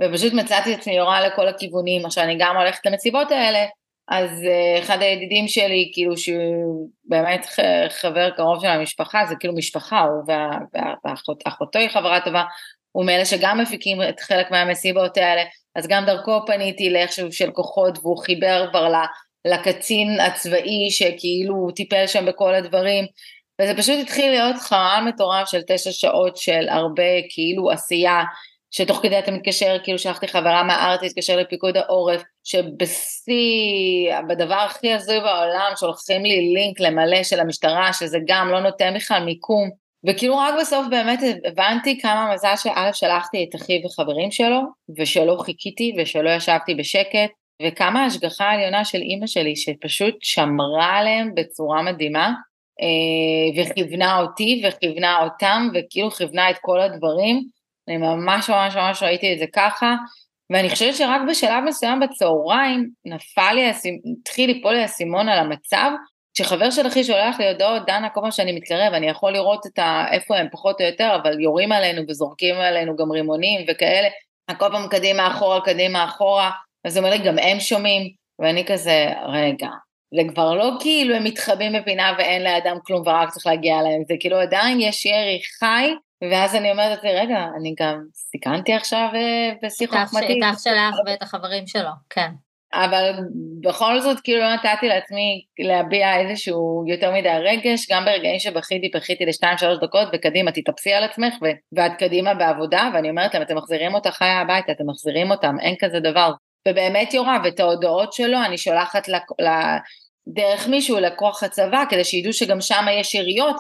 ופשוט 0.02 0.34
מצאתי 0.34 0.74
את 0.74 0.80
עצמי 0.80 0.94
יורה 0.94 1.28
לכל 1.28 1.48
הכיוונים. 1.48 2.06
עכשיו, 2.06 2.24
אני 2.24 2.36
גם 2.40 2.58
הולכת 2.58 2.86
למסיבות 2.86 3.32
האלה, 3.32 3.66
אז 4.08 4.30
uh, 4.30 4.84
אחד 4.84 5.02
הידידים 5.02 5.48
שלי, 5.48 5.92
כאילו 5.94 6.18
שהוא 6.18 6.90
באמת 7.06 7.46
חבר 7.90 8.30
קרוב 8.30 8.62
של 8.62 8.68
המשפחה, 8.68 9.26
זה 9.30 9.36
כאילו 9.40 9.56
משפחה, 9.56 10.02
הוא 10.02 10.24
ואחותו 11.06 11.80
וה, 11.80 11.82
היא 11.82 11.90
חברה 11.90 12.20
טובה, 12.22 12.44
הוא 12.92 13.06
מאלה 13.06 13.26
שגם 13.26 13.62
מפיקים 13.62 14.02
את 14.10 14.20
חלק 14.20 14.52
מהמסיבות 14.52 15.18
האלה, 15.18 15.42
אז 15.76 15.88
גם 15.88 16.06
דרכו 16.06 16.46
פניתי 16.46 16.90
לאיכשהו 16.90 17.32
של 17.32 17.52
כוחות, 17.52 17.98
והוא 17.98 18.18
חיבר 18.18 18.68
כבר 18.70 18.90
לקצין 19.46 20.20
הצבאי 20.20 20.92
שכאילו 20.92 21.72
טיפל 21.76 22.08
שם 22.08 22.26
בכל 22.26 22.56
הדברים, 22.56 23.06
וזה 23.62 23.78
פשוט 23.78 23.96
התחיל 24.02 24.32
להיות 24.32 24.56
חרל 24.56 25.04
מטורף 25.06 25.50
של 25.50 25.62
תשע 25.68 25.92
שעות 25.92 26.38
של 26.38 26.70
הרבה 26.70 27.22
כאילו 27.30 27.72
עשייה, 27.72 28.24
שתוך 28.72 29.00
כדי 29.04 29.20
אתה 29.20 29.32
מתקשר, 29.32 29.78
כאילו 29.84 30.00
שלחתי 30.00 30.28
חברה 30.28 30.64
מהארץ 30.64 31.02
להתקשר 31.02 31.38
לפיקוד 31.38 31.78
העורף, 31.78 32.22
שבשיא, 32.44 34.20
בדבר 34.30 34.56
הכי 34.56 34.94
הזוי 34.94 35.20
בעולם, 35.20 35.72
שולחים 35.80 36.26
לי 36.26 36.54
לינק 36.54 36.80
למלא 36.80 37.24
של 37.24 37.40
המשטרה, 37.40 37.94
שזה 37.94 38.18
גם 38.28 38.50
לא 38.50 38.60
נותן 38.60 38.94
בכלל 38.96 39.24
מיקום, 39.24 39.70
וכאילו 40.10 40.38
רק 40.38 40.54
בסוף 40.62 40.88
באמת 40.90 41.20
הבנתי 41.46 42.00
כמה 42.02 42.34
מזל 42.34 42.54
שא' 42.56 42.94
שלחתי 42.94 43.46
את 43.50 43.56
אחי 43.56 43.82
וחברים 43.86 44.32
שלו, 44.32 44.60
ושלא 45.00 45.38
חיכיתי 45.46 45.94
ושלא 45.98 46.30
ישבתי 46.30 46.76
בשקט, 46.76 47.30
וכמה 47.64 48.06
השגחה 48.06 48.50
עליונה 48.50 48.86
של 48.86 48.98
אימא 48.98 49.28
שלי, 49.28 49.56
שפשוט 49.56 50.16
שמרה 50.22 50.98
עליהם 50.98 51.36
בצורה 51.36 51.82
מדהימה, 51.82 52.32
אה, 52.82 53.64
וכיוונה 53.64 54.20
אותי 54.20 54.64
וכיוונה 54.66 55.24
אותם, 55.24 55.68
וכאילו 55.74 56.12
כיוונה 56.12 56.50
את 56.50 56.56
כל 56.62 56.82
הדברים. 56.82 57.44
אני 57.88 57.98
ממש 57.98 58.50
ממש 58.50 58.76
ממש 58.76 59.04
ראיתי 59.04 59.34
את 59.34 59.40
זה 59.40 59.46
ככה, 59.54 59.96
ואני 60.50 60.70
חושבת 60.70 60.96
שרק 60.96 61.22
בשלב 61.30 61.64
מסוים 61.68 62.00
בצהריים 62.00 62.90
נפל 63.06 63.54
לי, 63.54 63.72
התחיל 64.20 64.52
ליפול 64.52 64.74
לי 64.74 64.82
האסימון 64.82 65.30
על 65.30 65.40
המצב, 65.40 65.92
כשחבר 66.34 66.72
של 66.72 66.88
אחי 66.88 67.04
שולח 67.04 67.40
לי 67.40 67.50
הודעות, 67.50 67.86
דנה, 67.86 68.10
כל 68.10 68.22
פעם 68.22 68.32
שאני 68.32 68.52
מתקרב, 68.52 68.94
אני 68.94 69.08
יכול 69.08 69.32
לראות 69.32 69.66
את 69.66 69.80
ה... 69.80 70.06
איפה 70.12 70.38
הם 70.38 70.48
פחות 70.52 70.82
או 70.82 70.86
יותר, 70.86 71.18
אבל 71.22 71.40
יורים 71.40 71.72
עלינו 71.72 72.02
וזורקים 72.10 72.56
עלינו 72.56 72.96
גם 72.96 73.12
רימונים 73.12 73.66
וכאלה, 73.68 74.08
כל 74.58 74.70
פעם 74.72 74.88
קדימה 74.88 75.28
אחורה, 75.28 75.62
קדימה 75.62 76.06
אחורה, 76.06 76.52
אז 76.86 76.98
הוא 76.98 77.06
אומר 77.06 77.18
לי, 77.18 77.24
גם 77.24 77.40
הם 77.40 77.60
שומעים, 77.60 78.12
ואני 78.40 78.66
כזה, 78.66 79.06
רגע, 79.28 79.70
זה 80.16 80.34
כבר 80.34 80.54
לא 80.54 80.72
כאילו 80.80 81.16
הם 81.16 81.24
מתחבאים 81.24 81.74
בפינה 81.74 82.14
ואין 82.18 82.44
לאדם 82.44 82.78
כלום 82.86 83.02
ורק 83.08 83.30
צריך 83.30 83.48
להגיע 83.48 83.80
אליהם, 83.80 84.04
זה 84.08 84.14
כאילו 84.20 84.38
עדיין 84.38 84.82
יש 84.82 85.06
ירי 85.06 85.40
חי, 85.60 85.94
ואז 86.32 86.56
אני 86.56 86.72
אומרת 86.72 86.90
לעצמי, 86.90 87.14
רגע, 87.14 87.46
אני 87.60 87.74
גם 87.80 88.00
סיכנתי 88.14 88.74
עכשיו 88.74 89.10
אה, 89.14 89.52
בשיא 89.64 89.88
חוכמתי. 89.88 90.34
את 90.34 90.54
אח 90.54 90.64
שלך 90.64 90.96
ואת 91.06 91.22
החברים 91.22 91.68
שלו, 91.68 91.90
כן. 92.10 92.30
אבל 92.74 93.14
בכל 93.62 94.00
זאת 94.00 94.20
כאילו 94.20 94.40
לא 94.40 94.54
נתתי 94.54 94.88
לעצמי 94.88 95.46
להביע 95.60 96.20
איזשהו 96.20 96.84
יותר 96.88 97.12
מדי 97.14 97.30
רגש, 97.30 97.92
גם 97.92 98.06
ברגעים 98.06 98.40
שבכיתי, 98.40 98.92
בכיתי 98.96 99.26
לשתיים 99.26 99.58
שלוש 99.58 99.78
דקות 99.82 100.08
וקדימה 100.14 100.52
תתאפסי 100.52 100.94
על 100.94 101.04
עצמך 101.04 101.34
ו- 101.42 101.78
ואת 101.78 101.92
קדימה 102.00 102.34
בעבודה 102.34 102.90
ואני 102.94 103.10
אומרת 103.10 103.34
להם 103.34 103.44
אתם 103.44 103.58
מחזירים 103.58 103.94
אותה 103.94 104.12
חיה 104.12 104.42
הביתה, 104.42 104.72
אתם 104.72 104.90
מחזירים 104.90 105.32
אותם, 105.32 105.56
אין 105.62 105.76
כזה 105.80 106.00
דבר. 106.00 106.32
ובאמת 106.68 107.14
יורה, 107.14 107.38
ואת 107.44 107.60
ההודעות 107.60 108.14
שלו 108.14 108.38
אני 108.46 108.58
שולחת 108.58 109.08
ל... 109.10 109.16
ל- 109.16 109.78
דרך 110.28 110.68
מישהו 110.68 111.00
לקוח 111.00 111.44
הצבא 111.44 111.84
כדי 111.90 112.04
שידעו 112.04 112.34
שגם 112.34 112.62
שם 112.62 112.86
יש 113.00 113.16
יריות 113.16 113.56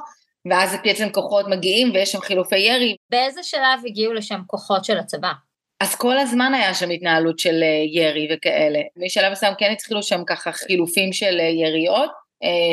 ואז 0.49 0.75
בעצם 0.83 1.09
כוחות 1.09 1.45
מגיעים 1.47 1.91
ויש 1.93 2.11
שם 2.11 2.21
חילופי 2.21 2.59
ירי. 2.59 2.95
באיזה 3.09 3.43
שלב 3.43 3.79
הגיעו 3.85 4.13
לשם 4.13 4.39
כוחות 4.47 4.85
של 4.85 4.97
הצבא? 4.97 5.31
אז 5.79 5.95
כל 5.95 6.17
הזמן 6.17 6.53
היה 6.53 6.73
שם 6.73 6.89
התנהלות 6.89 7.39
של 7.39 7.63
אה, 7.63 7.83
ירי 7.91 8.27
וכאלה. 8.33 8.79
משלב 8.97 9.31
מסוים 9.31 9.53
כן 9.57 9.71
התחילו 9.71 10.03
שם 10.03 10.21
ככה 10.27 10.51
חילופים 10.51 11.13
של 11.13 11.39
אה, 11.39 11.45
יריות, 11.45 12.11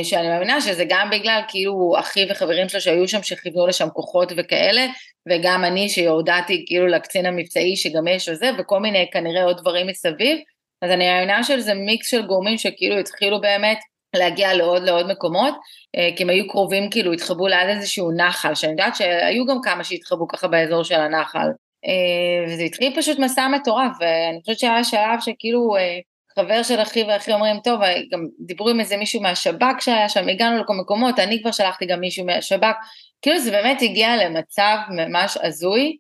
שאני 0.03 0.29
מאמינה 0.29 0.61
שזה 0.61 0.85
גם 0.89 1.11
בגלל 1.11 1.41
כאילו 1.49 1.95
אחי 2.01 2.27
וחברים 2.31 2.69
שלו 2.69 2.81
שהיו 2.81 3.09
שם 3.09 3.23
שכיוונו 3.23 3.67
לשם 3.67 3.89
כוחות 3.93 4.33
וכאלה, 4.37 4.87
וגם 5.29 5.65
אני 5.65 5.89
שהודעתי 5.89 6.65
כאילו 6.67 6.87
לקצין 6.87 7.27
המבצעי 7.27 7.77
שגם 7.77 8.09
יש 8.09 8.29
וזה, 8.29 8.51
וכל 8.59 8.81
מיני 8.81 9.07
כנראה 9.13 9.45
עוד 9.45 9.57
דברים 9.57 9.87
מסביב. 9.87 10.39
אז 10.83 10.91
אני 10.91 11.07
מאמינה 11.07 11.43
שזה 11.43 11.75
מיקס 11.75 12.11
של 12.11 12.27
גורמים 12.27 12.59
שכאילו 12.59 12.99
התחילו 12.99 13.41
באמת 13.41 13.79
להגיע 14.17 14.55
לעוד 14.55 14.83
לעוד 14.83 15.07
מקומות, 15.13 15.55
כי 16.17 16.23
הם 16.23 16.31
היו 16.31 16.49
קרובים 16.49 16.91
כאילו, 16.91 17.13
התחבאו 17.13 17.47
ליד 17.47 17.69
איזשהו 17.69 18.11
נחל, 18.11 18.55
שאני 18.55 18.73
יודעת 18.73 18.97
שהיו 18.97 19.47
גם 19.47 19.61
כמה 19.63 19.85
שהתחבאו 19.85 20.29
ככה 20.29 20.49
באזור 20.49 20.83
של 20.85 20.95
הנחל. 20.95 21.49
אה, 21.85 22.53
וזה 22.53 22.63
התחיל 22.63 22.97
פשוט 22.97 23.19
מסע 23.19 23.49
מטורף, 23.49 23.93
ואני 24.01 24.41
חושבת 24.41 24.59
שהיה 24.59 24.85
שלב 24.85 25.21
שכאילו 25.21 25.77
אה, 25.77 25.99
חבר 26.39 26.63
של 26.63 26.83
אחי 26.83 27.03
ואחי 27.03 27.33
אומרים, 27.33 27.57
טוב, 27.65 27.83
אה, 27.83 27.95
גם 28.13 28.27
דיברו 28.47 28.69
עם 28.69 28.81
איזה 28.81 28.97
מישהו 28.97 29.23
מהשב"כ 29.23 29.81
שהיה 29.81 30.09
שם, 30.09 30.29
הגענו 30.29 30.63
לכל 30.63 30.75
מקומות, 30.75 31.19
אני 31.19 31.41
כבר 31.43 31.53
שלחתי 31.53 31.87
גם 31.87 32.01
מישהו 32.01 32.27
מהשב"כ, 32.27 32.75
כאילו 33.23 33.39
זה 33.39 33.51
באמת 33.51 33.83
הגיע 33.83 34.17
למצב 34.17 34.77
ממש 34.91 35.39
הזוי, 35.43 35.97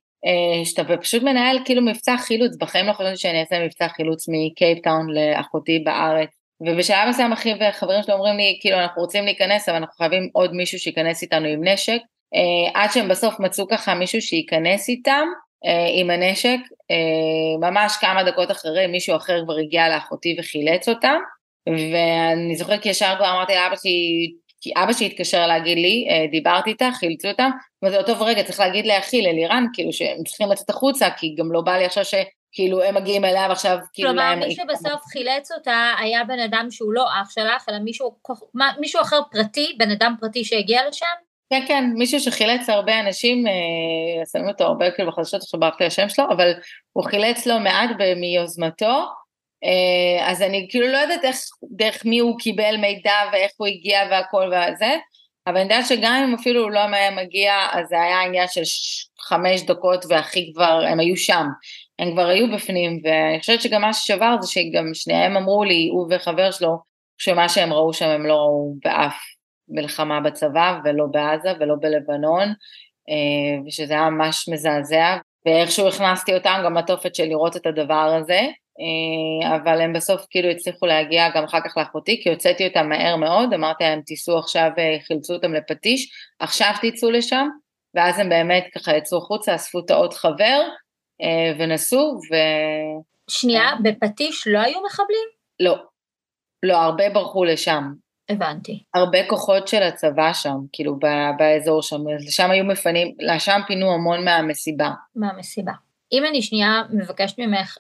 שאתה 0.65 0.97
פשוט 1.01 1.23
מנהל 1.23 1.59
כאילו 1.65 1.83
מבצע 1.83 2.17
חילוץ, 2.17 2.57
בחיים 2.61 2.87
לא 2.87 2.93
חושבת 2.93 3.19
שאני 3.19 3.41
אעשה 3.41 3.65
מבצע 3.65 3.89
חילוץ 3.89 4.25
מקייפטאון 4.29 5.07
לאחותי 5.15 5.79
בארץ, 5.79 6.29
ובשלב 6.61 7.09
מסוים 7.09 7.33
אחי 7.33 7.53
וחברים 7.61 8.03
שלי 8.03 8.15
אומרים 8.15 8.37
לי, 8.37 8.59
כאילו 8.61 8.77
אנחנו 8.79 9.03
רוצים 9.03 9.25
להיכנס, 9.25 9.69
אבל 9.69 9.77
אנחנו 9.77 9.95
חייבים 9.97 10.29
עוד 10.33 10.53
מישהו 10.53 10.79
שייכנס 10.79 11.23
איתנו 11.23 11.47
עם 11.47 11.69
נשק, 11.69 11.99
עד 12.75 12.91
שהם 12.93 13.09
בסוף 13.09 13.41
מצאו 13.41 13.69
ככה 13.69 13.95
מישהו 13.95 14.23
שייכנס 14.23 14.89
איתם, 14.89 15.27
אה, 15.27 15.48
עם 15.95 16.11
הנשק, 16.11 16.59
אה, 16.91 17.71
ממש 17.71 17.97
כמה 18.01 18.25
דקות 18.25 18.51
אחרי 18.51 18.87
מישהו 18.87 19.17
אחר 19.17 19.45
כבר 19.45 19.57
הגיע 19.57 19.89
לאחותי 19.89 20.37
וחילץ 20.39 20.89
אותה, 20.89 21.15
ואני 21.67 22.57
זוכרת 22.57 22.83
כי 22.83 22.89
ישר 22.89 23.15
כבר 23.17 23.31
אמרתי 23.31 23.53
לאבא 23.55 23.77
שלי, 23.77 24.33
כי 24.61 24.73
אבא 24.77 24.93
שלי 24.93 25.07
התקשר 25.07 25.47
להגיד 25.47 25.79
לי, 25.79 26.07
אה, 26.11 26.27
דיברתי 26.31 26.71
איתה, 26.71 26.89
חילצו 26.99 27.29
אותה, 27.29 27.49
ואמרתי 27.83 27.99
לו, 27.99 28.07
טוב 28.07 28.23
רגע, 28.23 28.43
צריך 28.43 28.61
להגיד 28.61 28.87
לאחי, 28.87 29.23
ללירן, 29.23 29.65
כאילו 29.73 29.93
שהם 29.93 30.25
צריכים 30.25 30.51
לצאת 30.51 30.71
החוצה, 30.71 31.09
כי 31.17 31.35
גם 31.39 31.53
לא 31.53 31.61
בא 31.61 31.77
לי 31.77 31.85
עכשיו 31.85 32.05
ש... 32.05 32.15
כאילו 32.53 32.83
הם 32.83 32.95
מגיעים 32.95 33.25
אליה 33.25 33.47
ועכשיו 33.49 33.79
כאילו 33.93 34.09
כלומר 34.09 34.31
להם... 34.31 34.39
מי 34.39 34.55
שבסוף 34.55 35.01
חילץ 35.13 35.53
אותה 35.53 35.93
היה 35.99 36.25
בן 36.25 36.39
אדם 36.39 36.67
שהוא 36.71 36.93
לא 36.93 37.07
אח 37.23 37.31
שלך, 37.31 37.69
אלא 37.69 37.79
מישהו, 37.79 38.17
מישהו 38.81 39.03
אחר 39.03 39.21
פרטי, 39.31 39.77
בן 39.79 39.91
אדם 39.91 40.15
פרטי 40.21 40.45
שהגיע 40.45 40.89
לשם? 40.89 41.28
כן, 41.51 41.65
כן, 41.69 41.85
מישהו 41.95 42.21
שחילץ 42.21 42.69
הרבה 42.69 43.01
אנשים, 43.01 43.47
אה, 43.47 44.27
שמים 44.33 44.49
אותו 44.49 44.65
הרבה 44.65 44.91
כאילו 44.91 45.13
בחדשות, 45.13 45.43
עכשיו 45.43 45.61
ברחתי 45.61 45.85
השם 45.85 46.09
שלו, 46.09 46.25
אבל 46.31 46.53
הוא 46.93 47.05
חילץ 47.05 47.47
לא 47.47 47.61
מעט 47.61 47.91
מיוזמתו, 48.17 49.05
אה, 49.65 50.31
אז 50.31 50.43
אני 50.43 50.67
כאילו 50.71 50.87
לא 50.87 50.99
יודעת 50.99 51.25
איך, 51.25 51.37
דרך 51.71 52.05
מי 52.05 52.19
הוא 52.19 52.39
קיבל 52.39 52.77
מידע 52.77 53.15
ואיך 53.33 53.51
הוא 53.57 53.67
הגיע 53.67 54.01
והכל 54.11 54.47
וזה, 54.47 54.97
אבל 55.47 55.57
אני 55.57 55.63
יודעת 55.63 55.87
שגם 55.87 56.25
אם 56.29 56.35
אפילו 56.35 56.63
הוא 56.63 56.71
לא 56.71 56.81
היה 56.81 57.11
מגיע, 57.11 57.53
אז 57.73 57.89
זה 57.89 58.03
היה 58.03 58.23
עניין 58.23 58.49
של 58.49 58.63
חמש 59.21 59.63
דקות 59.63 60.05
והכי 60.09 60.53
כבר, 60.55 60.85
הם 60.89 61.01
היו 61.01 61.17
שם, 61.17 61.47
הם 61.99 62.13
כבר 62.13 62.27
היו 62.27 62.53
בפנים, 62.53 63.01
ואני 63.05 63.41
חושבת 63.41 63.63
שגם 63.63 63.83
מה 63.83 63.93
ששבר 63.93 64.37
זה 64.41 64.51
שגם 64.51 64.95
שניהם 64.95 65.37
אמרו 65.37 65.65
לי, 65.65 65.89
הוא 65.93 66.07
וחבר 66.11 66.51
שלו, 66.51 66.79
שמה 67.19 67.49
שהם 67.49 67.73
ראו 67.73 67.93
שם 67.93 68.07
הם 68.09 68.27
לא 68.27 68.35
ראו 68.35 68.75
באף 68.85 69.38
מלחמה 69.71 70.21
בצבא 70.21 70.79
ולא 70.85 71.07
בעזה 71.11 71.53
ולא 71.61 71.75
בלבנון, 71.81 72.49
אה, 73.09 73.63
ושזה 73.67 73.95
היה 73.95 74.11
ממש 74.11 74.49
מזעזע, 74.49 75.17
ואיכשהו 75.47 75.89
הכנסתי 75.89 76.35
אותם 76.35 76.63
גם 76.65 76.77
לתופת 76.77 77.15
של 77.15 77.25
לראות 77.25 77.57
את 77.57 77.67
הדבר 77.67 78.19
הזה, 78.21 78.41
אה, 78.81 79.57
אבל 79.57 79.81
הם 79.81 79.93
בסוף 79.93 80.27
כאילו 80.31 80.49
הצליחו 80.49 80.87
להגיע 80.87 81.29
גם 81.35 81.45
אחר 81.45 81.61
כך 81.65 81.77
לאחותי, 81.77 82.21
כי 82.23 82.31
הוצאתי 82.31 82.67
אותם 82.67 82.89
מהר 82.89 83.17
מאוד, 83.17 83.55
אמרתי 83.55 83.85
להם 83.85 84.01
תיסעו 84.07 84.39
עכשיו, 84.39 84.71
אה, 84.79 84.97
חילצו 85.07 85.35
אותם 85.35 85.55
לפטיש, 85.55 86.11
עכשיו 86.41 86.73
תצאו 86.83 87.11
לשם, 87.11 87.49
ואז 87.95 88.19
הם 88.19 88.29
באמת 88.29 88.65
ככה 88.75 88.97
יצאו 88.97 89.19
החוצה, 89.19 89.55
אספו 89.55 89.79
את 89.79 89.91
העוד 89.91 90.15
חבר, 90.15 90.63
ונסעו, 91.59 92.19
ו... 92.33 92.35
שנייה, 93.31 93.71
בפטיש 93.83 94.49
לא 94.49 94.59
היו 94.59 94.79
מחבלים? 94.87 95.29
לא, 95.61 95.77
לא, 96.63 96.77
הרבה 96.77 97.11
ברחו 97.11 97.45
לשם. 97.45 97.83
הבנתי. 98.29 98.83
הרבה 98.95 99.19
כוחות 99.29 99.69
של 99.69 99.83
הצבא 99.83 100.33
שם, 100.33 100.57
כאילו 100.73 100.99
באזור 101.39 101.83
שם, 101.83 102.09
לשם 102.27 102.51
היו 102.51 102.65
מפנים, 102.65 103.15
לשם 103.19 103.61
פינו 103.67 103.93
המון 103.93 104.25
מהמסיבה. 104.25 104.91
מהמסיבה. 105.17 105.73
אם 106.13 106.25
אני 106.25 106.43
שנייה 106.43 106.83
מבקשת 106.91 107.39
ממך 107.39 107.79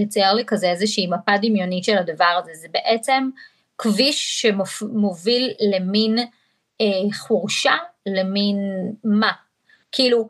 לצייר 0.00 0.32
לי 0.32 0.44
כזה 0.46 0.70
איזושהי 0.70 1.06
מפה 1.06 1.32
דמיונית 1.42 1.84
של 1.84 1.98
הדבר 1.98 2.40
הזה, 2.42 2.50
זה 2.54 2.68
בעצם 2.72 3.30
כביש 3.78 4.42
שמוביל 4.42 5.52
למין 5.60 6.18
אה, 6.80 7.14
חורשה, 7.14 7.74
למין 8.06 8.56
מה? 9.04 9.32
כאילו, 9.92 10.28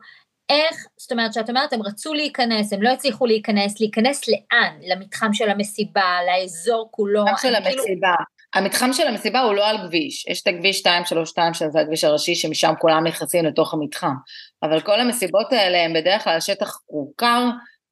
איך, 0.51 0.87
זאת 0.97 1.13
אומרת, 1.13 1.33
שאת 1.33 1.49
אומרת, 1.49 1.73
הם 1.73 1.83
רצו 1.83 2.15
להיכנס, 2.15 2.73
הם 2.73 2.83
לא 2.83 2.89
הצליחו 2.89 3.27
להיכנס, 3.27 3.81
להיכנס 3.81 4.29
לאן? 4.29 4.79
למתחם 4.83 5.33
של 5.33 5.51
המסיבה, 5.51 6.19
לאזור 6.27 6.89
כולו? 6.91 7.21
למתחם 7.21 7.49
של 7.49 7.55
כאילו- 7.55 7.83
המסיבה. 7.83 8.15
כאילו... 8.17 8.44
המתחם 8.55 8.93
של 8.93 9.07
המסיבה 9.07 9.41
הוא 9.41 9.55
לא 9.55 9.69
על 9.69 9.79
כביש, 9.87 10.27
יש 10.29 10.43
את 10.43 10.47
הכביש 10.47 10.79
232 10.87 11.55
שזה 11.55 11.81
הכביש 11.81 12.05
הראשי 12.05 12.35
שמשם 12.35 12.73
כולם 12.81 13.07
נכנסים 13.07 13.45
לתוך 13.45 13.75
המתחם, 13.75 14.15
אבל 14.63 14.81
כל 14.81 15.01
המסיבות 15.01 15.53
האלה 15.53 15.85
הם 15.85 15.93
בדרך 15.93 16.25
כלל 16.25 16.41
שטח 16.41 16.79
כורכר, 16.87 17.49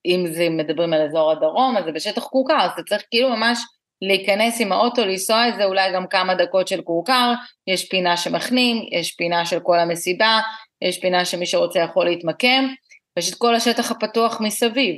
אם 0.07 0.25
זה 0.33 0.48
מדברים 0.51 0.92
על 0.92 1.07
אזור 1.07 1.33
הדרום 1.33 1.77
אז 1.77 1.85
זה 1.85 1.92
בשטח 1.92 2.22
כורכר, 2.25 2.61
אז 2.61 2.70
אתה 2.70 2.83
צריך 2.83 3.03
כאילו 3.11 3.29
ממש 3.29 3.59
להיכנס 4.03 4.61
עם 4.61 4.72
האוטו, 4.72 5.05
לנסוע 5.05 5.48
את 5.48 5.55
זה 5.57 5.64
אולי 5.64 5.92
גם 5.92 6.07
כמה 6.07 6.35
דקות 6.35 6.68
של 6.68 6.83
כורכר, 6.83 7.33
יש 7.66 7.88
פינה 7.88 8.16
שמכנים, 8.16 8.77
יש 8.92 9.12
פינה 9.12 9.46
של 9.46 9.61
כל 9.62 9.79
המסיבה, 9.79 10.40
יש 10.83 11.01
פינה 11.01 11.25
שמי 11.25 11.46
שרוצה 11.46 11.79
יכול 11.79 12.07
להתמקם, 12.07 12.64
ויש 13.16 13.31
את 13.31 13.35
כל 13.35 13.55
השטח 13.55 13.90
הפתוח 13.90 14.40
מסביב. 14.40 14.96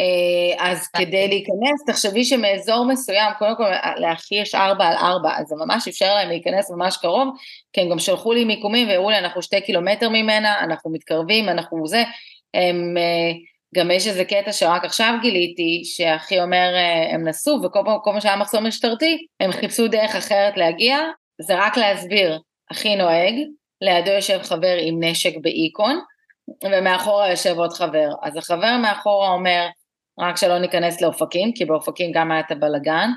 אה, 0.00 0.70
אז 0.70 0.88
כדי 0.88 1.28
להיכנס, 1.28 1.84
תחשבי 1.86 2.24
שמאזור 2.24 2.86
מסוים, 2.86 3.32
קודם 3.38 3.56
כל 3.56 3.70
לאחי 3.96 4.34
יש 4.34 4.54
ארבע 4.54 4.86
על 4.86 4.96
ארבע, 4.96 5.30
אז 5.38 5.46
זה 5.46 5.54
ממש 5.56 5.88
אפשר 5.88 6.14
להם 6.14 6.28
להיכנס 6.28 6.70
ממש 6.70 6.96
קרוב, 6.96 7.28
כי 7.72 7.80
הם 7.80 7.90
גם 7.90 7.98
שלחו 7.98 8.32
לי 8.32 8.44
מיקומים 8.44 8.88
והראו 8.88 9.10
לי, 9.10 9.18
אנחנו 9.18 9.42
שתי 9.42 9.60
קילומטר 9.60 10.08
ממנה, 10.08 10.60
אנחנו 10.60 10.92
מתקרבים, 10.92 11.48
אנחנו 11.48 11.86
זה, 11.86 12.04
הם, 12.54 12.94
אה, 12.96 13.32
גם 13.74 13.90
יש 13.90 14.06
איזה 14.06 14.24
קטע 14.24 14.52
שרק 14.52 14.84
עכשיו 14.84 15.14
גיליתי, 15.22 15.82
שאחי 15.84 16.40
אומר, 16.40 16.74
אה, 16.74 17.14
הם 17.14 17.28
נסעו, 17.28 17.62
וכל 17.62 17.80
פעם, 17.84 17.98
כל 18.04 18.12
מה 18.12 18.20
שהיה 18.20 18.36
מחסום 18.36 18.66
משטרתי, 18.66 19.26
הם 19.40 19.52
חיפשו 19.52 19.88
דרך 19.88 20.16
אחרת 20.16 20.56
להגיע, 20.56 20.98
זה 21.40 21.54
רק 21.58 21.76
להסביר, 21.76 22.38
אחי 22.72 22.96
נוהג, 22.96 23.34
לידו 23.80 24.10
יושב 24.10 24.42
חבר 24.42 24.76
עם 24.80 25.04
נשק 25.04 25.36
באיקון, 25.40 26.00
ומאחורה 26.64 27.30
יושב 27.30 27.58
עוד 27.58 27.72
חבר. 27.72 28.08
אז 28.22 28.36
החבר 28.36 28.76
מאחורה 28.82 29.28
אומר, 29.28 29.66
רק 30.18 30.36
שלא 30.36 30.58
ניכנס 30.58 31.00
לאופקים, 31.00 31.52
כי 31.54 31.64
באופקים 31.64 32.12
גם 32.12 32.30
היה 32.30 32.40
את 32.40 32.50
הבלגן, 32.50 33.10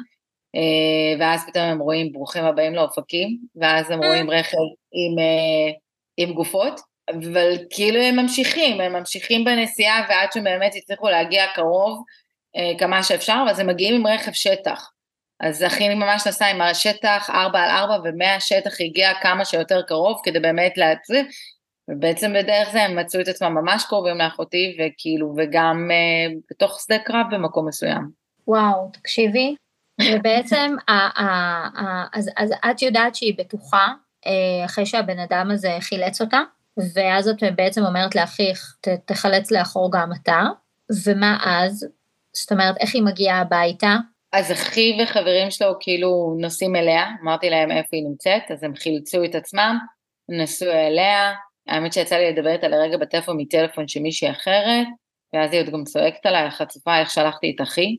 אה, 0.55 1.19
ואז 1.19 1.45
פתאום 1.47 1.63
הם 1.63 1.79
רואים 1.79 2.12
ברוכים 2.12 2.43
הבאים 2.43 2.75
לאופקים, 2.75 3.38
ואז 3.55 3.91
הם 3.91 4.03
רואים 4.03 4.29
רכב 4.29 4.58
עם, 4.91 5.19
אה, 5.19 5.73
עם 6.17 6.34
גופות, 6.34 6.79
אבל 7.10 7.58
כאילו 7.69 8.01
הם 8.01 8.15
ממשיכים, 8.15 8.81
הם 8.81 8.93
ממשיכים 8.93 9.43
בנסיעה 9.43 10.05
ועד 10.10 10.31
שהם 10.34 10.43
באמת 10.43 10.75
יצליחו 10.75 11.10
להגיע 11.10 11.45
קרוב 11.55 12.03
אה, 12.55 12.79
כמה 12.79 13.03
שאפשר, 13.03 13.43
ואז 13.47 13.60
הם 13.60 13.67
מגיעים 13.67 13.95
עם 13.95 14.08
רכב 14.08 14.31
שטח. 14.31 14.91
אז 15.39 15.63
אחי 15.63 15.89
ממש 15.89 16.27
נסע 16.27 16.45
עם 16.45 16.62
השטח 16.62 17.29
4 17.29 17.63
על 17.63 17.69
4 17.69 17.97
ומהשטח 18.03 18.71
הגיע 18.79 19.13
כמה 19.21 19.45
שיותר 19.45 19.81
קרוב 19.81 20.21
כדי 20.23 20.39
באמת 20.39 20.77
להצליח, 20.77 21.25
ובעצם 21.89 22.34
בדרך 22.34 22.69
זה 22.71 22.84
הם 22.84 23.00
מצאו 23.00 23.21
את 23.21 23.28
עצמם 23.28 23.54
ממש 23.54 23.86
קרובים 23.86 24.17
לאחותי, 24.17 24.78
וכאילו, 24.80 25.34
וגם 25.38 25.91
אה, 25.91 26.34
בתוך 26.52 26.80
שדה 26.82 27.00
קרב 27.00 27.26
במקום 27.32 27.67
מסוים. 27.67 28.10
וואו, 28.48 28.89
תקשיבי, 28.93 29.56
ובעצם, 30.13 30.76
ה, 30.89 30.93
ה, 30.93 31.26
ה, 31.80 32.06
אז, 32.13 32.30
אז 32.38 32.54
את 32.71 32.82
יודעת 32.82 33.15
שהיא 33.15 33.34
בטוחה, 33.38 33.88
אה, 34.28 34.65
אחרי 34.65 34.86
שהבן 34.86 35.19
אדם 35.19 35.52
הזה 35.52 35.78
חילץ 35.80 36.21
אותה, 36.21 36.41
ואז 36.93 37.28
את 37.28 37.43
בעצם 37.56 37.86
אומרת 37.86 38.15
לאחיך, 38.15 38.76
ת, 38.82 38.88
תחלץ 38.88 39.52
לאחור 39.52 39.91
גם 39.93 40.10
אתה, 40.21 40.41
ומה 41.06 41.38
אז? 41.45 41.88
זאת 42.34 42.52
אומרת, 42.52 42.76
איך 42.80 42.95
היא 42.95 43.04
מגיעה 43.04 43.39
הביתה? 43.41 43.95
אז 44.34 44.52
אחי 44.52 44.98
וחברים 45.04 45.52
שלו 45.52 45.74
כאילו 45.80 46.36
נוסעים 46.39 46.76
אליה, 46.76 47.06
אמרתי 47.24 47.50
להם 47.50 47.71
איפה 47.71 47.89
היא 47.91 48.04
נמצאת, 48.10 48.52
אז 48.52 48.63
הם 48.63 48.76
חילצו 48.76 49.24
את 49.24 49.36
עצמם, 49.36 49.78
נסעו 50.30 50.71
אליה, 50.71 51.34
האמת 51.67 51.93
שיצא 51.93 52.15
לי 52.15 52.32
לדבר 52.32 52.49
איתה 52.51 52.67
לרגע 52.67 52.97
בטלפון 52.97 53.38
מטלפון 53.38 53.88
של 53.88 53.99
מישהי 53.99 54.32
אחרת, 54.32 54.88
ואז 55.34 55.54
היא 55.54 55.62
עוד 55.62 55.69
גם 55.69 55.84
צועקת 55.84 56.25
עליי, 56.25 56.49
חצופה, 56.49 56.99
איך 56.99 57.10
שלחתי 57.10 57.54
את 57.56 57.62
אחי. 57.62 57.97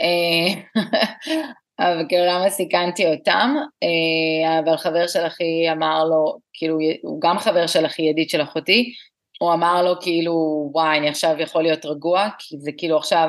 אה, 0.00 0.62
אבל 1.80 2.04
כאילו 2.08 2.24
למה 2.26 2.50
סיכנתי 2.50 3.06
אותם, 3.06 3.54
אה, 3.82 4.58
אבל 4.58 4.76
חבר 4.76 5.06
של 5.06 5.26
אחי 5.26 5.72
אמר 5.72 6.04
לו, 6.04 6.38
כאילו, 6.52 6.78
הוא 7.02 7.20
גם 7.20 7.38
חבר 7.38 7.66
של 7.66 7.86
אחי, 7.86 8.02
ידיד 8.02 8.30
של 8.30 8.42
אחותי, 8.42 8.92
הוא 9.40 9.52
אמר 9.52 9.82
לו 9.82 10.00
כאילו, 10.00 10.68
וואי, 10.72 10.98
אני 10.98 11.08
עכשיו 11.08 11.36
יכול 11.38 11.62
להיות 11.62 11.86
רגוע, 11.86 12.28
כי 12.38 12.58
זה 12.58 12.70
כאילו 12.78 12.96
עכשיו, 12.96 13.28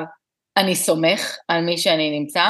אני 0.56 0.74
סומך 0.74 1.36
על 1.48 1.64
מי 1.64 1.78
שאני 1.78 2.18
נמצא, 2.18 2.44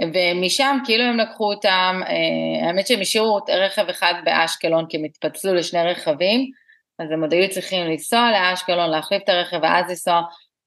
ומשם 0.00 0.78
כאילו 0.84 1.04
הם 1.04 1.16
לקחו 1.16 1.52
אותם, 1.52 2.00
אה, 2.06 2.66
האמת 2.66 2.86
שהם 2.86 3.00
השאירו 3.00 3.38
רכב 3.48 3.88
אחד 3.88 4.14
באשקלון 4.24 4.86
כי 4.88 4.96
הם 4.96 5.04
התפצלו 5.04 5.54
לשני 5.54 5.82
רגבים, 5.82 6.50
אז 6.98 7.10
הם 7.10 7.22
עוד 7.22 7.32
היו 7.32 7.50
צריכים 7.50 7.86
לנסוע 7.86 8.30
לאשקלון, 8.30 8.90
להחליף 8.90 9.22
את 9.22 9.28
הרכב 9.28 9.58
ואז 9.62 9.88
לנסוע, 9.88 10.22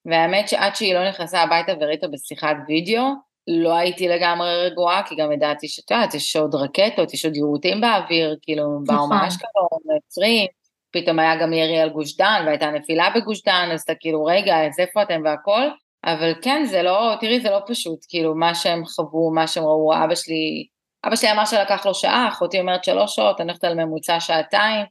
והאמת 0.06 0.50
שעד 0.50 0.76
שהיא 0.76 0.94
לא 0.94 1.10
נכנסה 1.10 1.42
הביתה 1.42 1.72
וראיתה 1.80 2.08
בשיחת 2.08 2.56
וידאו, 2.68 3.04
לא 3.48 3.74
הייתי 3.74 4.08
לגמרי 4.08 4.66
רגועה, 4.66 5.04
כי 5.04 5.16
גם 5.16 5.32
ידעתי 5.32 5.68
שאת 5.68 5.92
יודעת, 5.92 6.14
יש 6.14 6.36
עוד 6.36 6.56
רקטות, 6.56 7.14
יש 7.14 7.26
עוד 7.26 7.36
יירוטים 7.36 7.82
באוויר, 7.82 8.36
כאילו 8.42 8.64
באו 8.86 8.96
נכון. 8.96 9.18
מאשקלון, 9.18 9.96
עוצרים, 9.96 10.48
פתאום 10.92 11.20
היה 11.20 11.36
גם 11.36 11.54
ירי 11.54 11.80
על 11.80 11.90
גוש 11.90 12.18
דן, 12.18 12.44
והייתה 12.46 12.72
נפילה 12.72 13.10
בגוש 13.16 13.44
דן, 13.44 13.70
אז 13.74 13.82
אתה 13.82 13.94
כאילו, 14.00 14.26
רגע, 14.26 14.68
אז 14.68 14.80
איפה 14.80 15.02
אתם 15.02 15.22
והכל? 15.26 15.70
אבל 16.06 16.34
כן, 16.42 16.66
זה 16.66 16.84
לא, 16.84 17.14
תראי, 17.20 17.40
זה 17.40 17.50
לא 17.50 17.60
פשוט, 17.68 18.00
כאילו, 18.10 18.36
מה 18.36 18.56
שהם 18.56 18.86
חוו, 18.86 19.32
מה 19.34 19.48
שהם 19.48 19.64
ראו, 19.64 19.94
אבא 20.06 20.16
שלי, 20.16 20.68
אבא 21.06 21.16
שלי 21.16 21.32
אמר 21.32 21.46
שלקח 21.46 21.86
לו 21.86 21.94
שעה, 21.94 22.28
אחותי 22.28 22.60
אומרת 22.60 22.84
שלוש 22.84 23.16
שעות, 23.16 23.42
אני 23.42 23.50
הולכת 23.50 23.64
על 23.64 23.74
ממוצע 23.74 24.20
שעתיים, 24.20 24.86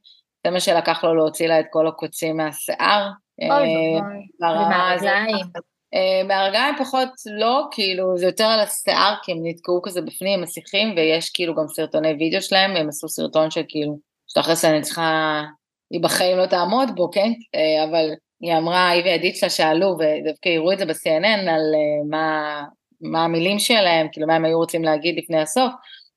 זה 0.46 0.50
מה 0.50 0.60
שלקח 0.60 1.04
לו 1.04 1.14
להוציא 1.14 1.48
לה 1.48 1.60
את 1.60 1.66
כל 1.70 1.86
הקוצים 1.86 2.36
מהשיער. 2.36 3.08
אוי 3.42 3.96
ואבוי, 4.40 4.66
ומהרגליים. 4.66 5.46
אה, 5.94 6.26
מהרגליים 6.28 6.74
פחות 6.78 7.08
לא, 7.38 7.62
כאילו, 7.70 8.18
זה 8.18 8.26
יותר 8.26 8.44
על 8.44 8.60
השיער, 8.60 9.14
כי 9.22 9.32
הם 9.32 9.38
נתקעו 9.42 9.82
כזה 9.82 10.02
בפנים, 10.02 10.42
מסיכים, 10.42 10.94
ויש 10.96 11.30
כאילו 11.30 11.54
גם 11.54 11.68
סרטוני 11.68 12.12
וידאו 12.18 12.42
שלהם, 12.42 12.76
הם 12.76 12.88
עשו 12.88 13.08
סרטון 13.08 13.50
של 13.50 13.62
כאילו, 13.68 13.98
שתכלס 14.28 14.64
אני 14.64 14.82
צריכה, 14.82 15.42
היא 15.90 16.02
בחיים 16.02 16.38
לא 16.38 16.46
תעמוד 16.46 16.88
בו, 16.94 17.10
כן? 17.10 17.32
אה, 17.54 17.84
אבל 17.84 18.10
היא 18.40 18.56
אמרה, 18.56 18.88
היא 18.88 19.04
ועדית 19.04 19.36
שלה 19.36 19.50
שאלו, 19.50 19.96
ודווקא 19.98 20.48
הראו 20.48 20.72
את 20.72 20.78
זה 20.78 20.86
ב-CNN 20.86 21.50
על 21.50 21.74
uh, 21.74 22.10
מה, 22.10 22.62
מה 23.00 23.24
המילים 23.24 23.58
שלהם, 23.58 24.06
כאילו 24.12 24.26
מה 24.26 24.34
הם 24.34 24.44
היו 24.44 24.58
רוצים 24.58 24.84
להגיד 24.84 25.18
לפני 25.18 25.40
הסוף, 25.40 25.72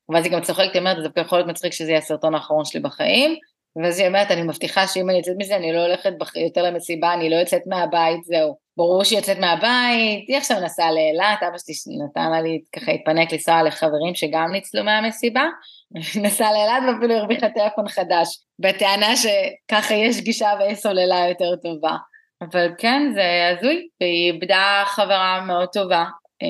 ואז 0.09 0.25
היא 0.25 0.33
גם 0.33 0.41
צוחקת, 0.41 0.73
היא 0.73 0.79
אומרת, 0.79 0.97
זה 0.97 1.03
דווקא 1.03 1.19
יכול 1.19 1.37
להיות 1.37 1.49
מצחיק 1.49 1.73
שזה 1.73 1.91
יהיה 1.91 1.99
הסרטון 1.99 2.35
האחרון 2.35 2.65
שלי 2.65 2.79
בחיים, 2.79 3.35
ואז 3.75 3.99
היא 3.99 4.07
אומרת, 4.07 4.31
אני 4.31 4.41
מבטיחה 4.41 4.87
שאם 4.87 5.09
אני 5.09 5.17
יוצאת 5.17 5.35
מזה, 5.37 5.55
אני 5.55 5.73
לא 5.73 5.85
הולכת 5.85 6.13
בח... 6.19 6.35
יותר 6.35 6.63
למסיבה, 6.63 7.13
אני 7.13 7.29
לא 7.29 7.35
יוצאת 7.35 7.61
מהבית, 7.67 8.23
זהו. 8.23 8.55
ברור 8.77 9.03
שהיא 9.03 9.19
יוצאת 9.19 9.37
מהבית, 9.37 10.25
היא 10.27 10.37
עכשיו 10.37 10.59
נסעה 10.59 10.91
לאילת, 10.91 11.43
אבא 11.47 11.57
שלי 11.57 11.97
נתן 12.05 12.43
לי 12.43 12.61
ככה 12.75 12.91
להתפנק 12.91 13.33
לנסוע 13.33 13.63
לחברים 13.63 14.15
שגם 14.15 14.51
ניצלו 14.51 14.83
מהמסיבה, 14.83 15.43
נסעה 16.23 16.51
לאילת 16.51 16.83
ואפילו 16.87 17.13
הרוויחה 17.13 17.49
טלפון 17.49 17.87
חדש, 17.87 18.39
בטענה 18.59 19.15
שככה 19.15 19.93
יש 19.93 20.21
גישה 20.21 20.49
ויש 20.59 20.79
סוללה 20.79 21.27
יותר 21.29 21.55
טובה. 21.55 21.95
אבל 22.41 22.67
כן, 22.77 23.11
זה 23.13 23.55
הזוי, 23.57 23.87
והיא 24.01 24.31
איבדה 24.31 24.83
חברה 24.85 25.43
מאוד 25.47 25.69
טובה 25.73 26.05
אה, 26.41 26.47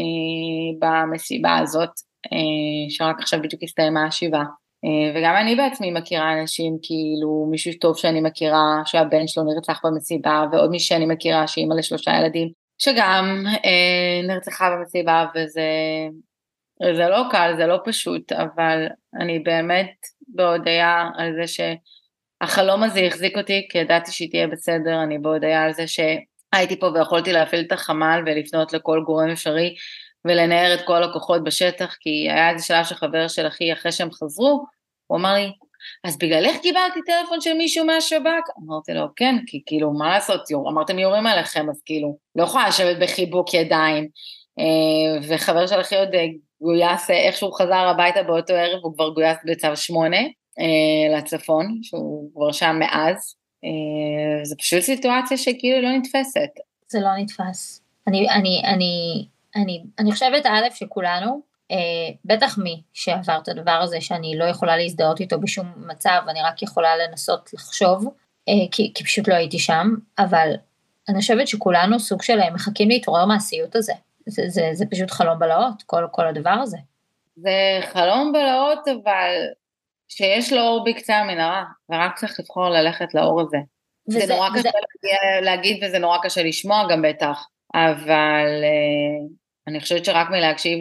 במסיבה 0.79 1.57
הזאת, 1.57 1.89
אה, 2.33 2.89
שרק 2.89 3.19
עכשיו 3.19 3.41
בדיוק 3.41 3.63
הסתיימה 3.63 4.05
השבעה. 4.05 4.45
אה, 4.85 5.11
וגם 5.19 5.35
אני 5.41 5.55
בעצמי 5.55 5.91
מכירה 5.91 6.41
אנשים, 6.41 6.77
כאילו 6.81 7.47
מישהו 7.51 7.73
טוב 7.81 7.97
שאני 7.97 8.21
מכירה, 8.21 8.81
שהבן 8.85 9.27
שלו 9.27 9.43
נרצח 9.43 9.79
במסיבה, 9.85 10.45
ועוד 10.51 10.69
מישהו 10.69 10.87
שאני 10.87 11.05
מכירה 11.05 11.47
שהיא 11.47 11.63
אימא 11.63 11.73
לשלושה 11.73 12.11
ילדים, 12.11 12.49
שגם 12.77 13.43
אה, 13.65 14.27
נרצחה 14.27 14.69
במסיבה, 14.69 15.25
וזה 15.35 15.61
זה 16.95 17.07
לא 17.09 17.23
קל, 17.31 17.53
זה 17.57 17.65
לא 17.67 17.77
פשוט, 17.85 18.31
אבל 18.31 18.87
אני 19.21 19.39
באמת 19.39 19.91
בהודיה 20.27 21.09
על 21.17 21.33
זה 21.41 21.47
ש... 21.47 21.59
החלום 22.41 22.83
הזה 22.83 22.99
החזיק 22.99 23.37
אותי, 23.37 23.67
כי 23.71 23.77
ידעתי 23.77 24.11
שהיא 24.11 24.29
תהיה 24.29 24.47
בסדר, 24.47 25.03
אני 25.03 25.19
בהודעה 25.19 25.63
על 25.63 25.73
זה 25.73 25.85
שהייתי 25.87 26.79
פה 26.79 26.85
ויכולתי 26.85 27.31
להפעיל 27.31 27.65
את 27.67 27.71
החמ"ל 27.71 28.23
ולפנות 28.25 28.73
לכל 28.73 29.01
גורם 29.05 29.29
אפשרי 29.29 29.75
ולנער 30.25 30.73
את 30.73 30.79
כל 30.85 31.03
הכוחות 31.03 31.43
בשטח, 31.43 31.95
כי 31.99 32.29
היה 32.29 32.49
איזה 32.49 32.65
שלב 32.65 32.83
שחבר 32.83 33.27
של 33.27 33.47
אחי, 33.47 33.73
אחרי 33.73 33.91
שהם 33.91 34.11
חזרו, 34.11 34.65
הוא 35.07 35.17
אמר 35.17 35.33
לי, 35.33 35.51
אז 36.03 36.17
בגללך 36.17 36.57
קיבלתי 36.61 36.99
טלפון 37.05 37.41
של 37.41 37.53
מישהו 37.53 37.85
מהשב"כ? 37.85 38.49
אמרתי 38.65 38.93
לו, 38.93 39.05
כן, 39.15 39.35
כי 39.47 39.61
כאילו, 39.65 39.93
מה 39.93 40.09
לעשות, 40.09 40.49
יור, 40.49 40.69
אמרתם 40.69 40.99
יורים 40.99 41.27
עליכם, 41.27 41.69
אז 41.69 41.81
כאילו, 41.85 42.17
לא 42.35 42.43
יכולה 42.43 42.67
לשבת 42.67 42.97
בחיבוק 43.01 43.53
ידיים. 43.53 44.07
אה, 44.59 45.27
וחבר 45.27 45.67
של 45.67 45.81
אחי 45.81 45.97
עוד 45.97 46.09
גויס, 46.61 47.09
איכשהו 47.09 47.51
חזר 47.51 47.73
הביתה 47.73 48.23
באותו 48.23 48.53
ערב, 48.53 48.79
הוא 48.83 48.93
כבר 48.93 49.09
גויס 49.09 49.37
בצו 49.45 49.75
שמונה, 49.75 50.17
אה, 50.17 50.40
לצפון, 51.17 51.79
שהוא 51.83 52.31
כבר 52.33 52.51
שם 52.51 52.75
מאז. 52.79 53.35
אה, 53.63 54.45
זה 54.45 54.55
פשוט 54.55 54.79
סיטואציה 54.79 55.37
שכאילו 55.37 55.81
לא 55.81 55.97
נתפסת. 55.97 56.49
זה 56.87 56.99
לא 56.99 57.17
נתפס. 57.17 57.81
אני, 58.07 58.29
אני, 58.29 58.61
אני, 58.65 59.25
אני, 59.55 59.83
אני 59.99 60.11
חושבת 60.11 60.45
א' 60.45 60.75
שכולנו, 60.75 61.41
אה, 61.71 61.77
בטח 62.25 62.57
מי 62.57 62.81
שעבר 62.93 63.39
את 63.43 63.47
הדבר 63.47 63.71
הזה 63.71 64.01
שאני 64.01 64.37
לא 64.37 64.45
יכולה 64.45 64.77
להזדהות 64.77 65.19
איתו 65.19 65.39
בשום 65.39 65.67
מצב, 65.77 66.21
אני 66.27 66.41
רק 66.41 66.61
יכולה 66.61 66.89
לנסות 66.97 67.49
לחשוב, 67.53 68.05
אה, 68.49 68.53
כי, 68.71 68.91
כי 68.95 69.03
פשוט 69.03 69.27
לא 69.27 69.33
הייתי 69.33 69.59
שם, 69.59 69.95
אבל 70.19 70.53
אני 71.09 71.19
חושבת 71.19 71.47
שכולנו 71.47 71.99
סוג 71.99 72.21
של 72.21 72.39
אה, 72.39 72.49
מחכים 72.49 72.89
להתעורר 72.89 73.25
מהסיוט 73.25 73.75
הזה. 73.75 73.93
זה, 74.25 74.43
זה, 74.47 74.69
זה 74.73 74.85
פשוט 74.91 75.11
חלום 75.11 75.39
בלהות, 75.39 75.83
כל, 75.85 76.07
כל 76.11 76.27
הדבר 76.27 76.49
הזה. 76.49 76.77
זה 77.35 77.79
חלום 77.81 78.31
בלהות, 78.31 78.87
אבל 78.87 79.31
שיש 80.15 80.53
לו 80.53 80.61
אור 80.61 80.85
בקצה 80.85 81.17
המנהרה, 81.17 81.63
ורק 81.91 82.15
צריך 82.15 82.39
לבחור 82.39 82.69
ללכת 82.69 83.13
לאור 83.13 83.41
הזה. 83.41 83.57
וזה, 84.09 84.19
זה 84.19 84.33
נורא 84.33 84.49
וזה... 84.55 84.69
קשה 84.69 85.41
להגיד 85.41 85.83
וזה 85.83 85.99
נורא 85.99 86.17
קשה 86.23 86.43
לשמוע 86.43 86.87
גם 86.89 87.01
בטח, 87.01 87.47
אבל 87.75 88.63
uh, 88.63 89.33
אני 89.67 89.79
חושבת 89.79 90.05
שרק 90.05 90.29
מלהקשיב 90.29 90.79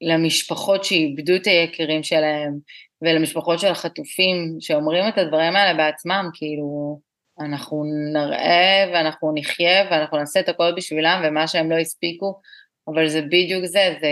למשפחות 0.00 0.84
שאיבדו 0.84 1.36
את 1.36 1.46
היקירים 1.46 2.02
שלהם, 2.02 2.58
ולמשפחות 3.02 3.58
של 3.58 3.68
החטופים 3.68 4.56
שאומרים 4.60 5.08
את 5.08 5.18
הדברים 5.18 5.56
האלה 5.56 5.74
בעצמם, 5.74 6.30
כאילו, 6.34 6.98
אנחנו 7.40 7.84
נראה 8.12 8.90
ואנחנו 8.92 9.32
נחיה 9.34 9.84
ואנחנו 9.90 10.18
נעשה 10.18 10.40
את 10.40 10.48
הכל 10.48 10.72
בשבילם 10.76 11.22
ומה 11.24 11.48
שהם 11.48 11.70
לא 11.70 11.76
הספיקו, 11.76 12.40
אבל 12.88 13.08
זה 13.08 13.22
בדיוק 13.22 13.64
זה, 13.64 13.94
זה, 14.00 14.08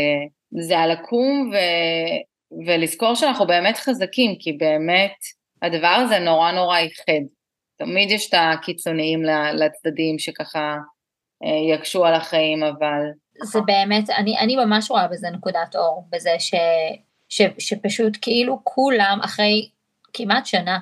זה 0.61 0.79
הלקום 0.79 1.51
ו, 1.53 1.57
ולזכור 2.67 3.15
שאנחנו 3.15 3.47
באמת 3.47 3.77
חזקים, 3.77 4.37
כי 4.39 4.53
באמת 4.53 5.17
הדבר 5.63 6.03
הזה 6.05 6.19
נורא 6.19 6.53
נורא 6.53 6.79
איחד. 6.79 7.27
תמיד 7.79 8.11
יש 8.11 8.29
את 8.29 8.35
הקיצוניים 8.39 9.23
לצדדים 9.55 10.19
שככה 10.19 10.77
אה, 11.45 11.75
יקשו 11.75 12.05
על 12.05 12.15
החיים, 12.15 12.63
אבל... 12.63 13.03
זה 13.43 13.59
באמת, 13.67 14.11
אני, 14.11 14.39
אני 14.39 14.57
ממש 14.57 14.91
רואה 14.91 15.09
בזה 15.09 15.31
נקודת 15.31 15.77
אור, 15.77 16.05
בזה 16.11 16.31
ש, 16.39 16.55
ש, 17.29 17.43
שפשוט 17.59 18.19
כאילו 18.23 18.61
כולם 18.65 19.19
אחרי 19.25 19.69
כמעט 20.13 20.47
שנה 20.47 20.79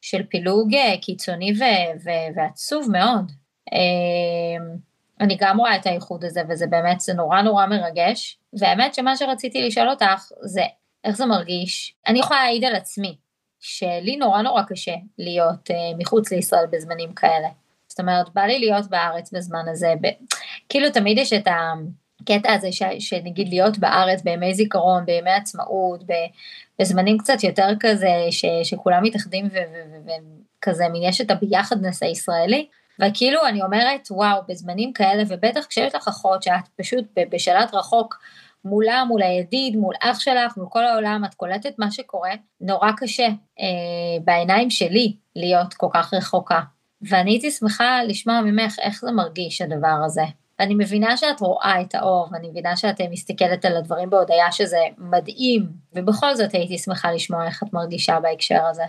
של 0.00 0.22
פילוג 0.22 0.74
אה, 0.74 0.94
קיצוני 1.02 1.52
ו, 1.52 1.64
ו, 2.04 2.10
ועצוב 2.36 2.88
מאוד. 2.92 3.32
אה, 3.72 4.64
אני 5.20 5.36
גם 5.40 5.58
רואה 5.58 5.76
את 5.76 5.86
האיחוד 5.86 6.24
הזה 6.24 6.40
וזה 6.48 6.66
באמת, 6.66 7.00
זה 7.00 7.14
נורא 7.14 7.42
נורא 7.42 7.66
מרגש. 7.66 8.38
והאמת 8.60 8.94
שמה 8.94 9.16
שרציתי 9.16 9.62
לשאול 9.62 9.90
אותך 9.90 10.32
זה 10.42 10.62
איך 11.04 11.16
זה 11.16 11.26
מרגיש. 11.26 11.94
אני 12.06 12.18
יכולה 12.18 12.42
להעיד 12.42 12.64
על 12.64 12.74
עצמי, 12.74 13.16
שלי 13.60 14.16
נורא 14.16 14.42
נורא 14.42 14.62
קשה 14.62 14.94
להיות 15.18 15.70
uh, 15.70 15.74
מחוץ 15.98 16.32
לישראל 16.32 16.66
בזמנים 16.70 17.12
כאלה. 17.12 17.48
זאת 17.88 18.00
אומרת, 18.00 18.34
בא 18.34 18.42
לי 18.42 18.58
להיות 18.58 18.86
בארץ 18.90 19.32
בזמן 19.32 19.64
הזה, 19.68 19.94
ב... 20.00 20.06
כאילו 20.68 20.90
תמיד 20.90 21.18
יש 21.18 21.32
את 21.32 21.48
הקטע 21.48 22.52
הזה 22.52 22.72
ש... 22.72 22.82
שנגיד 22.98 23.48
להיות 23.48 23.78
בארץ 23.78 24.22
בימי 24.22 24.54
זיכרון, 24.54 25.04
בימי 25.04 25.30
עצמאות, 25.30 26.02
ב... 26.06 26.12
בזמנים 26.78 27.18
קצת 27.18 27.44
יותר 27.44 27.68
כזה, 27.80 28.12
ש... 28.30 28.44
שכולם 28.62 29.02
מתאחדים 29.02 29.48
וכזה, 29.48 30.88
מין 30.88 31.02
יש 31.02 31.20
את 31.20 31.30
הביחדנס 31.30 32.02
הישראלי, 32.02 32.66
וכאילו 33.00 33.46
אני 33.46 33.62
אומרת, 33.62 34.08
וואו, 34.10 34.40
בזמנים 34.48 34.92
כאלה, 34.92 35.22
ובטח 35.28 35.66
כשיש 35.66 35.94
לך 35.94 36.08
אחות 36.08 36.42
שאת 36.42 36.68
פשוט 36.76 37.04
בשלט 37.30 37.74
רחוק, 37.74 38.18
מולה, 38.64 39.04
מול 39.04 39.22
הידיד, 39.22 39.76
מול 39.76 39.94
אח 40.02 40.20
שלך, 40.20 40.56
מול 40.56 40.66
כל 40.70 40.84
העולם, 40.84 41.22
את 41.24 41.34
קולטת 41.34 41.78
מה 41.78 41.90
שקורה, 41.90 42.30
נורא 42.60 42.90
קשה 42.96 43.26
אה, 43.60 44.20
בעיניים 44.24 44.70
שלי 44.70 45.16
להיות 45.36 45.74
כל 45.74 45.88
כך 45.94 46.14
רחוקה. 46.14 46.60
ואני 47.02 47.30
הייתי 47.30 47.50
שמחה 47.50 48.04
לשמוע 48.04 48.40
ממך 48.40 48.76
איך 48.82 49.00
זה 49.00 49.12
מרגיש 49.12 49.60
הדבר 49.60 50.02
הזה. 50.04 50.22
אני 50.60 50.74
מבינה 50.74 51.16
שאת 51.16 51.40
רואה 51.40 51.80
את 51.80 51.94
האור, 51.94 52.28
ואני 52.32 52.48
מבינה 52.48 52.76
שאת 52.76 53.00
מסתכלת 53.10 53.64
על 53.64 53.76
הדברים 53.76 54.10
בהודיה 54.10 54.52
שזה 54.52 54.80
מדהים, 54.98 55.66
ובכל 55.94 56.34
זאת 56.34 56.54
הייתי 56.54 56.78
שמחה 56.78 57.12
לשמוע 57.12 57.46
איך 57.46 57.62
את 57.62 57.72
מרגישה 57.72 58.20
בהקשר 58.20 58.66
הזה. 58.70 58.82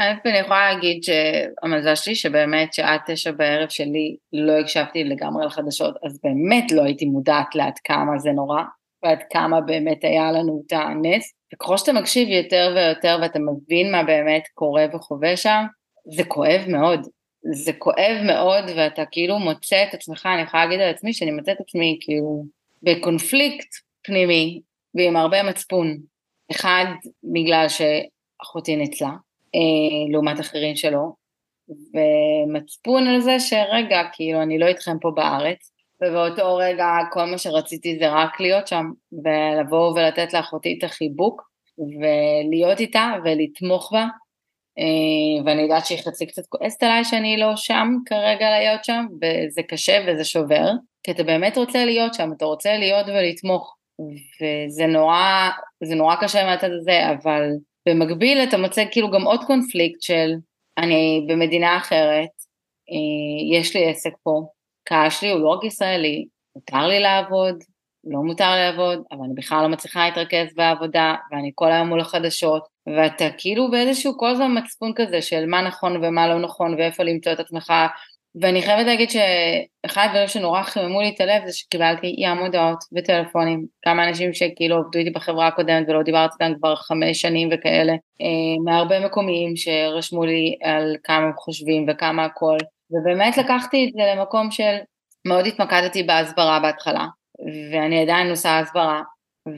אני 0.00 0.38
יכולה 0.38 0.72
להגיד 0.72 1.02
שהמזל 1.02 1.94
שלי 1.94 2.14
שבאמת 2.14 2.74
שעד 2.74 3.00
תשע 3.06 3.30
בערב 3.32 3.68
שלי 3.68 4.16
לא 4.32 4.52
הקשבתי 4.58 5.04
לגמרי 5.04 5.46
לחדשות, 5.46 5.94
אז 6.06 6.20
באמת 6.24 6.72
לא 6.72 6.84
הייתי 6.84 7.04
מודעת 7.04 7.54
לעד 7.54 7.78
כמה 7.84 8.18
זה 8.18 8.30
נורא, 8.32 8.62
ועד 9.04 9.18
כמה 9.30 9.60
באמת 9.60 10.04
היה 10.04 10.32
לנו 10.32 10.62
את 10.66 10.72
הנס. 10.72 11.34
וככל 11.54 11.76
שאתה 11.76 11.92
מקשיב 11.92 12.28
יותר 12.28 12.72
ויותר 12.76 13.18
ואתה 13.22 13.38
מבין 13.38 13.92
מה 13.92 14.02
באמת 14.02 14.42
קורה 14.54 14.86
וחווה 14.94 15.36
שם, 15.36 15.64
זה 16.16 16.24
כואב 16.24 16.64
מאוד. 16.68 17.00
זה 17.52 17.72
כואב 17.72 18.16
מאוד 18.26 18.64
ואתה 18.76 19.02
כאילו 19.10 19.38
מוצא 19.38 19.84
את 19.88 19.94
עצמך, 19.94 20.28
אני 20.34 20.42
יכולה 20.42 20.64
להגיד 20.64 20.80
על 20.80 20.90
עצמי 20.90 21.12
שאני 21.12 21.30
מוצא 21.30 21.52
את 21.52 21.60
עצמי 21.60 21.98
כאילו 22.00 22.44
בקונפליקט 22.82 23.68
פנימי 24.02 24.60
ועם 24.94 25.16
הרבה 25.16 25.42
מצפון. 25.42 25.96
אחד, 26.50 26.84
בגלל 27.32 27.66
שאחותי 27.68 28.76
ניצלה, 28.76 29.10
אה, 29.54 30.12
לעומת 30.12 30.40
אחרים 30.40 30.76
שלא, 30.76 31.04
ומצפון 31.68 33.06
על 33.06 33.20
זה 33.20 33.40
שרגע, 33.40 34.02
כאילו 34.12 34.42
אני 34.42 34.58
לא 34.58 34.66
איתכם 34.66 34.98
פה 35.00 35.10
בארץ, 35.14 35.72
ובאותו 36.08 36.56
רגע 36.56 36.86
כל 37.10 37.24
מה 37.24 37.38
שרציתי 37.38 37.98
זה 37.98 38.08
רק 38.08 38.40
להיות 38.40 38.68
שם, 38.68 38.84
ולבוא 39.12 39.92
ולתת 39.92 40.32
לאחותי 40.32 40.76
את 40.78 40.84
החיבוק, 40.84 41.42
ולהיות 41.78 42.80
איתה 42.80 43.12
ולתמוך 43.24 43.92
בה, 43.92 44.06
אה, 44.78 45.44
ואני 45.44 45.62
יודעת 45.62 45.86
שהיא 45.86 45.98
חצי 45.98 46.26
קצת 46.26 46.46
כועסת 46.48 46.82
עליי 46.82 47.04
שאני 47.04 47.36
לא 47.36 47.56
שם 47.56 47.88
כרגע 48.06 48.50
להיות 48.50 48.84
שם, 48.84 49.06
וזה 49.16 49.62
קשה 49.62 50.04
וזה 50.06 50.24
שובר, 50.24 50.70
כי 51.02 51.10
אתה 51.10 51.22
באמת 51.22 51.58
רוצה 51.58 51.84
להיות 51.84 52.14
שם, 52.14 52.30
אתה 52.36 52.44
רוצה 52.44 52.76
להיות 52.78 53.06
ולתמוך, 53.08 53.76
וזה 54.40 54.86
נורא, 54.86 55.50
זה 55.84 55.94
נורא 55.94 56.16
קשה 56.20 56.44
מהצד 56.44 56.70
הזה, 56.70 57.10
אבל 57.10 57.42
במקביל 57.88 58.38
אתה 58.42 58.58
מוצא 58.58 58.84
כאילו 58.90 59.10
גם 59.10 59.22
עוד 59.22 59.44
קונפליקט 59.44 60.02
של 60.02 60.32
אני 60.78 61.26
במדינה 61.28 61.76
אחרת, 61.76 62.28
אה, 62.90 63.58
יש 63.58 63.76
לי 63.76 63.90
עסק 63.90 64.12
פה, 64.22 64.42
קהל 64.84 65.10
שלי 65.10 65.30
הוא 65.30 65.40
לא 65.40 65.48
רק 65.48 65.64
ישראלי, 65.64 66.24
מותר 66.56 66.86
לי 66.86 67.00
לעבוד, 67.00 67.54
לא 68.04 68.20
מותר 68.20 68.50
לי 68.50 68.58
לעבוד, 68.58 69.02
אבל 69.12 69.20
אני 69.24 69.34
בכלל 69.34 69.62
לא 69.62 69.68
מצליחה 69.68 70.06
להתרכז 70.08 70.54
בעבודה, 70.56 71.14
ואני 71.30 71.50
כל 71.54 71.72
היום 71.72 71.88
מול 71.88 72.00
החדשות, 72.00 72.62
ואתה 72.96 73.24
כאילו 73.38 73.70
באיזשהו 73.70 74.18
כל 74.18 74.30
הזמן 74.30 74.58
מצפון 74.58 74.92
כזה 74.96 75.22
של 75.22 75.46
מה 75.46 75.62
נכון 75.62 76.04
ומה 76.04 76.28
לא 76.28 76.38
נכון, 76.40 76.74
ואיפה 76.74 77.02
למצוא 77.02 77.32
את 77.32 77.40
עצמך, 77.40 77.72
ואני 78.40 78.62
חייבת 78.62 78.86
להגיד 78.86 79.10
שאחד 79.10 80.06
הדברים 80.08 80.28
שנורא 80.28 80.62
חיממו 80.62 81.00
לי 81.00 81.08
את 81.08 81.20
הלב 81.20 81.46
זה 81.46 81.52
שקיבלתי 81.52 82.14
ים 82.18 82.38
הודעות 82.38 82.78
וטלפונים, 82.92 83.66
כמה 83.82 84.08
אנשים 84.08 84.32
שכאילו 84.32 84.76
עבדו 84.76 84.98
איתי 84.98 85.10
בחברה 85.10 85.46
הקודמת 85.46 85.88
ולא 85.88 86.02
דיברתי 86.02 86.34
איתם 86.40 86.58
כבר 86.58 86.76
חמש 86.76 87.20
שנים 87.20 87.48
וכאלה, 87.52 87.92
אה, 87.92 88.62
מהרבה 88.64 89.06
מקומיים 89.06 89.56
שרשמו 89.56 90.24
לי 90.24 90.56
על 90.62 90.96
כמה 91.04 91.16
הם 91.16 91.32
חושבים 91.36 91.86
וכמה 91.88 92.24
הכל, 92.24 92.56
ובאמת 92.94 93.36
לקחתי 93.36 93.86
את 93.88 93.92
זה 93.92 94.14
למקום 94.14 94.50
של 94.50 94.76
מאוד 95.26 95.46
התמקדתי 95.46 96.02
בהסברה 96.02 96.60
בהתחלה, 96.60 97.06
ואני 97.72 98.02
עדיין 98.02 98.30
עושה 98.30 98.58
הסברה, 98.58 99.02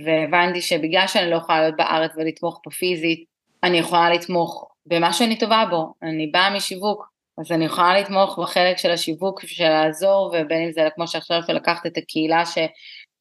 והבנתי 0.05 0.61
שבגלל 0.61 1.07
שאני 1.07 1.31
לא 1.31 1.37
יכולה 1.37 1.61
להיות 1.61 1.77
בארץ 1.77 2.11
ולתמוך 2.16 2.61
פה 2.64 2.70
פיזית, 2.70 3.25
אני 3.62 3.79
יכולה 3.79 4.11
לתמוך 4.11 4.68
במה 4.87 5.12
שאני 5.12 5.38
טובה 5.38 5.64
בו, 5.70 5.92
אני 6.03 6.27
באה 6.27 6.57
משיווק, 6.57 7.11
אז 7.38 7.53
אני 7.53 7.64
יכולה 7.64 8.01
לתמוך 8.01 8.38
בחלק 8.38 8.79
של 8.79 8.90
השיווק, 8.90 9.40
של 9.46 9.68
לעזור, 9.68 10.35
ובין 10.35 10.62
אם 10.62 10.72
זה 10.72 10.88
כמו 10.94 11.09
שעכשיו 11.09 11.42
שלקחת 11.46 11.87
את 11.87 11.96
הקהילה 11.96 12.46
ש, 12.46 12.59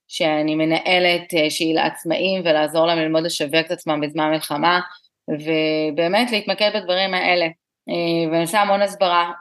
שאני 0.07 0.55
מנהלת, 0.55 1.33
אה, 1.33 1.49
שהיא 1.49 1.75
לעצמאים, 1.75 2.41
ולעזור 2.45 2.85
להם 2.85 2.97
ללמוד 2.97 3.23
לשווק 3.23 3.65
את 3.65 3.71
עצמם 3.71 4.01
בזמן 4.01 4.29
מלחמה, 4.31 4.79
ובאמת 5.27 6.31
להתמקד 6.31 6.71
בדברים 6.75 7.13
האלה. 7.13 7.47
אה, 7.89 8.31
ואני 8.31 8.41
עושה 8.41 8.61
המון 8.61 8.81
הסברה, 8.81 9.31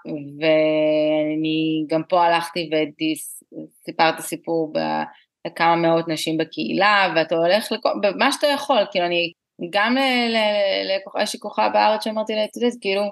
ואני 0.41 1.85
גם 1.87 2.03
פה 2.09 2.25
הלכתי 2.25 2.71
וסיפרתי 3.81 4.23
סיפור 4.23 4.73
לכמה 5.47 5.77
מאות 5.77 6.09
נשים 6.09 6.37
בקהילה, 6.37 7.13
ואתה 7.17 7.35
הולך 7.35 7.73
לכל, 7.73 7.89
במה 8.03 8.33
שאתה 8.33 8.47
יכול, 8.47 8.79
כאילו 8.91 9.07
אני, 9.07 9.33
גם 9.71 9.97
לכוכב 10.85 11.25
שכוחה 11.25 11.69
בארץ 11.69 12.05
שאמרתי 12.05 12.35
לה, 12.35 12.45
כאילו, 12.81 13.03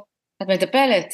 את 0.43 0.49
מטפלת, 0.49 1.07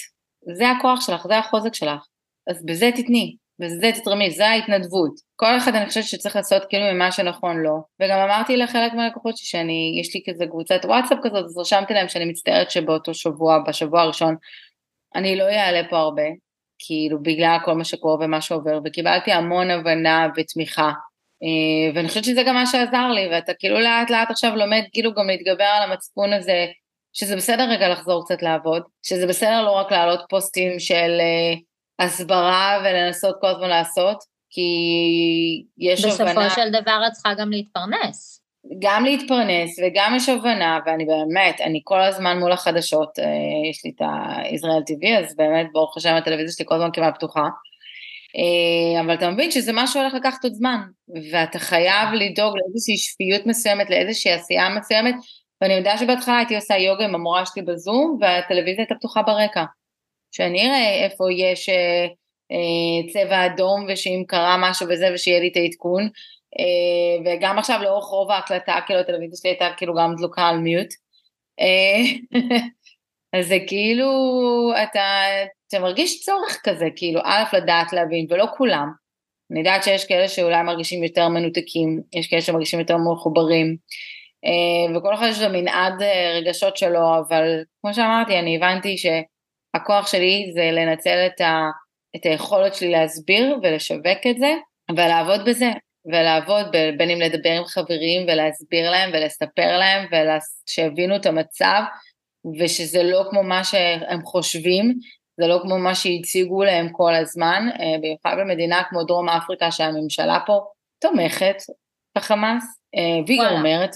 זה 0.57 0.71
הכוח 0.71 1.01
שלך, 1.01 1.27
זה 1.27 1.39
החוזק 1.39 1.75
שלך, 1.75 2.07
אז 2.51 2.65
בזה 2.65 2.91
תתני, 2.97 3.37
בזה 3.59 3.91
תתרמי, 3.95 4.31
זה 4.31 4.49
ההתנדבות. 4.49 5.13
כל 5.37 5.57
אחד 5.57 5.75
אני 5.75 5.87
חושבת 5.87 6.05
שצריך 6.05 6.37
לעשות 6.37 6.63
כאילו 6.69 6.85
ממה 6.95 7.13
שנכון 7.13 7.57
לו. 7.57 7.83
וגם 8.01 8.19
אמרתי 8.19 8.57
לחלק 8.57 8.93
מהלקוחות 8.93 9.37
שאני, 9.37 9.99
יש 10.01 10.15
לי 10.15 10.23
כזה 10.29 10.47
קבוצת 10.47 10.81
וואטסאפ 10.85 11.19
כזאת, 11.23 11.45
אז 11.45 11.59
רשמתי 11.59 11.95
להם 11.95 12.09
שאני 12.09 12.25
מצטערת 12.25 12.71
שבאותו 12.71 13.15
שבוע, 13.15 13.59
בשבוע 13.69 14.01
הראשון, 14.01 14.37
אני 15.15 15.37
לא 15.37 15.45
אעלה 15.45 15.89
פה 15.91 15.97
הרבה, 15.97 16.23
כאילו 16.79 17.23
בגלל 17.23 17.59
כל 17.65 17.73
מה 17.73 17.85
שקורה 17.85 18.17
ומה 18.21 18.41
שעובר, 18.41 18.81
וקיבלתי 18.85 19.33
המון 19.33 19.71
הבנה 19.71 20.29
ותמיכה. 20.37 20.91
אה, 21.43 21.95
ואני 21.95 22.09
חושבת 22.09 22.25
שזה 22.25 22.43
גם 22.43 22.55
מה 22.55 22.67
שעזר 22.67 23.09
לי, 23.09 23.29
ואתה 23.33 23.53
כאילו 23.55 23.81
לאט 23.81 24.11
לאט 24.11 24.31
עכשיו 24.31 24.57
לומד 24.57 24.83
כאילו 24.93 25.15
גם 25.15 25.27
להתגבר 25.27 25.65
על 25.65 25.91
המצפון 25.91 26.33
הזה 26.33 26.67
שזה 27.13 27.37
בסדר 27.37 27.71
רגע 27.71 27.89
לחזור 27.89 28.25
קצת 28.25 28.43
לעבוד, 28.43 28.83
שזה 29.03 29.27
בסדר 29.27 29.63
לא 29.63 29.71
רק 29.71 29.93
להעלות 29.93 30.21
פוסטים 30.29 30.79
של 30.79 31.21
uh, 31.21 31.68
הסברה 31.99 32.79
ולנסות 32.85 33.37
כל 33.41 33.47
הזמן 33.47 33.69
לעשות, 33.69 34.19
כי 34.51 34.63
יש 35.79 36.05
בסופו 36.05 36.23
הבנה... 36.23 36.47
בסופו 36.47 36.61
של 36.61 36.71
דבר 36.71 37.01
את 37.07 37.13
צריכה 37.13 37.35
גם 37.35 37.51
להתפרנס. 37.51 38.39
גם 38.79 39.05
להתפרנס 39.05 39.79
וגם 39.83 40.13
יש 40.17 40.29
הבנה, 40.29 40.79
ואני 40.87 41.05
באמת, 41.05 41.61
אני 41.61 41.81
כל 41.85 42.01
הזמן 42.01 42.39
מול 42.39 42.53
החדשות, 42.53 43.19
uh, 43.19 43.23
יש 43.71 43.85
לי 43.85 43.93
את 43.97 44.01
ה-Israel 44.01 44.83
TV, 44.91 45.19
אז 45.19 45.37
באמת 45.37 45.67
ברוך 45.73 45.97
השם 45.97 46.15
הטלוויזיה 46.15 46.55
שלי 46.57 46.65
כל 46.69 46.75
הזמן 46.75 46.91
כמעט 46.93 47.15
פתוחה. 47.15 47.41
Uh, 47.41 49.01
אבל 49.01 49.15
אתה 49.15 49.31
מבין 49.31 49.51
שזה 49.51 49.73
משהו 49.75 50.01
הולך 50.01 50.15
לקחת 50.15 50.45
עוד 50.45 50.53
זמן, 50.53 50.81
ואתה 51.33 51.59
חייב 51.59 52.09
לדאוג 52.13 52.55
לאיזושהי 52.57 52.97
שפיות 52.97 53.47
מסוימת, 53.47 53.91
לאיזושהי 53.91 54.33
עשייה 54.33 54.69
מסוימת, 54.69 55.15
ואני 55.61 55.75
יודעת 55.75 55.99
שבהתחלה 55.99 56.37
הייתי 56.37 56.57
עושה 56.57 56.77
יוגה 56.77 57.05
עם 57.05 57.15
המורה 57.15 57.47
שלי 57.47 57.63
בזום, 57.63 58.19
והטלוויזיה 58.21 58.83
הייתה 58.83 58.95
פתוחה 58.95 59.23
ברקע. 59.23 59.65
שאני 60.33 60.67
אראה 60.67 61.05
איפה 61.05 61.25
יש 61.33 61.69
אה, 61.69 62.07
אה, 62.53 63.13
צבע 63.13 63.47
אדום, 63.47 63.87
ושאם 63.89 64.25
קרה 64.29 64.57
משהו 64.61 64.87
וזה, 64.91 65.11
ושיהיה 65.15 65.41
לי 65.41 65.49
את 65.49 65.57
העדכון. 65.57 66.09
אה, 66.59 67.33
וגם 67.33 67.59
עכשיו 67.59 67.81
לאורך 67.83 68.05
רוב 68.05 68.31
ההקלטה, 68.31 68.79
כאילו 68.87 69.01
הטלוויזיה 69.01 69.39
שלי 69.43 69.51
הייתה 69.51 69.71
כאילו 69.77 69.95
גם 69.95 70.15
דלוקה 70.19 70.43
על 70.43 70.59
מיוט. 70.59 70.89
אה, 71.61 72.39
אז 73.39 73.47
זה 73.49 73.59
כאילו, 73.67 74.11
אתה 74.83 75.25
אתה 75.69 75.79
מרגיש 75.79 76.21
צורך 76.21 76.61
כזה, 76.65 76.87
כאילו, 76.97 77.21
א', 77.25 77.57
לדעת 77.57 77.93
להבין, 77.93 78.27
ולא 78.29 78.47
כולם. 78.57 78.93
אני 79.51 79.59
יודעת 79.59 79.85
שיש 79.85 80.05
כאלה 80.05 80.29
שאולי 80.29 80.63
מרגישים 80.63 81.05
יותר 81.05 81.29
מנותקים, 81.29 82.03
יש 82.13 82.27
כאלה 82.27 82.43
שמרגישים 82.43 82.79
יותר 82.79 82.97
מחוברים, 82.97 83.77
אה, 84.45 84.99
וכל 84.99 85.15
אחד 85.15 85.27
יש 85.31 85.43
לו 85.43 85.49
מנעד 85.49 86.03
אה, 86.03 86.33
רגשות 86.35 86.77
שלו, 86.77 87.19
אבל 87.19 87.63
כמו 87.81 87.95
שאמרתי, 87.95 88.39
אני 88.39 88.57
הבנתי 88.57 88.97
שהכוח 89.77 90.07
שלי 90.07 90.51
זה 90.55 90.71
לנצל 90.73 91.27
את, 91.27 91.41
ה, 91.41 91.71
את 92.17 92.25
היכולת 92.25 92.75
שלי 92.75 92.91
להסביר 92.91 93.59
ולשווק 93.63 94.27
את 94.31 94.39
זה, 94.39 94.55
ולעבוד 94.97 95.41
בזה, 95.45 95.71
ולעבוד 96.07 96.67
בין 96.99 97.11
אם 97.11 97.21
לדבר 97.21 97.51
עם 97.51 97.65
חברים 97.65 98.23
ולהסביר 98.29 98.91
להם 98.91 99.11
ולספר 99.13 99.79
להם 99.79 100.07
ושיבינו 100.67 101.17
את 101.17 101.27
המצב, 101.27 101.83
ושזה 102.61 103.03
לא 103.03 103.25
כמו 103.31 103.43
מה 103.43 103.65
שהם 103.65 104.23
חושבים, 104.25 104.95
זה 105.41 105.47
לא 105.47 105.59
כמו 105.63 105.79
מה 105.79 105.95
שהציגו 105.95 106.65
להם 106.65 106.89
כל 106.93 107.15
הזמן, 107.15 107.69
אה, 107.81 107.99
במיוחד 107.99 108.37
במדינה 108.41 108.83
כמו 108.91 109.05
דרום 109.05 109.29
אפריקה 109.29 109.71
שהממשלה 109.71 110.39
פה 110.47 110.61
תומכת 111.01 111.57
בחמאס, 112.19 112.65
אה, 112.95 113.25
והיא 113.27 113.59
אומרת, 113.59 113.91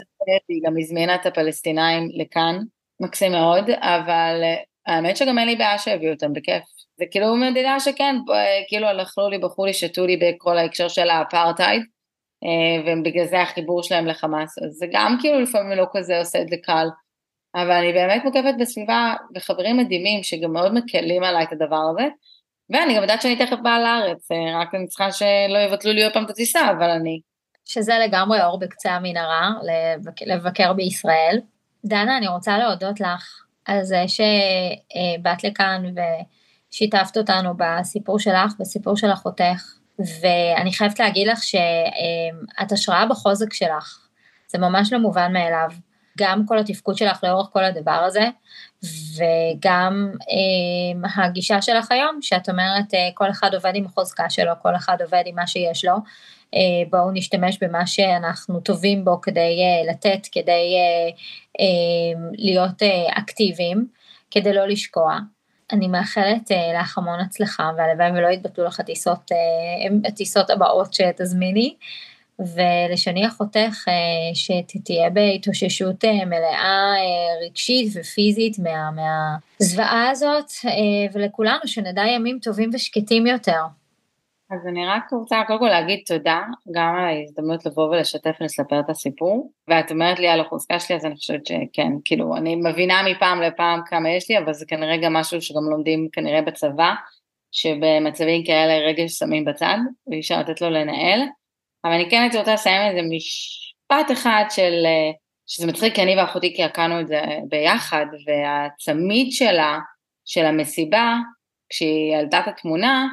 והיא 0.48 0.62
גם 0.66 0.74
הזמינה 0.78 1.14
את 1.14 1.26
הפלסטינאים 1.26 2.08
לכאן, 2.14 2.58
מקסים 3.00 3.32
מאוד, 3.32 3.70
אבל 3.70 4.42
האמת 4.86 5.16
שגם 5.16 5.38
אין 5.38 5.48
לי 5.48 5.56
בעיה 5.56 5.78
שיביאו 5.78 6.12
אותם 6.12 6.32
בכיף. 6.32 6.62
זה 6.98 7.04
כאילו 7.10 7.36
מדינה 7.36 7.80
שכן, 7.80 8.16
כאילו 8.68 9.02
אכלו 9.02 9.28
לי, 9.28 9.38
בחרו 9.38 9.66
לי, 9.66 9.72
שתו 9.72 10.06
לי 10.06 10.16
בכל 10.16 10.58
ההקשר 10.58 10.88
של 10.88 11.10
האפרטהייד, 11.10 11.82
ובגלל 12.86 13.26
זה 13.26 13.42
החיבור 13.42 13.82
שלהם 13.82 14.06
לחמאס, 14.06 14.58
אז 14.58 14.72
זה 14.72 14.86
גם 14.92 15.16
כאילו 15.20 15.40
לפעמים 15.40 15.78
לא 15.78 15.86
כזה 15.92 16.18
עושה 16.18 16.42
את 16.42 16.48
זה 16.48 16.56
קל. 16.62 16.86
אבל 17.54 17.70
אני 17.70 17.92
באמת 17.92 18.24
מוקפת 18.24 18.54
בסביבה 18.58 19.14
וחברים 19.34 19.76
מדהימים 19.76 20.22
שגם 20.22 20.52
מאוד 20.52 20.74
מקלים 20.74 21.24
עליי 21.24 21.44
את 21.44 21.52
הדבר 21.52 21.80
הזה, 21.92 22.08
ואני 22.70 22.96
גם 22.96 23.02
יודעת 23.02 23.22
שאני 23.22 23.36
תכף 23.36 23.56
באה 23.62 23.80
לארץ, 23.80 24.30
אה, 24.30 24.60
רק 24.60 24.74
אני 24.74 24.86
צריכה 24.86 25.12
שלא 25.12 25.58
יבטלו 25.68 25.92
לי 25.92 26.04
עוד 26.04 26.12
פעם 26.12 26.24
את 26.24 26.30
הטיסה, 26.30 26.70
אבל 26.70 26.90
אני... 26.90 27.20
שזה 27.64 27.94
לגמרי 27.98 28.44
אור 28.44 28.58
בקצה 28.58 28.92
המנהרה, 28.92 29.50
לבק... 29.62 30.22
לבקר 30.22 30.72
בישראל. 30.72 31.40
דנה, 31.84 32.18
אני 32.18 32.28
רוצה 32.28 32.58
להודות 32.58 33.00
לך 33.00 33.41
על 33.64 33.84
זה 33.84 34.04
שבאת 34.08 35.44
לכאן 35.44 35.84
ושיתפת 36.70 37.16
אותנו 37.16 37.54
בסיפור 37.56 38.18
שלך, 38.18 38.52
בסיפור 38.58 38.96
של 38.96 39.12
אחותך, 39.12 39.74
ואני 39.98 40.72
חייבת 40.72 41.00
להגיד 41.00 41.28
לך 41.28 41.42
שאת 41.42 42.72
השראה 42.72 43.06
בחוזק 43.06 43.52
שלך, 43.52 44.08
זה 44.46 44.58
ממש 44.58 44.92
לא 44.92 44.98
מובן 44.98 45.32
מאליו. 45.32 45.68
גם 46.18 46.46
כל 46.46 46.58
התפקוד 46.58 46.96
שלך 46.96 47.24
לאורך 47.24 47.48
כל 47.52 47.64
הדבר 47.64 47.90
הזה, 47.90 48.28
וגם 48.82 50.12
אה, 50.30 51.24
הגישה 51.24 51.62
שלך 51.62 51.90
היום, 51.92 52.18
שאת 52.22 52.48
אומרת 52.48 52.94
אה, 52.94 53.08
כל 53.14 53.30
אחד 53.30 53.54
עובד 53.54 53.72
עם 53.74 53.86
החוזקה 53.86 54.30
שלו, 54.30 54.52
כל 54.62 54.76
אחד 54.76 55.02
עובד 55.02 55.22
עם 55.26 55.34
מה 55.34 55.46
שיש 55.46 55.84
לו, 55.84 55.92
אה, 55.92 55.98
בואו 56.90 57.10
נשתמש 57.12 57.58
במה 57.62 57.86
שאנחנו 57.86 58.60
טובים 58.60 59.04
בו 59.04 59.20
כדי 59.20 59.40
אה, 59.40 59.92
לתת, 59.92 60.26
כדי 60.32 60.74
אה, 60.76 61.10
אה, 61.60 62.20
להיות 62.32 62.82
אה, 62.82 63.18
אקטיביים, 63.18 63.86
כדי 64.30 64.52
לא 64.52 64.66
לשקוע. 64.66 65.18
אני 65.72 65.88
מאחלת 65.88 66.52
אה, 66.52 66.80
לך 66.80 66.98
המון 66.98 67.20
הצלחה, 67.20 67.70
והלוואי 67.76 68.10
ולא 68.18 68.28
יתבטלו 68.28 68.64
לך 68.64 68.80
הטיסות, 68.80 69.32
אה, 69.32 70.08
הטיסות 70.08 70.50
הבאות 70.50 70.94
שתזמיני. 70.94 71.74
ולשני 72.38 73.26
אחותך 73.26 73.88
אה, 73.88 74.34
שתהיה 74.34 75.10
בהתאוששות 75.10 76.04
אה, 76.04 76.24
מלאה 76.24 76.94
אה, 76.98 77.46
רגשית 77.46 77.92
ופיזית 77.94 78.58
מה, 78.58 78.90
מהזוועה 78.90 80.10
הזאת, 80.10 80.50
ולכולנו 81.12 81.60
שנדע 81.66 82.02
ימים 82.02 82.38
טובים 82.42 82.70
ושקטים 82.72 83.26
יותר. 83.26 83.62
אז 84.52 84.66
אני 84.66 84.86
רק 84.86 85.12
רוצה 85.12 85.42
קודם 85.46 85.58
כל 85.58 85.68
להגיד 85.68 86.00
תודה 86.06 86.40
גם 86.74 86.94
על 86.96 87.04
ההזדמנות 87.04 87.66
לבוא 87.66 87.88
ולשתף 87.88 88.36
ולספר 88.40 88.80
את 88.80 88.90
הסיפור, 88.90 89.52
ואת 89.68 89.90
אומרת 89.90 90.18
לי 90.18 90.28
על 90.28 90.40
החוזקה 90.40 90.80
שלי 90.80 90.96
אז 90.96 91.04
אני 91.04 91.16
חושבת 91.16 91.46
שכן, 91.46 91.92
כאילו 92.04 92.36
אני 92.36 92.56
מבינה 92.56 93.02
מפעם 93.02 93.42
לפעם 93.42 93.80
כמה 93.86 94.10
יש 94.10 94.30
לי, 94.30 94.38
אבל 94.38 94.52
זה 94.52 94.66
כנראה 94.68 94.96
גם 94.96 95.12
משהו 95.12 95.42
שגם 95.42 95.70
לומדים 95.70 96.08
כנראה 96.12 96.42
בצבא, 96.42 96.94
שבמצבים 97.52 98.44
כאלה 98.44 98.88
רגש 98.88 99.12
שמים 99.12 99.44
בצד, 99.44 99.76
ואי 100.06 100.20
אפשר 100.20 100.40
לתת 100.40 100.60
לו 100.60 100.70
לנהל, 100.70 101.20
אבל 101.84 101.92
אני 101.92 102.10
כן 102.10 102.20
הייתי 102.20 102.38
רוצה 102.38 102.54
לסיים 102.54 102.82
איזה 102.82 103.08
משפט 103.16 104.12
אחד 104.12 104.44
של, 104.50 104.82
אה, 104.84 105.10
שזה 105.46 105.66
מצחיק 105.66 105.94
כי 105.94 106.02
אני 106.02 106.16
ואחותי 106.16 106.54
קעקענו 106.54 107.00
את 107.00 107.08
זה 107.08 107.20
ביחד, 107.48 108.06
והצמיד 108.26 109.32
שלה, 109.32 109.78
של 110.24 110.44
המסיבה, 110.44 111.14
כשהיא 111.68 112.16
העלתה 112.16 112.40
את 112.40 112.48
התמונה, 112.48 113.08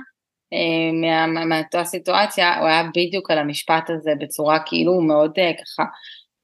מה, 0.93 1.45
מאותה 1.45 1.83
סיטואציה, 1.83 2.59
הוא 2.59 2.67
היה 2.67 2.83
בדיוק 2.95 3.31
על 3.31 3.37
המשפט 3.37 3.89
הזה 3.89 4.11
בצורה 4.19 4.59
כאילו 4.65 5.01
מאוד 5.01 5.31
אה, 5.37 5.51
ככה, 5.63 5.83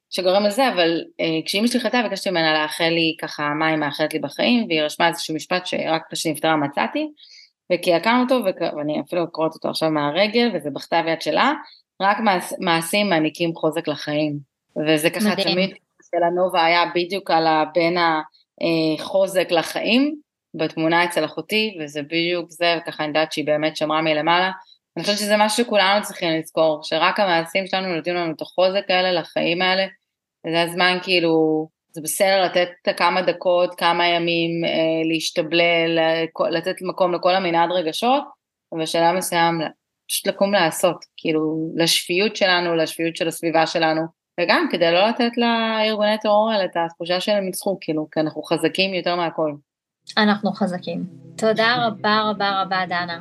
שגורם 0.10 0.43
לזה, 0.43 0.70
אבל 0.70 1.01
כשאימא 1.45 1.68
שלי 1.68 1.80
חטאה 1.80 2.03
ביקשתי 2.03 2.30
ממנה 2.30 2.62
לאחל 2.62 2.89
לי 2.89 3.16
ככה 3.22 3.49
מה 3.60 3.68
היא 3.68 3.78
מאחלת 3.78 4.14
לי 4.14 4.20
בחיים, 4.20 4.66
והיא 4.68 4.82
רשמה 4.82 5.08
איזשהו 5.08 5.36
משפט 5.36 5.66
שרק 5.66 6.01
כשנפטרה 6.12 6.56
מצאתי, 6.56 7.08
וקעקענו 7.74 8.24
אותו, 8.24 8.41
ואני 8.78 9.01
אפילו 9.08 9.24
אקרוא 9.24 9.47
אותו 9.53 9.70
עכשיו 9.70 9.91
מהרגל, 9.91 10.51
וזה 10.53 10.70
בכתב 10.70 11.03
יד 11.08 11.22
שלה, 11.22 11.53
רק 12.01 12.18
מעשים 12.60 13.10
מעניקים 13.10 13.56
חוזק 13.56 13.88
לחיים. 13.88 14.38
וזה 14.88 15.10
ככה 15.10 15.30
מדהים. 15.30 15.53
תמיד 15.53 15.70
של 16.12 16.24
הנובה 16.24 16.66
היה 16.66 16.84
בדיוק 16.95 17.32
על 17.32 17.47
בין 17.74 17.97
החוזק 18.99 19.51
לחיים, 19.51 20.16
בתמונה 20.58 21.03
אצל 21.03 21.26
אחותי, 21.26 21.78
וזה 21.80 22.01
בדיוק 22.01 22.51
זה, 22.51 22.76
וככה 22.78 23.03
אני 23.03 23.08
יודעת 23.08 23.32
שהיא 23.32 23.45
באמת 23.45 23.78
שמרה 23.78 24.01
מלמעלה. 24.01 24.51
אני 24.97 25.03
חושבת 25.03 25.18
שזה 25.18 25.36
משהו 25.38 25.66
שכולנו 25.66 26.03
צריכים 26.03 26.39
לזכור, 26.39 26.80
שרק 26.84 27.20
המעשים 27.20 27.68
שלנו 27.68 27.95
נותנים 27.95 28.16
לנו 28.16 28.34
את 28.34 28.41
החוזק 28.41 28.84
האלה 28.89 29.12
לחיים 29.12 29.62
האלה, 29.62 29.86
וזה 30.47 30.62
הזמן 30.62 30.97
כאילו, 31.03 31.68
זה 31.91 32.01
בסדר 32.01 32.45
לתת 32.45 32.97
כמה 32.97 33.22
דקות, 33.22 33.76
כמה 33.76 34.08
ימים, 34.08 34.66
אה, 34.66 35.10
להשתבלל, 35.14 35.99
לתת 36.51 36.76
מקום 36.82 37.14
לכל 37.14 37.36
המנעד 37.36 37.72
רגשות, 37.72 38.24
ובשלב 38.72 39.16
מסוים 39.16 39.62
פשוט 40.08 40.28
לקום 40.28 40.53
לעשות, 40.53 41.06
כאילו, 41.18 41.72
לשפיות 41.76 42.36
שלנו, 42.36 42.76
לשפיות 42.76 43.16
של 43.16 43.28
הסביבה 43.28 43.68
שלנו, 43.68 44.01
וגם 44.39 44.68
כדי 44.72 44.91
לא 44.91 45.08
לתת 45.08 45.32
לארגוני 45.38 46.18
טרור 46.22 46.51
האלה 46.51 46.66
את 46.66 46.78
התחושה 46.86 47.20
שהם 47.20 47.45
ניצחו, 47.45 47.78
כאילו, 47.82 48.08
כי 48.12 48.20
אנחנו 48.20 48.43
חזקים 48.43 48.93
יותר 48.93 49.16
מהכל. 49.16 49.51
אנחנו 50.18 50.51
חזקים. 50.53 51.03
תודה 51.36 51.88
רבה 51.88 52.22
רבה 52.22 52.62
רבה, 52.62 52.78
דנה. 52.86 53.20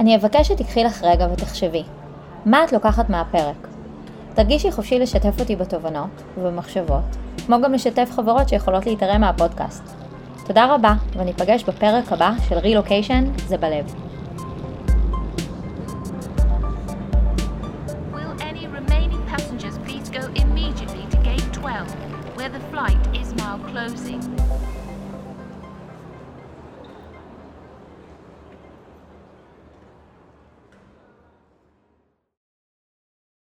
אני 0.00 0.16
אבקש 0.16 0.48
שתיקחי 0.48 0.84
לך 0.84 1.02
רגע 1.02 1.28
ותחשבי, 1.32 1.82
מה 2.46 2.64
את 2.64 2.72
לוקחת 2.72 3.10
מהפרק? 3.10 3.68
תרגישי 4.34 4.72
חופשי 4.72 4.98
לשתף 4.98 5.40
אותי 5.40 5.56
בתובנות 5.56 6.22
ובמחשבות, 6.38 7.16
כמו 7.46 7.56
גם 7.64 7.72
לשתף 7.72 8.10
חברות 8.12 8.48
שיכולות 8.48 8.86
להתערם 8.86 9.20
מהפודקאסט. 9.20 9.82
תודה 10.46 10.74
רבה, 10.74 10.94
וניפגש 11.16 11.64
בפרק 11.64 12.12
הבא 12.12 12.32
של 12.48 12.58
רילוקיישן 12.58 13.24
זה 13.46 13.56
בלב. 13.56 14.13